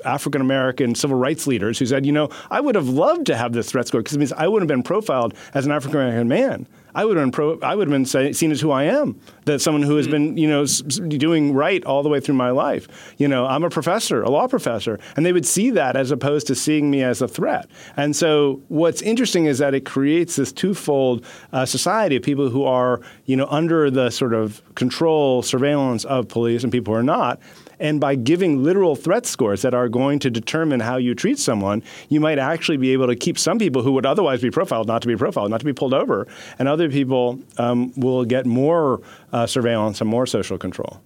African 0.04 0.40
American 0.40 0.94
civil 0.94 1.16
rights 1.16 1.46
leaders 1.46 1.78
who 1.78 1.86
said, 1.86 2.06
you 2.06 2.12
know, 2.12 2.28
I 2.50 2.60
would 2.60 2.74
have 2.74 2.88
loved 2.88 3.26
to 3.26 3.36
have 3.36 3.52
this 3.52 3.70
threat 3.70 3.88
score 3.88 4.00
because 4.00 4.14
it 4.14 4.18
means 4.18 4.32
I 4.32 4.48
wouldn't 4.48 4.70
have 4.70 4.76
been 4.76 4.82
profiled 4.82 5.34
as 5.54 5.66
an 5.66 5.72
African 5.72 6.00
American 6.00 6.28
man. 6.28 6.66
I 6.94 7.04
would 7.04 7.16
have 7.16 7.24
been 7.24 7.32
pro, 7.32 7.58
I 7.60 7.74
would 7.74 7.88
have 7.88 7.92
been 7.92 8.04
say, 8.04 8.32
seen 8.32 8.50
as 8.52 8.60
who 8.60 8.70
I 8.70 8.84
am. 8.84 9.18
That 9.46 9.60
someone 9.60 9.82
who 9.82 9.96
has 9.96 10.06
been, 10.06 10.36
you 10.36 10.48
know, 10.48 10.66
doing 10.66 11.54
right 11.54 11.82
all 11.84 12.02
the 12.02 12.08
way 12.08 12.20
through 12.20 12.34
my 12.34 12.50
life. 12.50 13.14
You 13.18 13.28
know, 13.28 13.46
I'm 13.46 13.64
a 13.64 13.70
professor, 13.70 14.22
a 14.22 14.28
law 14.28 14.46
professor, 14.46 15.00
and 15.16 15.24
they 15.24 15.32
would 15.32 15.46
see 15.46 15.70
that 15.70 15.96
as 15.96 16.10
opposed 16.10 16.46
to 16.48 16.54
seeing 16.54 16.90
me 16.90 17.02
as 17.02 17.22
a 17.22 17.28
threat. 17.28 17.68
And 17.96 18.14
so, 18.14 18.60
what's 18.68 19.02
interesting 19.02 19.46
is 19.46 19.58
that 19.58 19.74
it 19.74 19.84
creates 19.84 20.36
this 20.36 20.52
twofold 20.52 21.24
uh, 21.52 21.64
society 21.64 22.16
of 22.16 22.22
people 22.22 22.50
who 22.50 22.64
are, 22.64 23.00
you 23.24 23.36
know, 23.36 23.46
under 23.46 23.90
the 23.90 24.10
sort 24.10 24.34
of 24.34 24.62
control, 24.74 25.42
surveillance 25.42 26.04
of 26.04 26.28
police, 26.28 26.62
and 26.62 26.70
people 26.70 26.92
who 26.92 27.00
are 27.00 27.02
not. 27.02 27.40
And 27.82 27.98
by 28.00 28.14
giving 28.14 28.62
literal 28.62 28.94
threat 28.94 29.26
scores 29.26 29.62
that 29.62 29.74
are 29.74 29.88
going 29.88 30.20
to 30.20 30.30
determine 30.30 30.78
how 30.78 30.98
you 30.98 31.16
treat 31.16 31.36
someone, 31.36 31.82
you 32.08 32.20
might 32.20 32.38
actually 32.38 32.76
be 32.76 32.92
able 32.92 33.08
to 33.08 33.16
keep 33.16 33.36
some 33.36 33.58
people 33.58 33.82
who 33.82 33.90
would 33.90 34.06
otherwise 34.06 34.40
be 34.40 34.52
profiled 34.52 34.86
not 34.86 35.02
to 35.02 35.08
be 35.08 35.16
profiled, 35.16 35.50
not 35.50 35.58
to 35.58 35.66
be 35.66 35.72
pulled 35.72 35.92
over, 35.92 36.28
and 36.60 36.68
other 36.68 36.88
people 36.88 37.40
um, 37.58 37.92
will 37.96 38.24
get 38.24 38.46
more 38.46 39.02
uh, 39.32 39.46
surveillance 39.46 40.00
and 40.00 40.08
more 40.08 40.26
social 40.26 40.56
control. 40.56 41.02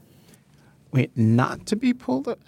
Wait, 0.92 1.16
not 1.16 1.64
to 1.64 1.76
be 1.76 1.94
pulled 1.94 2.28
over? 2.28 2.38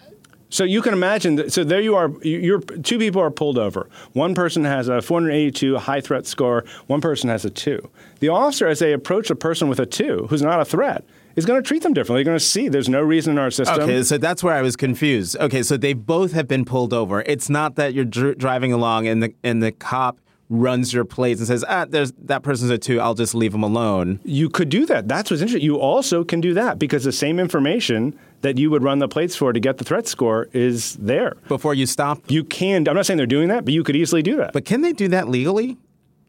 So 0.49 0.63
you 0.63 0.83
can 0.83 0.93
imagine. 0.93 1.35
That, 1.37 1.51
so 1.51 1.63
there 1.63 1.81
you 1.81 1.95
are. 1.95 2.11
You're 2.21 2.59
two 2.59 2.99
people 2.99 3.21
are 3.23 3.31
pulled 3.31 3.57
over. 3.57 3.89
One 4.13 4.35
person 4.35 4.63
has 4.63 4.89
a 4.89 5.01
482 5.01 5.77
high 5.77 6.01
threat 6.01 6.27
score. 6.27 6.65
One 6.85 7.01
person 7.01 7.29
has 7.29 7.45
a 7.45 7.49
two. 7.49 7.89
The 8.19 8.29
officer, 8.29 8.67
as 8.67 8.77
they 8.77 8.93
approach 8.93 9.31
a 9.31 9.35
person 9.35 9.69
with 9.69 9.79
a 9.79 9.85
two, 9.87 10.27
who's 10.29 10.41
not 10.43 10.59
a 10.61 10.65
threat, 10.65 11.03
is 11.39 11.45
going 11.45 11.61
to 11.61 11.67
treat 11.67 11.81
them 11.81 11.93
differently. 11.93 12.19
They're 12.23 12.31
going 12.31 12.39
to 12.39 12.45
see 12.45 12.69
there's 12.69 12.89
no 12.89 13.01
reason 13.01 13.31
in 13.31 13.39
our 13.39 13.49
system. 13.49 13.81
Okay, 13.81 14.03
so 14.03 14.17
that's 14.17 14.43
where 14.43 14.53
I 14.53 14.61
was 14.61 14.75
confused. 14.75 15.35
Okay, 15.37 15.63
so 15.63 15.77
they 15.77 15.93
both 15.93 16.33
have 16.33 16.47
been 16.47 16.65
pulled 16.65 16.93
over. 16.93 17.21
It's 17.21 17.49
not 17.49 17.75
that 17.75 17.93
you're 17.93 18.05
dr- 18.05 18.37
driving 18.37 18.71
along 18.71 19.07
and 19.07 19.23
the 19.23 19.33
and 19.43 19.63
the 19.63 19.71
cop 19.71 20.19
runs 20.49 20.93
your 20.93 21.05
plates 21.05 21.39
and 21.39 21.47
says, 21.47 21.63
"Ah, 21.67 21.85
there's 21.87 22.11
that 22.25 22.43
person's 22.43 22.71
a 22.71 22.77
two. 22.77 22.99
I'll 22.99 23.13
just 23.13 23.33
leave 23.33 23.51
them 23.51 23.63
alone." 23.63 24.19
You 24.23 24.49
could 24.49 24.69
do 24.69 24.85
that. 24.87 25.07
That's 25.07 25.31
what's 25.31 25.41
interesting. 25.41 25.65
You 25.65 25.77
also 25.77 26.23
can 26.23 26.41
do 26.41 26.53
that 26.55 26.79
because 26.79 27.03
the 27.03 27.11
same 27.11 27.39
information 27.39 28.17
that 28.41 28.57
you 28.57 28.69
would 28.71 28.83
run 28.83 28.99
the 28.99 29.07
plates 29.07 29.35
for 29.35 29.53
to 29.53 29.59
get 29.59 29.77
the 29.77 29.83
threat 29.83 30.07
score 30.07 30.47
is 30.53 30.95
there 30.95 31.35
before 31.47 31.73
you 31.73 31.85
stop. 31.85 32.19
You 32.27 32.43
can. 32.43 32.87
I'm 32.87 32.95
not 32.95 33.05
saying 33.05 33.17
they're 33.17 33.25
doing 33.27 33.49
that, 33.49 33.65
but 33.65 33.73
you 33.73 33.83
could 33.83 33.95
easily 33.95 34.21
do 34.21 34.37
that. 34.37 34.53
But 34.53 34.65
can 34.65 34.81
they 34.81 34.93
do 34.93 35.07
that 35.09 35.27
legally? 35.27 35.77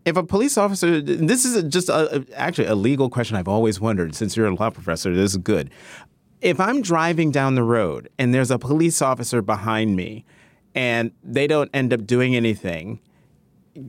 If 0.05 0.17
a 0.17 0.23
police 0.23 0.57
officer, 0.57 1.01
this 1.01 1.45
is 1.45 1.63
just 1.65 1.89
a, 1.89 2.25
actually 2.35 2.67
a 2.67 2.75
legal 2.75 3.11
question 3.11 3.37
I've 3.37 3.49
always 3.49 3.81
wondered. 3.81 4.15
Since 4.15 4.37
you're 4.37 4.47
a 4.47 4.55
law 4.55 4.71
professor, 4.71 5.15
this 5.15 5.33
is 5.33 5.37
good. 5.37 5.71
If 6.41 6.59
I'm 6.59 6.81
driving 6.81 7.31
down 7.31 7.55
the 7.55 7.63
road 7.63 8.09
and 8.19 8.33
there's 8.33 8.51
a 8.51 8.59
police 8.59 9.03
officer 9.03 9.43
behind 9.43 9.97
me, 9.97 10.25
and 10.75 11.13
they 11.23 11.47
don't 11.47 11.71
end 11.75 11.93
up 11.93 12.07
doing 12.07 12.37
anything, 12.37 13.01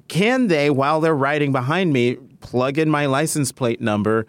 can 0.08 0.48
they, 0.48 0.70
while 0.70 1.00
they're 1.00 1.16
riding 1.16 1.52
behind 1.52 1.94
me, 1.94 2.16
plug 2.40 2.78
in 2.78 2.90
my 2.90 3.06
license 3.06 3.52
plate 3.52 3.82
number 3.82 4.26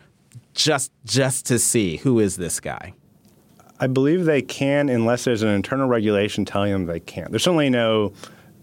just 0.55 0.93
just 1.05 1.47
to 1.47 1.59
see 1.59 1.97
who 1.99 2.19
is 2.21 2.37
this 2.37 2.61
guy? 2.61 2.93
I 3.81 3.87
believe 3.87 4.27
they 4.27 4.43
can, 4.43 4.89
unless 4.89 5.25
there's 5.25 5.43
an 5.43 5.49
internal 5.49 5.89
regulation 5.89 6.45
telling 6.45 6.73
them 6.73 6.87
they 6.87 7.01
can't. 7.01 7.31
There's 7.31 7.43
certainly 7.43 7.71
no 7.71 8.13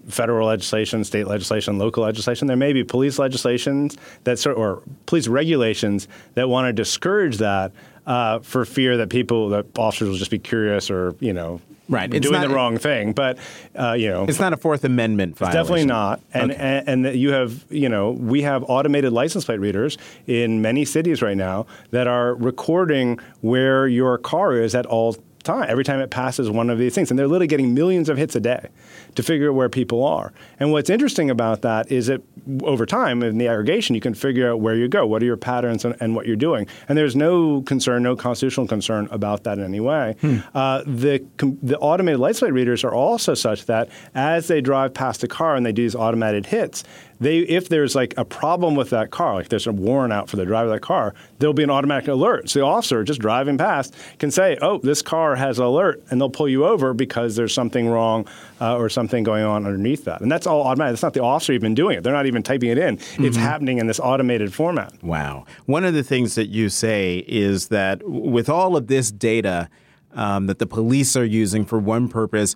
federal 0.09 0.47
legislation, 0.47 1.03
state 1.03 1.27
legislation, 1.27 1.77
local 1.77 2.03
legislation. 2.03 2.47
There 2.47 2.57
may 2.57 2.73
be 2.73 2.83
police 2.83 3.19
legislations 3.19 3.97
that 4.23 4.39
sort 4.39 4.57
or 4.57 4.81
police 5.05 5.27
regulations 5.27 6.07
that 6.33 6.49
want 6.49 6.67
to 6.67 6.73
discourage 6.73 7.37
that 7.37 7.71
uh, 8.07 8.39
for 8.39 8.65
fear 8.65 8.97
that 8.97 9.09
people, 9.09 9.49
that 9.49 9.65
officers 9.77 10.09
will 10.09 10.17
just 10.17 10.31
be 10.31 10.39
curious 10.39 10.89
or 10.91 11.15
you 11.19 11.33
know. 11.33 11.61
Right, 11.91 12.13
it's 12.13 12.21
doing 12.27 12.39
not- 12.39 12.47
the 12.47 12.53
wrong 12.53 12.77
thing, 12.77 13.13
but 13.13 13.39
uh, 13.75 13.93
you 13.93 14.09
know, 14.09 14.25
It's 14.25 14.39
not 14.39 14.53
a 14.53 14.57
Fourth 14.57 14.83
Amendment 14.83 15.35
violation. 15.37 15.59
Definitely 15.59 15.85
not. 15.85 16.21
And, 16.35 16.51
Okay. 16.51 16.83
and 16.85 17.07
and 17.07 17.19
you 17.19 17.31
have 17.31 17.65
you 17.71 17.89
know 17.89 18.11
we 18.11 18.43
have 18.43 18.63
automated 18.67 19.11
license 19.11 19.45
plate 19.45 19.59
readers 19.59 19.97
in 20.27 20.61
many 20.61 20.85
cities 20.85 21.23
right 21.23 21.35
now 21.37 21.65
that 21.89 22.05
are 22.05 22.35
recording 22.35 23.17
where 23.41 23.87
your 23.87 24.19
car 24.19 24.55
is 24.55 24.75
at 24.75 24.85
all 24.85 25.17
time. 25.49 25.65
Every 25.69 25.83
time 25.83 25.99
it 25.99 26.09
passes 26.09 26.49
one 26.49 26.69
of 26.69 26.77
these 26.77 26.93
things. 26.93 27.09
And 27.09 27.17
they're 27.17 27.27
literally 27.27 27.47
getting 27.47 27.73
millions 27.73 28.09
of 28.09 28.17
hits 28.17 28.35
a 28.35 28.39
day 28.39 28.69
to 29.15 29.23
figure 29.23 29.49
out 29.49 29.55
where 29.55 29.69
people 29.69 30.03
are. 30.03 30.31
And 30.59 30.71
what's 30.71 30.89
interesting 30.89 31.29
about 31.29 31.61
that 31.63 31.91
is 31.91 32.07
that 32.07 32.21
over 32.63 32.85
time 32.85 33.23
in 33.23 33.37
the 33.37 33.47
aggregation 33.47 33.95
you 33.95 34.01
can 34.01 34.13
figure 34.13 34.51
out 34.51 34.59
where 34.61 34.75
you 34.75 34.87
go. 34.87 35.05
What 35.05 35.21
are 35.21 35.25
your 35.25 35.37
patterns 35.37 35.85
and, 35.85 35.95
and 35.99 36.15
what 36.15 36.25
you're 36.25 36.35
doing? 36.35 36.67
And 36.87 36.97
there's 36.97 37.15
no 37.15 37.61
concern 37.63 38.03
no 38.03 38.15
constitutional 38.15 38.67
concern 38.67 39.07
about 39.11 39.43
that 39.43 39.57
in 39.57 39.63
any 39.63 39.79
way. 39.79 40.15
Uh, 40.53 40.83
the 40.85 41.25
com- 41.37 41.57
the 41.61 41.77
automated 41.79 42.19
license 42.19 42.39
plate 42.39 42.53
readers 42.53 42.83
are 42.83 42.93
also 42.93 43.33
such 43.33 43.65
that 43.65 43.89
as 44.15 44.47
they 44.47 44.61
drive 44.61 44.93
past 44.93 45.23
a 45.23 45.27
car 45.27 45.55
and 45.55 45.65
they 45.65 45.71
do 45.71 45.83
these 45.83 45.95
automated 45.95 46.45
hits 46.45 46.83
they 47.19 47.39
if 47.39 47.69
there's 47.69 47.95
like 47.95 48.13
a 48.17 48.25
problem 48.25 48.75
with 48.75 48.89
that 48.91 49.11
car, 49.11 49.35
like 49.35 49.49
there's 49.49 49.67
a 49.67 49.71
warrant 49.71 50.13
out 50.13 50.29
for 50.29 50.37
the 50.37 50.45
driver 50.45 50.69
of 50.69 50.73
that 50.73 50.81
car, 50.81 51.13
there'll 51.39 51.53
be 51.53 51.63
an 51.63 51.69
automatic 51.69 52.07
alert. 52.07 52.49
So 52.49 52.59
the 52.59 52.65
officer 52.65 53.03
just 53.03 53.19
driving 53.19 53.57
past 53.57 53.95
can 54.19 54.31
say, 54.31 54.57
"Oh, 54.61 54.79
this 54.79 55.01
car 55.01 55.35
has 55.35 55.59
an 55.59 55.65
alert," 55.65 56.01
and 56.09 56.19
they'll 56.19 56.29
pull 56.29 56.47
you 56.47 56.65
over 56.65 56.93
because 56.93 57.35
there's 57.35 57.53
something 57.53 57.87
wrong 57.87 58.27
uh, 58.61 58.77
or 58.77 58.89
something 58.89 59.23
going 59.23 59.43
on 59.43 59.65
underneath 59.65 60.05
that. 60.05 60.21
And 60.21 60.31
that's 60.31 60.47
all 60.47 60.63
automatic. 60.63 60.93
That's 60.93 61.03
not 61.03 61.13
the 61.13 61.23
officer 61.23 61.53
even 61.53 61.73
doing 61.73 61.97
it. 61.97 62.03
They're 62.03 62.13
not 62.13 62.25
even 62.25 62.43
typing 62.43 62.69
it 62.69 62.77
in. 62.77 62.99
It's 63.17 63.37
happening 63.37 63.79
in 63.79 63.87
this 63.87 63.99
automated 63.99 64.53
format. 64.53 65.03
Wow. 65.03 65.45
One 65.65 65.83
of 65.83 65.93
the 65.93 66.03
things 66.03 66.35
that 66.35 66.47
you 66.47 66.69
say 66.69 67.23
is 67.27 67.67
that 67.67 68.01
with 68.07 68.49
all 68.49 68.75
of 68.75 68.87
this 68.87 69.11
data 69.11 69.69
um, 70.13 70.47
that 70.47 70.59
the 70.59 70.65
police 70.65 71.15
are 71.15 71.25
using 71.25 71.65
for 71.65 71.79
one 71.79 72.07
purpose, 72.07 72.55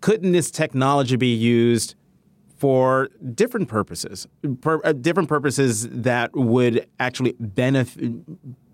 couldn't 0.00 0.32
this 0.32 0.50
technology 0.50 1.16
be 1.16 1.34
used 1.34 1.94
for 2.58 3.08
different 3.34 3.68
purposes, 3.68 4.26
per, 4.60 4.80
uh, 4.84 4.92
different 4.92 5.28
purposes 5.28 5.88
that 5.88 6.34
would 6.34 6.86
actually 6.98 7.34
benefit, 7.38 8.12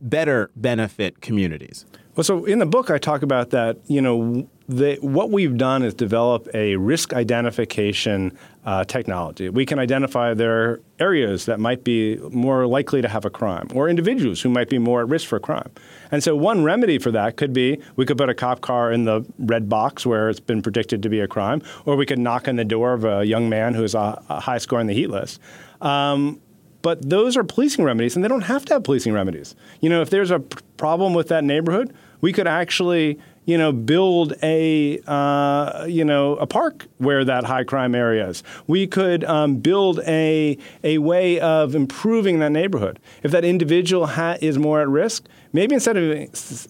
better 0.01 0.51
benefit 0.57 1.21
communities? 1.21 1.85
Well, 2.17 2.25
so 2.25 2.45
in 2.45 2.61
the 2.61 2.67
book, 2.67 2.91
I 2.91 2.99
talk 2.99 3.23
about 3.23 3.51
that. 3.51 3.79
You 3.87 4.01
know, 4.01 4.49
the, 4.69 4.97
what 5.01 5.31
we've 5.31 5.57
done 5.57 5.83
is 5.83 5.95
develop 5.95 6.49
a 6.55 6.77
risk 6.77 7.13
identification 7.13 8.37
uh, 8.65 8.85
technology. 8.85 9.49
We 9.49 9.67
can 9.67 9.79
identify 9.79 10.33
there 10.35 10.81
areas 10.99 11.47
that 11.47 11.61
might 11.61 11.85
be 11.85 12.17
more 12.31 12.67
likely 12.67 13.03
to 13.03 13.09
have 13.09 13.25
a 13.25 13.31
crime, 13.31 13.69
or 13.75 13.89
individuals 13.89 14.41
who 14.41 14.49
might 14.49 14.69
be 14.69 14.79
more 14.79 15.03
at 15.03 15.09
risk 15.09 15.29
for 15.29 15.39
crime. 15.39 15.71
And 16.11 16.23
so, 16.23 16.35
one 16.35 16.65
remedy 16.65 16.99
for 16.99 17.11
that 17.11 17.37
could 17.37 17.53
be 17.53 17.79
we 17.97 18.07
could 18.07 18.17
put 18.17 18.29
a 18.29 18.35
cop 18.35 18.61
car 18.61 18.91
in 18.91 19.05
the 19.05 19.25
red 19.39 19.69
box 19.69 20.07
where 20.07 20.31
it's 20.31 20.41
been 20.41 20.63
predicted 20.63 21.03
to 21.03 21.09
be 21.09 21.21
a 21.21 21.29
crime, 21.29 21.63
or 21.85 21.97
we 21.97 22.07
could 22.07 22.19
knock 22.19 22.49
on 22.49 22.57
the 22.57 22.65
door 22.65 22.95
of 22.95 23.05
a 23.05 23.25
young 23.25 23.49
man 23.49 23.75
who 23.75 23.85
is 23.85 23.95
a, 23.95 24.23
a 24.29 24.41
high 24.41 24.59
score 24.59 24.81
on 24.81 24.87
the 24.87 24.95
heat 24.95 25.11
list. 25.11 25.41
Um, 25.81 26.41
but 26.85 27.09
those 27.09 27.37
are 27.37 27.45
policing 27.45 27.83
remedies, 27.85 28.15
and 28.15 28.23
they 28.23 28.29
don't 28.29 28.43
have 28.43 28.65
to 28.67 28.75
have 28.75 28.85
policing 28.85 29.15
remedies. 29.15 29.55
You 29.81 29.89
know, 29.89 30.03
if 30.03 30.11
there's 30.11 30.31
a 30.31 30.41
problem 30.77 31.15
with 31.15 31.29
that 31.29 31.43
neighborhood, 31.43 31.95
we 32.21 32.31
could 32.31 32.47
actually, 32.47 33.19
you 33.45 33.59
know, 33.59 33.73
build 33.73 34.35
a, 34.43 34.99
uh, 35.07 35.87
you 35.89 36.05
know, 36.05 36.37
a 36.37 36.47
park 36.47 36.87
where 36.99 37.25
that 37.25 37.45
high 37.45 37.65
crime 37.65 37.95
area 37.95 38.29
is. 38.29 38.43
We 38.67 38.87
could 38.87 39.25
um, 39.25 39.57
build 39.57 40.01
a 40.07 40.57
a 40.83 40.99
way 40.99 41.41
of 41.41 41.75
improving 41.75 42.39
that 42.39 42.53
neighborhood. 42.53 42.99
If 43.23 43.31
that 43.33 43.45
individual 43.45 44.07
ha- 44.07 44.39
is 44.41 44.59
more 44.59 44.81
at 44.81 44.89
risk, 44.89 45.27
maybe 45.53 45.75
instead 45.75 45.97
of 45.97 46.11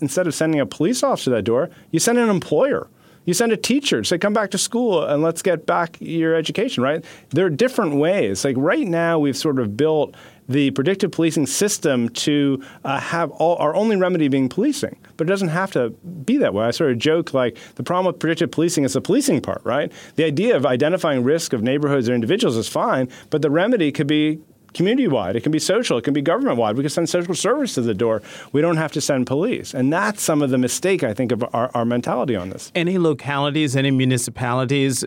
instead 0.02 0.26
of 0.26 0.34
sending 0.34 0.60
a 0.60 0.66
police 0.66 1.02
officer 1.02 1.30
to 1.30 1.36
that 1.36 1.42
door, 1.42 1.70
you 1.90 2.00
send 2.00 2.18
an 2.18 2.28
employer. 2.28 2.88
You 3.26 3.32
send 3.32 3.52
a 3.52 3.56
teacher, 3.56 4.04
say, 4.04 4.18
come 4.18 4.34
back 4.34 4.50
to 4.50 4.58
school 4.58 5.02
and 5.02 5.22
let's 5.22 5.40
get 5.40 5.64
back 5.64 5.96
your 5.98 6.34
education, 6.34 6.82
right? 6.82 7.02
There 7.30 7.46
are 7.46 7.50
different 7.50 7.94
ways. 7.94 8.44
Like 8.44 8.56
right 8.58 8.86
now, 8.86 9.18
we've 9.18 9.36
sort 9.36 9.58
of 9.58 9.78
built 9.78 10.14
the 10.48 10.70
predictive 10.72 11.10
policing 11.10 11.46
system 11.46 12.08
to 12.10 12.62
uh, 12.84 13.00
have 13.00 13.30
all, 13.32 13.56
our 13.56 13.74
only 13.74 13.96
remedy 13.96 14.28
being 14.28 14.48
policing, 14.48 14.96
but 15.16 15.26
it 15.26 15.30
doesn't 15.30 15.48
have 15.48 15.70
to 15.72 15.90
be 15.90 16.36
that 16.38 16.54
way. 16.54 16.66
I 16.66 16.70
sort 16.70 16.90
of 16.92 16.98
joke 16.98 17.34
like 17.34 17.56
the 17.76 17.82
problem 17.82 18.12
with 18.12 18.18
predictive 18.18 18.50
policing 18.50 18.84
is 18.84 18.92
the 18.92 19.00
policing 19.00 19.40
part, 19.40 19.62
right? 19.64 19.90
The 20.16 20.24
idea 20.24 20.56
of 20.56 20.66
identifying 20.66 21.24
risk 21.24 21.52
of 21.52 21.62
neighborhoods 21.62 22.08
or 22.08 22.14
individuals 22.14 22.56
is 22.56 22.68
fine, 22.68 23.08
but 23.30 23.42
the 23.42 23.50
remedy 23.50 23.90
could 23.92 24.06
be 24.06 24.40
community 24.74 25.08
wide. 25.08 25.36
It 25.36 25.42
can 25.42 25.52
be 25.52 25.58
social. 25.58 25.96
It 25.96 26.02
can 26.02 26.12
be 26.12 26.20
government 26.20 26.58
wide. 26.58 26.76
We 26.76 26.82
can 26.82 26.90
send 26.90 27.08
social 27.08 27.34
service 27.34 27.74
to 27.74 27.80
the 27.80 27.94
door. 27.94 28.22
We 28.52 28.60
don't 28.60 28.76
have 28.76 28.92
to 28.92 29.00
send 29.00 29.26
police. 29.26 29.72
And 29.72 29.92
that's 29.92 30.20
some 30.20 30.42
of 30.42 30.50
the 30.50 30.58
mistake, 30.58 31.02
I 31.02 31.14
think, 31.14 31.32
of 31.32 31.44
our, 31.54 31.70
our 31.74 31.84
mentality 31.84 32.36
on 32.36 32.50
this. 32.50 32.70
Any 32.74 32.98
localities, 32.98 33.76
any 33.76 33.92
municipalities 33.92 35.04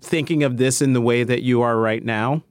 thinking 0.00 0.42
of 0.42 0.56
this 0.56 0.82
in 0.82 0.92
the 0.92 1.00
way 1.00 1.22
that 1.22 1.42
you 1.42 1.62
are 1.62 1.78
right 1.78 2.04
now? 2.04 2.42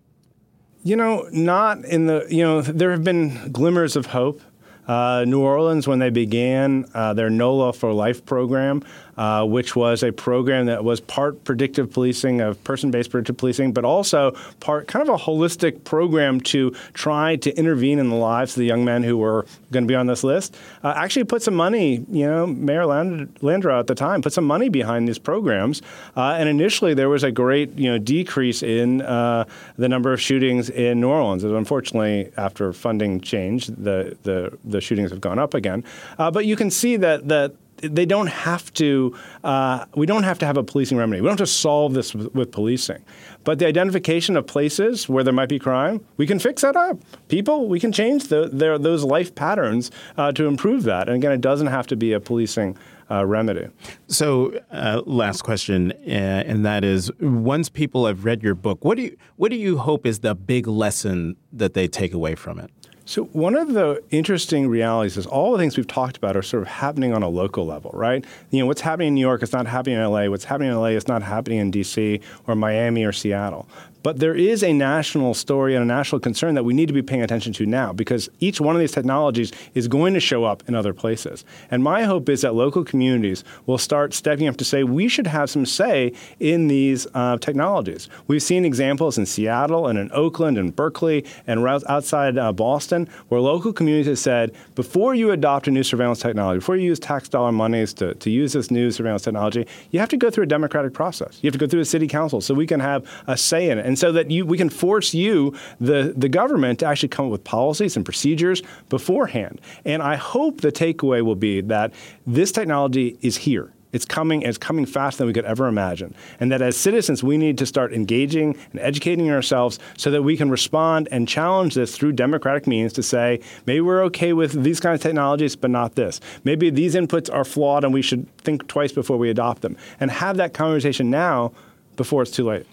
You 0.88 0.96
know, 0.96 1.28
not 1.34 1.84
in 1.84 2.06
the, 2.06 2.26
you 2.30 2.42
know, 2.42 2.62
there 2.62 2.92
have 2.92 3.04
been 3.04 3.52
glimmers 3.52 3.98
of 3.98 4.06
hope. 4.06 4.42
Uh, 4.88 5.26
New 5.28 5.42
Orleans, 5.42 5.86
when 5.86 6.00
they 6.00 6.10
began 6.10 6.86
uh, 6.94 7.14
their 7.14 7.30
NOLA 7.30 7.74
for 7.74 7.92
Life 7.92 8.26
program, 8.26 8.82
uh, 9.18 9.46
which 9.46 9.76
was 9.76 10.04
a 10.04 10.12
program 10.12 10.66
that 10.68 10.84
was 10.84 11.00
part 11.00 11.44
predictive 11.44 11.92
policing 11.92 12.42
of 12.42 12.62
person-based 12.64 13.10
predictive 13.10 13.38
policing, 13.38 13.74
but 13.74 13.84
also 13.86 14.32
part 14.60 14.88
kind 14.88 15.08
of 15.08 15.14
a 15.14 15.18
holistic 15.24 15.84
program 15.84 16.40
to 16.42 16.72
try 16.94 17.36
to 17.36 17.56
intervene 17.58 18.00
in 18.00 18.10
the 18.10 18.16
lives 18.16 18.56
of 18.56 18.60
the 18.60 18.66
young 18.66 18.86
men 18.86 19.04
who 19.04 19.18
were 19.18 19.46
going 19.72 19.84
to 19.84 19.88
be 19.88 19.96
on 19.96 20.08
this 20.08 20.24
list. 20.24 20.56
Uh, 20.84 20.94
actually, 20.96 21.24
put 21.24 21.42
some 21.42 21.56
money. 21.56 22.06
You 22.10 22.26
know, 22.26 22.48
Mayor 22.48 22.86
Land- 22.86 23.36
Landrieu 23.42 23.80
at 23.80 23.88
the 23.88 23.96
time 23.96 24.22
put 24.22 24.34
some 24.34 24.46
money 24.46 24.70
behind 24.70 25.08
these 25.08 25.20
programs, 25.20 25.82
uh, 26.16 26.36
and 26.40 26.48
initially 26.48 26.94
there 26.94 27.10
was 27.10 27.24
a 27.24 27.32
great 27.32 27.78
you 27.78 27.92
know 27.92 27.98
decrease 27.98 28.64
in 28.64 29.02
uh, 29.02 29.46
the 29.78 29.90
number 29.90 30.14
of 30.14 30.22
shootings 30.22 30.70
in 30.70 31.02
New 31.02 31.10
Orleans. 31.10 31.44
Unfortunately, 31.44 32.32
after 32.38 32.74
funding 32.74 33.22
changed, 33.22 33.84
the 33.84 34.18
the, 34.24 34.58
the 34.64 34.82
shootings 34.82 35.12
have 35.12 35.22
gone 35.22 35.40
up 35.40 35.54
again. 35.54 35.84
Uh, 36.18 36.32
but 36.32 36.46
you 36.46 36.56
can 36.56 36.70
see 36.70 36.98
that 36.98 37.28
that 37.28 37.54
they 37.78 38.06
don't 38.06 38.28
have 38.28 38.74
to. 38.74 39.16
Uh, 39.44 39.86
we 39.96 40.06
don't 40.06 40.24
have 40.24 40.40
to 40.40 40.46
have 40.46 40.58
a 40.58 40.64
policing 40.64 40.98
remedy. 40.98 41.22
We 41.22 41.28
don't 41.28 41.40
have 41.40 41.48
to 41.48 41.52
solve 41.52 41.94
this 41.94 42.14
with, 42.14 42.34
with, 42.34 42.52
policing. 42.52 43.04
But 43.44 43.60
the 43.60 43.68
identification 43.68 44.36
of 44.36 44.48
places 44.48 45.08
where 45.08 45.24
there 45.24 45.34
might 45.34 45.50
be 45.50 45.60
crime, 45.60 46.06
we 46.18 46.28
can 46.28 46.40
fix 46.40 46.64
that 46.64 46.76
up. 46.76 47.00
People, 47.28 47.68
we 47.68 47.80
can 47.80 47.92
change 47.92 48.28
the, 48.28 48.50
their, 48.52 48.78
those 48.78 49.04
life 49.04 49.36
patterns 49.36 49.92
uh, 50.18 50.32
to 50.34 50.46
improve 50.46 50.84
that. 50.84 51.08
And 51.08 51.18
again, 51.18 51.32
it 51.32 51.42
doesn't 51.42 51.68
have 51.68 51.88
to 51.88 51.96
be 51.96 52.14
a 52.14 52.20
policing. 52.20 52.78
Uh, 53.10 53.26
remedy. 53.26 53.66
So, 54.08 54.60
uh, 54.70 55.02
last 55.06 55.44
question, 55.44 55.94
uh, 55.94 56.44
and 56.46 56.66
that 56.66 56.84
is: 56.84 57.10
once 57.22 57.70
people 57.70 58.06
have 58.06 58.26
read 58.26 58.44
your 58.44 58.54
book, 58.54 58.84
what 58.84 58.98
do 58.98 59.04
you 59.04 59.18
what 59.38 59.50
do 59.50 59.56
you 59.56 59.78
hope 59.78 60.06
is 60.06 60.20
the 60.20 60.36
big 60.36 60.68
lesson 60.68 61.38
that 61.54 61.74
they 61.74 61.88
take 61.88 62.14
away 62.14 62.36
from 62.36 62.60
it? 62.60 62.70
So 63.08 63.24
one 63.32 63.56
of 63.56 63.72
the 63.72 64.04
interesting 64.10 64.68
realities 64.68 65.16
is 65.16 65.26
all 65.26 65.54
the 65.54 65.58
things 65.58 65.78
we've 65.78 65.88
talked 65.88 66.18
about 66.18 66.36
are 66.36 66.42
sort 66.42 66.64
of 66.64 66.68
happening 66.68 67.14
on 67.14 67.24
a 67.24 67.30
local 67.30 67.66
level, 67.66 67.90
right? 67.94 68.26
You 68.52 68.60
know, 68.60 68.66
what's 68.66 68.82
happening 68.82 69.08
in 69.08 69.16
New 69.16 69.22
York 69.22 69.42
is 69.42 69.54
not 69.54 69.66
happening 69.66 69.96
in 69.96 70.04
LA. 70.04 70.28
What's 70.28 70.44
happening 70.44 70.72
in 70.72 70.76
LA 70.76 70.88
is 70.88 71.08
not 71.08 71.24
happening 71.24 71.60
in 71.60 71.72
DC 71.72 72.22
or 72.48 72.56
Miami 72.56 73.06
or 73.06 73.14
Seattle. 73.14 73.66
But 74.08 74.20
there 74.20 74.36
is 74.36 74.64
a 74.64 74.72
national 74.72 75.34
story 75.34 75.76
and 75.76 75.84
a 75.84 75.86
national 75.86 76.22
concern 76.22 76.56
that 76.56 76.64
we 76.64 76.74
need 76.74 76.86
to 76.86 76.94
be 76.94 77.02
paying 77.02 77.22
attention 77.24 77.52
to 77.52 77.66
now 77.66 77.92
because 77.92 78.30
each 78.40 78.62
one 78.62 78.74
of 78.74 78.80
these 78.80 78.94
technologies 78.94 79.52
is 79.74 79.90
going 79.90 80.14
to 80.14 80.22
show 80.22 80.46
up 80.46 80.64
in 80.66 80.76
other 80.76 80.94
places. 80.94 81.44
And 81.70 81.84
my 81.84 82.06
hope 82.06 82.30
is 82.30 82.40
that 82.40 82.56
local 82.56 82.86
communities 82.86 83.44
will 83.66 83.78
start 83.78 84.14
stepping 84.14 84.48
up 84.48 84.56
to 84.56 84.64
say 84.64 84.86
we 84.86 85.10
should 85.10 85.28
have 85.28 85.50
some 85.50 85.66
say 85.66 86.14
in 86.40 86.70
these 86.70 87.06
uh, 87.16 87.38
technologies. 87.40 88.08
We've 88.28 88.42
seen 88.42 88.64
examples 88.64 89.18
in 89.18 89.26
Seattle 89.26 89.88
and 89.88 90.00
in 90.00 90.10
Oakland 90.14 90.58
and 90.58 90.74
Berkeley 90.74 91.26
and 91.46 91.68
outside 91.68 92.38
uh, 92.38 92.54
Boston 92.54 93.10
where 93.28 93.42
local 93.42 93.74
communities 93.74 94.08
have 94.08 94.20
said 94.20 94.56
before 94.76 95.16
you 95.16 95.32
adopt 95.32 95.68
a 95.68 95.72
new 95.72 95.84
surveillance 95.84 96.20
technology, 96.20 96.60
before 96.60 96.78
you 96.78 96.86
use 96.86 96.98
tax 96.98 97.28
dollar 97.28 97.52
monies 97.52 97.94
to, 97.96 98.14
to 98.14 98.30
use 98.30 98.54
this 98.54 98.72
new 98.72 98.90
surveillance 98.90 99.24
technology, 99.24 99.68
you 99.92 100.00
have 100.00 100.08
to 100.08 100.16
go 100.16 100.30
through 100.30 100.46
a 100.46 100.48
democratic 100.48 100.94
process. 100.94 101.40
You 101.42 101.48
have 101.48 101.60
to 101.60 101.60
go 101.60 101.68
through 101.68 101.82
a 101.82 101.86
city 101.86 102.08
council 102.08 102.40
so 102.40 102.54
we 102.54 102.68
can 102.68 102.80
have 102.80 103.06
a 103.28 103.36
say 103.36 103.70
in 103.70 103.80
it. 103.80 103.86
And 103.86 103.97
so 103.98 104.12
that 104.12 104.32
you, 104.32 104.46
we 104.46 104.58
can 104.58 104.70
force 104.70 105.14
you, 105.14 105.56
the, 105.80 106.14
the 106.16 106.30
government, 106.30 106.80
to 106.80 106.86
actually 106.86 107.10
come 107.10 107.26
up 107.26 107.32
with 107.32 107.44
policies 107.44 107.96
and 107.96 108.06
procedures 108.06 108.62
beforehand. 108.90 109.60
And 109.86 110.02
I 110.02 110.16
hope 110.16 110.62
the 110.62 110.72
takeaway 110.72 111.22
will 111.22 111.36
be 111.36 111.62
that 111.62 111.94
this 112.26 112.52
technology 112.52 113.18
is 113.22 113.38
here. 113.38 113.72
It's 113.94 114.06
coming, 114.06 114.42
it's 114.42 114.58
coming 114.58 114.86
faster 114.86 115.20
than 115.20 115.28
we 115.28 115.34
could 115.34 115.46
ever 115.46 115.68
imagine. 115.68 116.14
And 116.40 116.52
that 116.52 116.62
as 116.62 116.76
citizens, 116.76 117.24
we 117.24 117.38
need 117.38 117.58
to 117.60 117.66
start 117.66 117.94
engaging 117.94 118.58
and 118.72 118.82
educating 118.82 119.32
ourselves 119.32 119.80
so 119.98 120.12
that 120.12 120.24
we 120.24 120.36
can 120.36 120.50
respond 120.50 121.08
and 121.10 121.28
challenge 121.28 121.74
this 121.74 121.96
through 121.96 122.12
democratic 122.12 122.68
means 122.68 122.92
to 122.94 123.04
say, 123.04 123.40
maybe 123.66 123.82
we're 123.82 124.04
okay 124.04 124.34
with 124.34 124.62
these 124.64 124.80
kinds 124.80 125.00
of 125.00 125.04
technologies, 125.04 125.56
but 125.56 125.72
not 125.72 125.96
this. 125.96 126.20
Maybe 126.44 126.70
these 126.70 126.96
inputs 126.96 127.34
are 127.34 127.46
flawed 127.46 127.86
and 127.86 127.94
we 127.94 128.02
should 128.02 128.28
think 128.40 128.68
twice 128.68 128.92
before 128.92 129.18
we 129.18 129.30
adopt 129.30 129.62
them. 129.62 129.78
And 130.00 130.12
have 130.12 130.38
that 130.38 130.54
conversation 130.54 131.10
now 131.10 131.54
before 131.96 132.22
it's 132.22 132.32
too 132.32 132.46
late. 132.46 132.68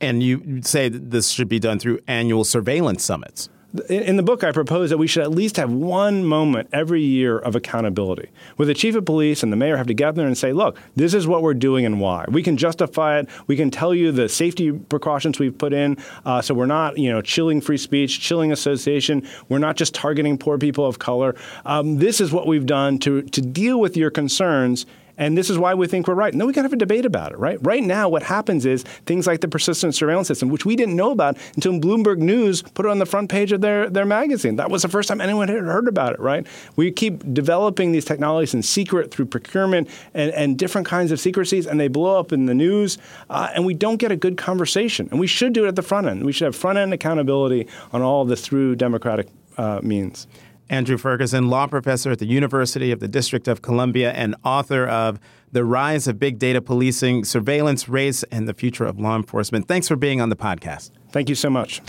And 0.00 0.22
you 0.22 0.62
say 0.62 0.88
this 0.88 1.30
should 1.30 1.48
be 1.48 1.58
done 1.58 1.78
through 1.78 2.00
annual 2.06 2.44
surveillance 2.44 3.04
summits. 3.04 3.48
In 3.88 4.16
the 4.16 4.24
book, 4.24 4.42
I 4.42 4.50
propose 4.50 4.90
that 4.90 4.98
we 4.98 5.06
should 5.06 5.22
at 5.22 5.30
least 5.30 5.56
have 5.56 5.70
one 5.70 6.24
moment 6.24 6.70
every 6.72 7.02
year 7.02 7.38
of 7.38 7.54
accountability, 7.54 8.30
where 8.56 8.66
the 8.66 8.74
chief 8.74 8.96
of 8.96 9.04
police 9.04 9.44
and 9.44 9.52
the 9.52 9.56
mayor 9.56 9.76
have 9.76 9.86
to 9.86 9.94
get 9.94 10.16
there 10.16 10.26
and 10.26 10.36
say, 10.36 10.52
"Look, 10.52 10.76
this 10.96 11.14
is 11.14 11.28
what 11.28 11.42
we're 11.42 11.54
doing 11.54 11.86
and 11.86 12.00
why." 12.00 12.24
We 12.28 12.42
can 12.42 12.56
justify 12.56 13.20
it. 13.20 13.28
We 13.46 13.54
can 13.54 13.70
tell 13.70 13.94
you 13.94 14.10
the 14.10 14.28
safety 14.28 14.72
precautions 14.72 15.38
we've 15.38 15.56
put 15.56 15.72
in, 15.72 15.98
uh, 16.26 16.42
so 16.42 16.52
we're 16.52 16.66
not, 16.66 16.98
you 16.98 17.10
know, 17.10 17.22
chilling 17.22 17.60
free 17.60 17.76
speech, 17.76 18.18
chilling 18.18 18.50
association. 18.50 19.22
We're 19.48 19.58
not 19.58 19.76
just 19.76 19.94
targeting 19.94 20.36
poor 20.36 20.58
people 20.58 20.84
of 20.84 20.98
color. 20.98 21.36
Um, 21.64 21.98
this 21.98 22.20
is 22.20 22.32
what 22.32 22.48
we've 22.48 22.66
done 22.66 22.98
to 23.00 23.22
to 23.22 23.40
deal 23.40 23.78
with 23.78 23.96
your 23.96 24.10
concerns 24.10 24.84
and 25.20 25.36
this 25.36 25.50
is 25.50 25.58
why 25.58 25.74
we 25.74 25.86
think 25.86 26.08
we're 26.08 26.14
right. 26.14 26.32
And 26.32 26.40
then 26.40 26.48
we 26.48 26.54
got 26.54 26.62
to 26.62 26.64
have 26.64 26.72
a 26.72 26.76
debate 26.76 27.04
about 27.04 27.32
it, 27.32 27.38
right? 27.38 27.58
Right 27.60 27.82
now, 27.82 28.08
what 28.08 28.22
happens 28.22 28.64
is 28.64 28.84
things 29.04 29.26
like 29.26 29.42
the 29.42 29.48
persistent 29.48 29.94
surveillance 29.94 30.26
system, 30.26 30.48
which 30.48 30.64
we 30.64 30.74
didn't 30.76 30.96
know 30.96 31.10
about 31.10 31.36
until 31.54 31.74
Bloomberg 31.74 32.18
News 32.18 32.62
put 32.62 32.86
it 32.86 32.88
on 32.88 32.98
the 32.98 33.06
front 33.06 33.30
page 33.30 33.52
of 33.52 33.60
their, 33.60 33.90
their 33.90 34.06
magazine. 34.06 34.56
That 34.56 34.70
was 34.70 34.80
the 34.80 34.88
first 34.88 35.10
time 35.10 35.20
anyone 35.20 35.48
had 35.48 35.58
heard 35.58 35.88
about 35.88 36.14
it, 36.14 36.20
right? 36.20 36.46
We 36.74 36.90
keep 36.90 37.22
developing 37.34 37.92
these 37.92 38.06
technologies 38.06 38.54
in 38.54 38.62
secret 38.62 39.10
through 39.10 39.26
procurement 39.26 39.90
and, 40.14 40.32
and 40.32 40.58
different 40.58 40.86
kinds 40.86 41.12
of 41.12 41.20
secrecies, 41.20 41.66
and 41.66 41.78
they 41.78 41.88
blow 41.88 42.18
up 42.18 42.32
in 42.32 42.46
the 42.46 42.54
news, 42.54 42.96
uh, 43.28 43.50
and 43.54 43.66
we 43.66 43.74
don't 43.74 43.98
get 43.98 44.10
a 44.10 44.16
good 44.16 44.38
conversation. 44.38 45.06
And 45.10 45.20
we 45.20 45.26
should 45.26 45.52
do 45.52 45.66
it 45.66 45.68
at 45.68 45.76
the 45.76 45.82
front 45.82 46.06
end. 46.06 46.24
We 46.24 46.32
should 46.32 46.46
have 46.46 46.56
front 46.56 46.78
end 46.78 46.94
accountability 46.94 47.68
on 47.92 48.00
all 48.00 48.22
of 48.22 48.28
this 48.28 48.40
through 48.40 48.76
democratic 48.76 49.28
uh, 49.58 49.80
means. 49.82 50.26
Andrew 50.70 50.96
Ferguson, 50.96 51.48
law 51.48 51.66
professor 51.66 52.12
at 52.12 52.20
the 52.20 52.26
University 52.26 52.92
of 52.92 53.00
the 53.00 53.08
District 53.08 53.48
of 53.48 53.60
Columbia 53.60 54.12
and 54.12 54.36
author 54.44 54.86
of 54.86 55.18
The 55.50 55.64
Rise 55.64 56.06
of 56.06 56.20
Big 56.20 56.38
Data 56.38 56.62
Policing, 56.62 57.24
Surveillance, 57.24 57.88
Race, 57.88 58.22
and 58.30 58.48
the 58.48 58.54
Future 58.54 58.84
of 58.84 59.00
Law 59.00 59.16
Enforcement. 59.16 59.66
Thanks 59.66 59.88
for 59.88 59.96
being 59.96 60.20
on 60.20 60.28
the 60.28 60.36
podcast. 60.36 60.92
Thank 61.10 61.28
you 61.28 61.34
so 61.34 61.50
much. 61.50 61.82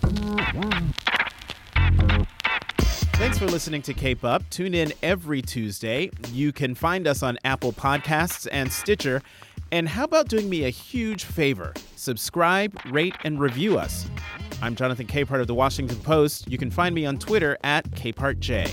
Thanks 3.14 3.38
for 3.38 3.46
listening 3.46 3.84
to 3.84 3.94
Cape 3.94 4.24
Up. 4.24 4.42
Tune 4.50 4.74
in 4.74 4.94
every 5.04 5.44
Tuesday. 5.44 6.10
You 6.32 6.52
can 6.52 6.74
find 6.74 7.06
us 7.06 7.22
on 7.22 7.38
Apple 7.44 7.74
Podcasts 7.74 8.48
and 8.52 8.74
Stitcher. 8.74 9.22
And 9.72 9.88
how 9.88 10.06
about 10.06 10.28
doing 10.28 10.50
me 10.50 10.66
a 10.66 10.72
huge 10.72 11.26
favor? 11.26 11.76
Subscribe, 11.96 12.76
rate, 12.90 13.16
and 13.24 13.40
review 13.40 13.78
us. 13.78 14.08
I'm 14.64 14.76
Jonathan 14.76 15.07
Capehart 15.07 15.41
of 15.41 15.47
the 15.47 15.55
Washington 15.55 15.97
Post. 15.97 16.47
You 16.47 16.59
can 16.59 16.70
find 16.70 16.93
me 16.93 17.03
on 17.07 17.18
Twitter 17.18 17.57
at 17.64 17.89
CapehartJ. 17.91 18.70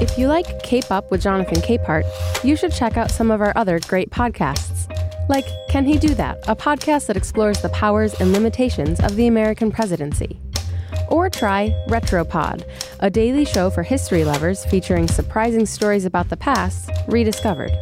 If 0.00 0.16
you 0.16 0.28
like 0.28 0.62
Cape 0.62 0.92
Up 0.92 1.10
with 1.10 1.20
Jonathan 1.20 1.60
Capehart, 1.62 2.04
you 2.44 2.54
should 2.54 2.70
check 2.72 2.96
out 2.96 3.10
some 3.10 3.32
of 3.32 3.40
our 3.40 3.52
other 3.56 3.80
great 3.88 4.10
podcasts. 4.10 4.88
Like 5.28 5.46
Can 5.68 5.84
He 5.84 5.98
Do 5.98 6.14
That? 6.14 6.38
A 6.46 6.54
podcast 6.54 7.08
that 7.08 7.16
explores 7.16 7.60
the 7.60 7.70
powers 7.70 8.14
and 8.20 8.32
limitations 8.32 9.00
of 9.00 9.16
the 9.16 9.26
American 9.26 9.72
presidency. 9.72 10.40
Or 11.08 11.30
try 11.30 11.74
Retropod, 11.88 12.64
a 13.00 13.10
daily 13.10 13.44
show 13.44 13.70
for 13.70 13.82
history 13.82 14.24
lovers 14.24 14.64
featuring 14.64 15.08
surprising 15.08 15.66
stories 15.66 16.04
about 16.04 16.28
the 16.28 16.36
past 16.36 16.90
rediscovered. 17.08 17.72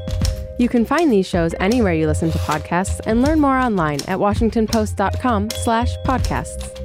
You 0.58 0.68
can 0.68 0.84
find 0.84 1.10
these 1.10 1.26
shows 1.26 1.54
anywhere 1.60 1.94
you 1.94 2.06
listen 2.06 2.30
to 2.30 2.38
podcasts 2.38 3.00
and 3.06 3.22
learn 3.22 3.40
more 3.40 3.58
online 3.58 4.00
at 4.08 4.18
washingtonpost.com/podcasts. 4.18 6.78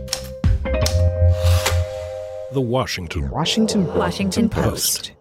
The 2.53 2.61
Washington 2.61 3.29
Washington 3.29 3.93
Washington 3.93 4.47
Post. 4.49 5.11